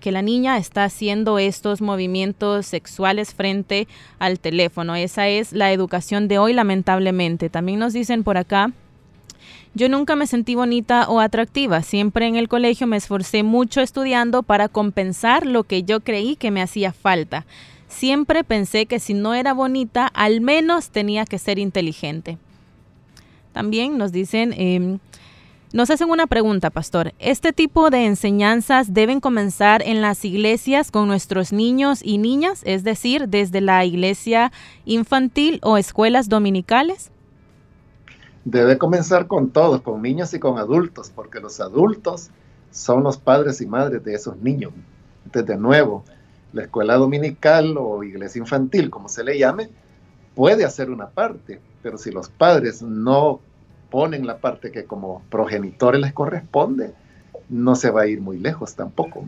que 0.00 0.12
la 0.12 0.22
niña 0.22 0.56
está 0.58 0.84
haciendo 0.84 1.38
estos 1.38 1.80
movimientos 1.80 2.66
sexuales 2.66 3.34
frente 3.34 3.88
al 4.18 4.38
teléfono. 4.38 4.94
Esa 4.94 5.28
es 5.28 5.52
la 5.52 5.72
educación 5.72 6.28
de 6.28 6.38
hoy, 6.38 6.52
lamentablemente. 6.52 7.48
También 7.48 7.78
nos 7.78 7.92
dicen 7.92 8.24
por 8.24 8.36
acá. 8.36 8.72
Yo 9.74 9.88
nunca 9.88 10.16
me 10.16 10.26
sentí 10.26 10.54
bonita 10.54 11.08
o 11.08 11.20
atractiva. 11.20 11.82
Siempre 11.82 12.26
en 12.26 12.36
el 12.36 12.48
colegio 12.48 12.86
me 12.86 12.96
esforcé 12.96 13.42
mucho 13.42 13.80
estudiando 13.80 14.42
para 14.42 14.68
compensar 14.68 15.46
lo 15.46 15.64
que 15.64 15.82
yo 15.82 16.00
creí 16.00 16.36
que 16.36 16.50
me 16.50 16.62
hacía 16.62 16.92
falta. 16.92 17.46
Siempre 17.88 18.44
pensé 18.44 18.86
que 18.86 19.00
si 19.00 19.14
no 19.14 19.34
era 19.34 19.54
bonita, 19.54 20.06
al 20.06 20.40
menos 20.40 20.90
tenía 20.90 21.24
que 21.24 21.38
ser 21.38 21.58
inteligente. 21.58 22.38
También 23.52 23.98
nos 23.98 24.12
dicen, 24.12 24.54
em, 24.56 24.98
nos 25.72 25.90
hacen 25.90 26.08
una 26.10 26.26
pregunta, 26.26 26.70
pastor. 26.70 27.12
¿Este 27.18 27.52
tipo 27.52 27.90
de 27.90 28.06
enseñanzas 28.06 28.94
deben 28.94 29.20
comenzar 29.20 29.82
en 29.82 30.00
las 30.00 30.24
iglesias 30.24 30.90
con 30.90 31.08
nuestros 31.08 31.52
niños 31.52 32.00
y 32.02 32.18
niñas, 32.18 32.62
es 32.64 32.84
decir, 32.84 33.28
desde 33.28 33.60
la 33.60 33.84
iglesia 33.84 34.52
infantil 34.84 35.58
o 35.62 35.76
escuelas 35.76 36.28
dominicales? 36.28 37.10
Debe 38.44 38.78
comenzar 38.78 39.26
con 39.26 39.50
todos, 39.50 39.82
con 39.82 40.00
niños 40.00 40.32
y 40.32 40.38
con 40.38 40.58
adultos, 40.58 41.10
porque 41.14 41.40
los 41.40 41.60
adultos 41.60 42.30
son 42.70 43.02
los 43.02 43.18
padres 43.18 43.60
y 43.60 43.66
madres 43.66 44.02
de 44.04 44.14
esos 44.14 44.36
niños. 44.38 44.72
Entonces, 45.26 45.48
de 45.48 45.56
nuevo, 45.56 46.04
la 46.52 46.62
escuela 46.62 46.94
dominical 46.94 47.76
o 47.78 48.02
iglesia 48.02 48.40
infantil, 48.40 48.90
como 48.90 49.08
se 49.08 49.24
le 49.24 49.38
llame, 49.38 49.68
puede 50.34 50.64
hacer 50.64 50.90
una 50.90 51.08
parte, 51.08 51.60
pero 51.82 51.98
si 51.98 52.10
los 52.10 52.28
padres 52.28 52.82
no 52.82 53.40
ponen 53.90 54.26
la 54.26 54.38
parte 54.38 54.70
que 54.70 54.84
como 54.84 55.22
progenitores 55.30 56.00
les 56.00 56.12
corresponde, 56.12 56.92
no 57.48 57.74
se 57.74 57.90
va 57.90 58.02
a 58.02 58.06
ir 58.06 58.20
muy 58.20 58.38
lejos 58.38 58.74
tampoco. 58.74 59.24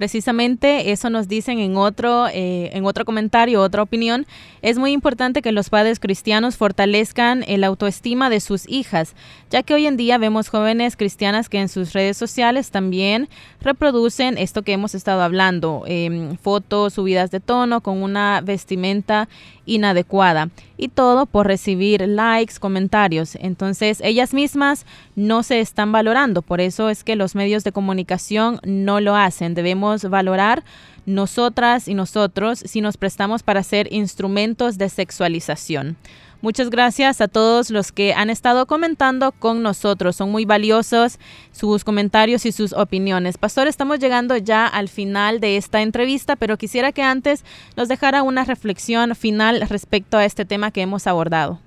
Precisamente 0.00 0.92
eso 0.92 1.10
nos 1.10 1.28
dicen 1.28 1.58
en 1.58 1.76
otro, 1.76 2.26
eh, 2.28 2.70
en 2.72 2.86
otro 2.86 3.04
comentario, 3.04 3.60
otra 3.60 3.82
opinión. 3.82 4.26
Es 4.62 4.78
muy 4.78 4.92
importante 4.92 5.42
que 5.42 5.52
los 5.52 5.68
padres 5.68 6.00
cristianos 6.00 6.56
fortalezcan 6.56 7.44
el 7.46 7.64
autoestima 7.64 8.30
de 8.30 8.40
sus 8.40 8.66
hijas, 8.66 9.14
ya 9.50 9.62
que 9.62 9.74
hoy 9.74 9.86
en 9.86 9.98
día 9.98 10.16
vemos 10.16 10.48
jóvenes 10.48 10.96
cristianas 10.96 11.50
que 11.50 11.58
en 11.58 11.68
sus 11.68 11.92
redes 11.92 12.16
sociales 12.16 12.70
también 12.70 13.28
reproducen 13.60 14.38
esto 14.38 14.62
que 14.62 14.72
hemos 14.72 14.94
estado 14.94 15.20
hablando, 15.20 15.84
em, 15.86 16.34
fotos 16.38 16.94
subidas 16.94 17.30
de 17.30 17.40
tono 17.40 17.82
con 17.82 18.02
una 18.02 18.40
vestimenta 18.40 19.28
inadecuada 19.70 20.50
y 20.76 20.88
todo 20.88 21.26
por 21.26 21.46
recibir 21.46 22.06
likes, 22.06 22.54
comentarios. 22.58 23.36
Entonces 23.36 24.00
ellas 24.02 24.34
mismas 24.34 24.84
no 25.14 25.42
se 25.42 25.60
están 25.60 25.92
valorando, 25.92 26.42
por 26.42 26.60
eso 26.60 26.88
es 26.90 27.04
que 27.04 27.16
los 27.16 27.34
medios 27.34 27.64
de 27.64 27.72
comunicación 27.72 28.60
no 28.64 29.00
lo 29.00 29.14
hacen. 29.14 29.54
Debemos 29.54 30.04
valorar 30.04 30.64
nosotras 31.06 31.88
y 31.88 31.94
nosotros 31.94 32.62
si 32.66 32.80
nos 32.80 32.96
prestamos 32.96 33.42
para 33.42 33.62
ser 33.62 33.92
instrumentos 33.92 34.76
de 34.76 34.88
sexualización. 34.88 35.96
Muchas 36.42 36.70
gracias 36.70 37.20
a 37.20 37.28
todos 37.28 37.70
los 37.70 37.92
que 37.92 38.14
han 38.14 38.30
estado 38.30 38.64
comentando 38.64 39.32
con 39.32 39.62
nosotros. 39.62 40.16
Son 40.16 40.30
muy 40.30 40.46
valiosos 40.46 41.18
sus 41.52 41.84
comentarios 41.84 42.46
y 42.46 42.52
sus 42.52 42.72
opiniones. 42.72 43.36
Pastor, 43.36 43.68
estamos 43.68 43.98
llegando 43.98 44.34
ya 44.38 44.66
al 44.66 44.88
final 44.88 45.40
de 45.40 45.58
esta 45.58 45.82
entrevista, 45.82 46.36
pero 46.36 46.56
quisiera 46.56 46.92
que 46.92 47.02
antes 47.02 47.44
nos 47.76 47.88
dejara 47.88 48.22
una 48.22 48.44
reflexión 48.44 49.14
final 49.14 49.60
respecto 49.68 50.16
a 50.16 50.24
este 50.24 50.46
tema 50.46 50.70
que 50.70 50.80
hemos 50.80 51.06
abordado. 51.06 51.60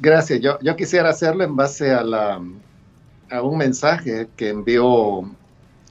Gracias. 0.00 0.40
Yo, 0.40 0.58
yo 0.60 0.76
quisiera 0.76 1.08
hacerlo 1.08 1.44
en 1.44 1.56
base 1.56 1.90
a, 1.90 2.02
la, 2.02 2.42
a 3.30 3.42
un 3.42 3.56
mensaje 3.56 4.28
que 4.36 4.50
envió 4.50 5.22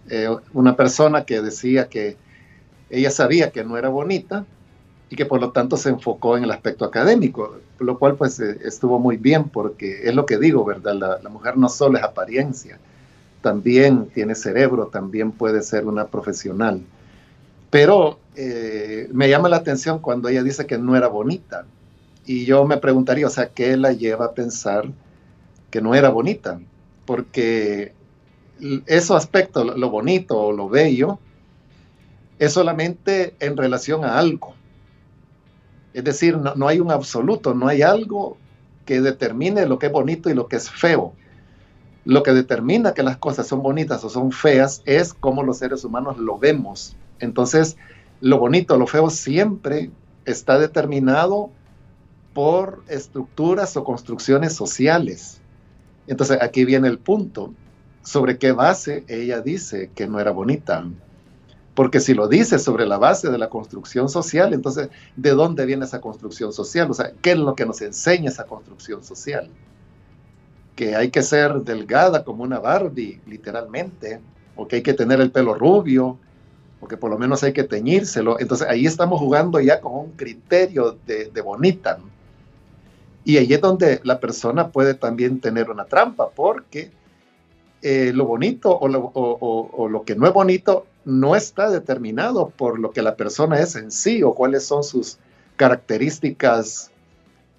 eh, 0.10 0.30
una 0.54 0.76
persona 0.76 1.26
que 1.26 1.42
decía 1.42 1.90
que 1.90 2.18
ella 2.92 3.10
sabía 3.10 3.52
que 3.52 3.64
no 3.64 3.78
era 3.78 3.90
bonita, 3.90 4.46
y 5.12 5.18
que 5.18 5.26
por 5.26 5.42
lo 5.42 5.52
tanto 5.52 5.76
se 5.76 5.90
enfocó 5.90 6.38
en 6.38 6.46
el 6.46 6.52
aspecto 6.52 6.86
académico, 6.86 7.58
lo 7.80 8.00
cual 8.00 8.16
pues 8.16 8.40
eh, 8.40 8.60
estuvo 8.64 8.98
muy 8.98 9.18
bien 9.18 9.50
porque 9.50 10.08
es 10.08 10.16
lo 10.16 10.26
que 10.26 10.38
digo, 10.38 10.64
¿verdad? 10.64 11.20
La, 11.22 11.30
mujer 11.30 11.58
no 11.58 11.68
solo 11.68 11.98
es 11.98 12.04
apariencia, 12.04 12.80
también 13.42 14.06
tiene 14.06 14.36
cerebro, 14.36 14.88
también 14.88 15.34
puede 15.34 15.64
ser 15.64 15.86
una 15.86 16.08
profesional. 16.08 16.82
Pero 17.70 18.20
eh, 18.38 19.10
me 19.12 19.28
llama 19.28 19.50
la 19.50 19.58
atención 19.58 20.00
cuando 20.00 20.30
ella 20.30 20.44
dice 20.44 20.66
que 20.66 20.78
no 20.78 20.96
era 20.96 21.08
bonita. 21.08 21.66
Y 22.26 22.46
yo 22.46 22.64
me 22.66 22.78
preguntaría, 22.78 23.28
o 23.28 23.30
sea, 23.30 23.50
¿qué 23.50 23.76
la 23.76 23.92
lleva 23.92 24.28
a 24.28 24.32
pensar 24.32 24.90
que 25.70 25.82
no 25.82 25.94
era 25.94 26.08
bonita? 26.08 26.62
Porque 27.06 27.92
ese 28.86 29.14
aspecto, 29.14 29.66
lo 29.66 29.90
bonito 29.90 30.40
o 30.40 30.54
lo 30.54 30.70
bello, 30.70 31.20
es 32.40 32.54
solamente 32.54 33.36
en 33.42 33.58
relación 33.58 34.06
a 34.06 34.18
algo 34.18 34.56
es 35.94 36.04
decir, 36.04 36.38
no, 36.38 36.68
hay 36.68 36.80
un 36.80 36.92
absoluto, 36.92 37.54
no 37.54 37.68
hay 37.68 37.82
algo 37.82 38.38
que 38.86 39.02
determine 39.02 39.66
lo 39.66 39.80
que 39.80 39.88
es 39.88 39.92
bonito 39.92 40.30
y 40.30 40.34
lo 40.34 40.48
que 40.48 40.56
es 40.56 40.70
feo. 40.70 41.14
Lo 42.06 42.24
que 42.24 42.34
determina 42.34 42.94
que 42.94 43.04
las 43.04 43.18
cosas 43.18 43.48
son 43.48 43.62
bonitas 43.62 44.04
o 44.04 44.10
son 44.10 44.32
feas 44.32 44.82
es 44.86 45.14
cómo 45.14 45.44
los 45.44 45.58
seres 45.58 45.84
humanos 45.84 46.18
lo 46.18 46.40
vemos. 46.40 46.96
Entonces, 47.20 47.78
lo 48.22 48.40
bonito, 48.40 48.78
lo 48.78 48.88
feo 48.88 49.10
siempre 49.10 49.92
está 50.26 50.58
determinado 50.58 51.52
por 52.34 52.84
estructuras 52.88 53.76
o 53.78 53.84
construcciones 53.84 54.54
sociales. 54.54 55.42
Entonces, 56.08 56.40
aquí 56.42 56.66
viene 56.66 56.88
el 56.88 56.98
punto. 56.98 57.54
¿Sobre 58.04 58.40
qué 58.40 58.52
base 58.52 59.04
ella 59.08 59.42
dice 59.42 59.92
que 59.94 60.08
no 60.08 60.20
era 60.20 60.32
bonita? 60.32 60.86
Porque 61.82 62.00
si 62.00 62.14
lo 62.14 62.28
dice 62.28 62.60
sobre 62.60 62.86
la 62.86 63.00
base 63.00 63.32
de 63.32 63.40
la 63.40 63.50
construcción 63.50 64.08
social, 64.08 64.54
entonces, 64.54 64.90
¿de 65.16 65.32
dónde 65.32 65.66
viene 65.66 65.84
esa 65.84 66.00
construcción 66.00 66.54
social? 66.54 66.92
O 66.92 66.94
sea, 66.94 67.12
¿qué 67.24 67.32
es 67.32 67.40
lo 67.40 67.56
que 67.56 67.66
nos 67.66 67.82
enseña 67.82 68.30
esa 68.30 68.44
construcción 68.44 69.04
social? 69.04 69.50
Que 70.76 70.96
hay 70.96 71.10
que 71.10 71.24
ser 71.24 71.56
delgada 71.64 72.24
como 72.24 72.44
una 72.44 72.60
Barbie, 72.60 73.20
literalmente, 73.26 74.20
o 74.56 74.68
que 74.68 74.76
hay 74.76 74.84
que 74.84 74.94
tener 74.94 75.22
el 75.22 75.32
pelo 75.32 75.56
rubio, 75.56 76.20
o 76.80 76.88
que 76.88 76.98
por 76.98 77.10
lo 77.10 77.18
menos 77.18 77.42
hay 77.42 77.52
que 77.52 77.64
teñírselo. 77.64 78.40
Entonces, 78.40 78.68
ahí 78.68 78.86
estamos 78.86 79.20
jugando 79.20 79.60
ya 79.60 79.82
con 79.82 79.94
un 79.94 80.12
criterio 80.12 81.00
de, 81.08 81.42
bonita. 81.42 81.98
Y 83.26 83.38
ahí 83.38 83.52
es 83.52 83.60
donde 83.60 84.02
la 84.04 84.20
persona 84.20 84.70
puede 84.70 84.94
también 84.94 85.40
tener 85.40 85.72
una 85.72 85.86
trampa, 85.86 86.30
porque 86.30 86.92
eh, 87.82 88.12
lo 88.14 88.28
bonito 88.28 88.78
o 88.78 89.90
lo, 89.90 90.04
que 90.04 90.16
no 90.16 90.28
es 90.28 90.34
bonito 90.34 90.86
no 91.06 91.36
está 91.36 91.70
determinado 91.70 92.50
por 92.50 92.80
lo 92.80 92.92
que 92.92 93.02
la 93.02 93.16
persona 93.16 93.60
es 93.60 93.76
en 93.76 93.92
sí 93.92 94.24
o 94.24 94.34
cuáles 94.34 94.66
son 94.66 94.84
sus 94.84 95.18
características 95.56 96.92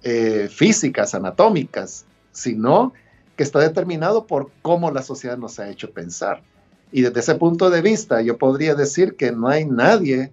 eh, 0.03 0.49
físicas, 0.51 1.14
anatómicas, 1.14 2.05
sino 2.32 2.93
que 3.36 3.43
está 3.43 3.61
determinado 3.61 4.26
por 4.26 4.51
cómo 4.62 4.90
la 4.90 5.03
sociedad 5.03 5.38
nos 5.38 5.59
ha 5.59 5.68
hecho 5.68 5.90
pensar. 5.90 6.43
Y 6.90 7.03
desde 7.03 7.20
ese 7.20 7.34
punto 7.36 7.70
de 7.70 7.82
vista, 7.82 8.20
yo 8.20 8.38
podría 8.38 8.74
decir 8.74 9.16
que 9.16 9.32
no 9.32 9.49
hay 9.49 9.64
nadie 9.64 10.32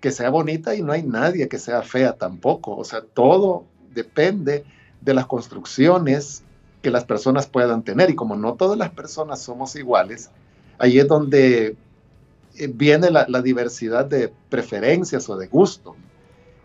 que 0.00 0.12
sea 0.12 0.30
bonita 0.30 0.74
y 0.74 0.82
no 0.82 0.92
hay 0.92 1.02
nadie 1.02 1.48
que 1.48 1.58
sea 1.58 1.82
fea 1.82 2.14
tampoco. 2.14 2.76
O 2.76 2.84
sea, 2.84 3.02
todo 3.02 3.64
depende 3.92 4.64
de 5.00 5.14
las 5.14 5.26
construcciones 5.26 6.42
que 6.82 6.90
las 6.90 7.04
personas 7.04 7.46
puedan 7.46 7.82
tener. 7.82 8.10
Y 8.10 8.14
como 8.14 8.36
no 8.36 8.54
todas 8.54 8.78
las 8.78 8.90
personas 8.90 9.42
somos 9.42 9.76
iguales, 9.76 10.30
ahí 10.78 10.98
es 10.98 11.08
donde 11.08 11.76
viene 12.66 13.10
la, 13.10 13.42
diversidad 13.42 14.04
de 14.04 14.32
preferencias 14.48 15.28
o 15.28 15.36
de 15.36 15.46
gusto. 15.46 15.94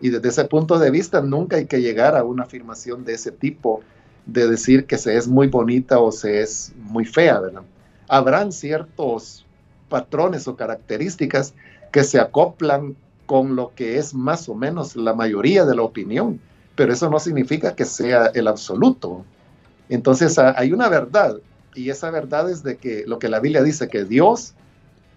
Y 0.00 0.10
desde 0.10 0.28
ese 0.28 0.44
punto 0.44 0.78
de 0.78 0.90
vista 0.90 1.20
nunca 1.20 1.56
hay 1.56 1.66
que 1.66 1.80
llegar 1.80 2.16
a 2.16 2.24
una 2.24 2.44
afirmación 2.44 3.04
de 3.04 3.14
ese 3.14 3.30
tipo, 3.30 3.80
de 4.26 4.48
decir 4.48 4.86
que 4.86 4.98
se 4.98 5.16
es 5.16 5.28
muy 5.28 5.46
bonita 5.46 5.98
o 6.00 6.10
se 6.10 6.40
es 6.40 6.72
muy 6.76 7.04
fea, 7.04 7.40
¿verdad? 7.40 7.62
Habrán 8.08 8.52
ciertos 8.52 9.46
patrones 9.88 10.48
o 10.48 10.56
características 10.56 11.54
que 11.92 12.04
se 12.04 12.18
acoplan 12.18 12.96
con 13.26 13.56
lo 13.56 13.72
que 13.74 13.98
es 13.98 14.14
más 14.14 14.48
o 14.48 14.54
menos 14.54 14.96
la 14.96 15.14
mayoría 15.14 15.64
de 15.64 15.76
la 15.76 15.82
opinión, 15.82 16.40
pero 16.74 16.92
eso 16.92 17.08
no 17.08 17.18
significa 17.18 17.74
que 17.74 17.84
sea 17.84 18.26
el 18.34 18.48
absoluto. 18.48 19.24
Entonces 19.88 20.38
hay 20.38 20.72
una 20.72 20.88
verdad, 20.88 21.38
y 21.74 21.90
esa 21.90 22.10
verdad 22.10 22.50
es 22.50 22.62
de 22.62 22.76
que 22.76 23.04
lo 23.06 23.18
que 23.18 23.28
la 23.28 23.40
Biblia 23.40 23.62
dice, 23.62 23.88
que 23.88 24.04
Dios 24.04 24.54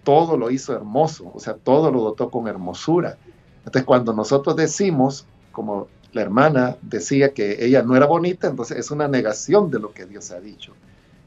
todo 0.08 0.38
lo 0.38 0.50
hizo 0.50 0.74
hermoso, 0.74 1.30
o 1.34 1.38
sea, 1.38 1.52
todo 1.52 1.90
lo 1.90 2.00
dotó 2.00 2.30
con 2.30 2.48
hermosura. 2.48 3.18
Entonces, 3.58 3.84
cuando 3.84 4.14
nosotros 4.14 4.56
decimos, 4.56 5.26
como 5.52 5.88
la 6.12 6.22
hermana 6.22 6.78
decía 6.80 7.34
que 7.34 7.62
ella 7.62 7.82
no 7.82 7.94
era 7.94 8.06
bonita, 8.06 8.46
entonces 8.46 8.78
es 8.78 8.90
una 8.90 9.06
negación 9.06 9.70
de 9.70 9.78
lo 9.78 9.92
que 9.92 10.06
Dios 10.06 10.30
ha 10.30 10.40
dicho. 10.40 10.72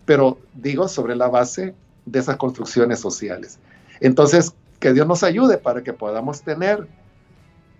Pero 0.04 0.40
digo 0.56 0.88
sobre 0.88 1.16
la 1.16 1.28
base 1.28 1.76
de 2.08 2.20
esas 2.20 2.38
construcciones 2.38 3.00
sociales. 3.00 3.60
Entonces, 4.00 4.56
que 4.80 4.94
Dios 4.94 5.06
nos 5.06 5.22
ayude 5.22 5.60
para 5.60 5.84
que 5.84 5.94
podamos 5.94 6.42
tener 6.42 6.88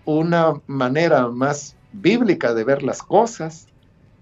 una 0.04 0.52
manera 0.68 1.26
más 1.26 1.74
bíblica 1.92 2.54
de 2.54 2.62
ver 2.62 2.84
las 2.84 3.02
cosas, 3.02 3.66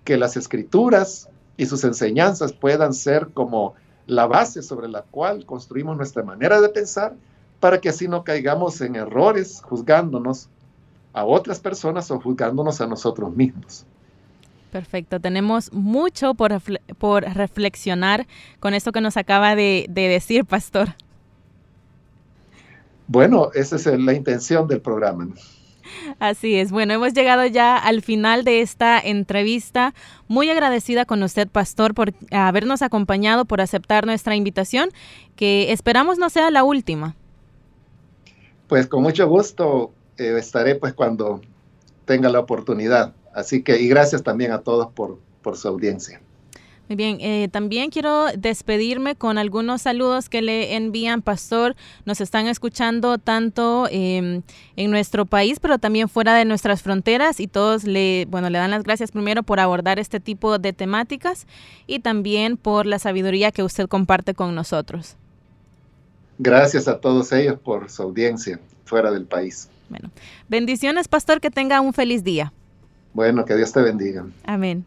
que 0.02 0.16
las 0.16 0.38
escrituras 0.38 1.28
y 1.58 1.66
sus 1.66 1.84
enseñanzas 1.84 2.54
puedan 2.54 2.94
ser 2.94 3.28
como 3.34 3.74
la 4.06 4.26
base 4.26 4.62
sobre 4.62 4.88
la 4.88 5.02
cual 5.02 5.46
construimos 5.46 5.96
nuestra 5.96 6.22
manera 6.22 6.60
de 6.60 6.68
pensar 6.68 7.14
para 7.60 7.80
que 7.80 7.90
así 7.90 8.08
no 8.08 8.24
caigamos 8.24 8.80
en 8.80 8.96
errores 8.96 9.60
juzgándonos 9.62 10.48
a 11.12 11.24
otras 11.24 11.60
personas 11.60 12.10
o 12.10 12.20
juzgándonos 12.20 12.80
a 12.80 12.86
nosotros 12.86 13.34
mismos. 13.34 13.84
Perfecto, 14.72 15.20
tenemos 15.20 15.72
mucho 15.72 16.34
por, 16.34 16.52
por 16.98 17.24
reflexionar 17.24 18.26
con 18.60 18.72
esto 18.72 18.92
que 18.92 19.00
nos 19.00 19.16
acaba 19.16 19.56
de, 19.56 19.86
de 19.88 20.08
decir, 20.08 20.44
pastor. 20.44 20.90
Bueno, 23.08 23.50
esa 23.54 23.74
es 23.74 23.86
la 23.86 24.12
intención 24.12 24.68
del 24.68 24.80
programa. 24.80 25.28
Así 26.18 26.56
es. 26.56 26.70
Bueno, 26.70 26.94
hemos 26.94 27.12
llegado 27.12 27.46
ya 27.46 27.76
al 27.76 28.02
final 28.02 28.44
de 28.44 28.60
esta 28.60 28.98
entrevista. 28.98 29.94
Muy 30.28 30.50
agradecida 30.50 31.04
con 31.04 31.22
usted, 31.22 31.48
Pastor, 31.48 31.94
por 31.94 32.12
habernos 32.30 32.82
acompañado, 32.82 33.44
por 33.44 33.60
aceptar 33.60 34.06
nuestra 34.06 34.36
invitación, 34.36 34.90
que 35.36 35.72
esperamos 35.72 36.18
no 36.18 36.30
sea 36.30 36.50
la 36.50 36.64
última. 36.64 37.16
Pues 38.68 38.86
con 38.86 39.02
mucho 39.02 39.28
gusto 39.28 39.92
eh, 40.16 40.36
estaré 40.38 40.76
pues 40.76 40.94
cuando 40.94 41.40
tenga 42.04 42.28
la 42.28 42.40
oportunidad. 42.40 43.14
Así 43.34 43.62
que, 43.62 43.80
y 43.80 43.88
gracias 43.88 44.22
también 44.22 44.52
a 44.52 44.60
todos 44.60 44.88
por, 44.92 45.18
por 45.42 45.56
su 45.56 45.68
audiencia. 45.68 46.20
Muy 46.90 46.96
bien, 46.96 47.18
eh, 47.20 47.48
también 47.52 47.90
quiero 47.90 48.32
despedirme 48.36 49.14
con 49.14 49.38
algunos 49.38 49.82
saludos 49.82 50.28
que 50.28 50.42
le 50.42 50.74
envían, 50.74 51.22
Pastor. 51.22 51.76
Nos 52.04 52.20
están 52.20 52.48
escuchando 52.48 53.16
tanto 53.18 53.86
em, 53.92 54.42
en 54.74 54.90
nuestro 54.90 55.24
país, 55.24 55.60
pero 55.60 55.78
también 55.78 56.08
fuera 56.08 56.34
de 56.34 56.44
nuestras 56.44 56.82
fronteras 56.82 57.38
y 57.38 57.46
todos 57.46 57.84
le, 57.84 58.26
bueno, 58.28 58.50
le 58.50 58.58
dan 58.58 58.72
las 58.72 58.82
gracias 58.82 59.12
primero 59.12 59.44
por 59.44 59.60
abordar 59.60 60.00
este 60.00 60.18
tipo 60.18 60.58
de 60.58 60.72
temáticas 60.72 61.46
y 61.86 62.00
también 62.00 62.56
por 62.56 62.86
la 62.86 62.98
sabiduría 62.98 63.52
que 63.52 63.62
usted 63.62 63.86
comparte 63.86 64.34
con 64.34 64.56
nosotros. 64.56 65.14
Gracias 66.40 66.88
a 66.88 66.98
todos 66.98 67.30
ellos 67.30 67.56
por 67.60 67.88
su 67.88 68.02
audiencia 68.02 68.58
fuera 68.84 69.12
del 69.12 69.26
país. 69.26 69.68
Bueno, 69.90 70.10
bendiciones, 70.48 71.06
Pastor, 71.06 71.40
que 71.40 71.52
tenga 71.52 71.80
un 71.80 71.92
feliz 71.92 72.24
día. 72.24 72.52
Bueno, 73.14 73.44
que 73.44 73.54
Dios 73.54 73.70
te 73.70 73.80
bendiga. 73.80 74.26
Amén. 74.42 74.84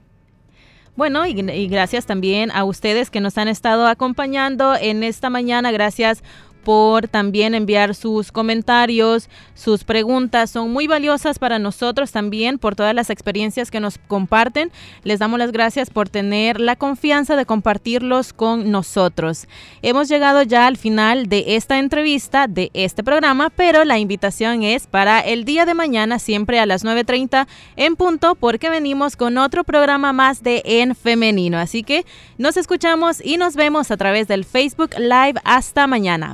Bueno, 0.95 1.25
y, 1.25 1.67
gracias 1.67 2.05
también 2.05 2.51
a 2.51 2.63
ustedes 2.65 3.09
que 3.09 3.19
nos 3.19 3.37
han 3.37 3.47
estado 3.47 3.87
acompañando 3.87 4.75
en 4.75 5.03
esta 5.03 5.29
mañana. 5.29 5.71
Gracias 5.71 6.23
por 6.64 7.07
también 7.07 7.55
enviar 7.55 7.95
sus 7.95 8.32
comentarios, 8.32 9.30
sus 9.53 9.84
preguntas. 9.84 10.49
Son 10.49 10.72
muy 10.72 10.88
valiosas 10.88 11.39
para 11.39 11.59
nosotros 11.59 12.11
también 12.11 12.57
por 12.57 12.76
todas 12.76 12.95
las 12.95 13.09
experiencias 13.09 13.72
que 13.72 13.80
nos 13.80 13.97
comparten. 14.07 14.72
Les 15.03 15.20
damos 15.20 15.39
las 15.39 15.51
gracias 15.51 15.89
por 15.89 16.09
tener 16.09 16.59
la 16.59 16.76
confianza 16.76 17.36
de 17.36 17.45
compartirlos 17.45 18.34
con 18.34 18.72
nosotros. 18.72 19.47
Hemos 19.82 20.09
llegado 20.09 20.43
ya 20.43 20.68
al 20.68 20.78
final 20.78 21.28
de 21.28 21.55
esta 21.55 21.80
entrevista, 21.80 22.47
de 22.47 22.72
este 22.74 23.03
programa, 23.03 23.49
pero 23.49 23.84
la 23.86 23.99
invitación 23.99 24.64
es 24.64 24.88
para 24.88 25.20
el 25.20 25.45
día 25.45 25.66
de 25.66 25.74
mañana, 25.74 26.20
siempre 26.20 26.59
a 26.59 26.66
las 26.66 26.86
9.30 26.86 27.47
en 27.76 27.95
punto, 27.95 28.36
porque 28.36 28.70
venimos 28.70 29.16
con 29.16 29.38
otro 29.38 29.64
programa 29.64 30.14
más 30.14 30.43
de 30.43 30.61
En 30.66 30.95
Femenino. 30.95 31.57
Así 31.57 31.84
que 31.84 32.05
nos 32.38 32.57
escuchamos 32.57 33.24
y 33.24 33.38
nos 33.38 33.55
vemos 33.55 33.91
a 33.91 33.97
través 33.97 34.28
del 34.28 34.45
Facebook 34.45 34.91
Live. 34.97 35.39
Hasta 35.43 35.88
mañana. 35.88 36.34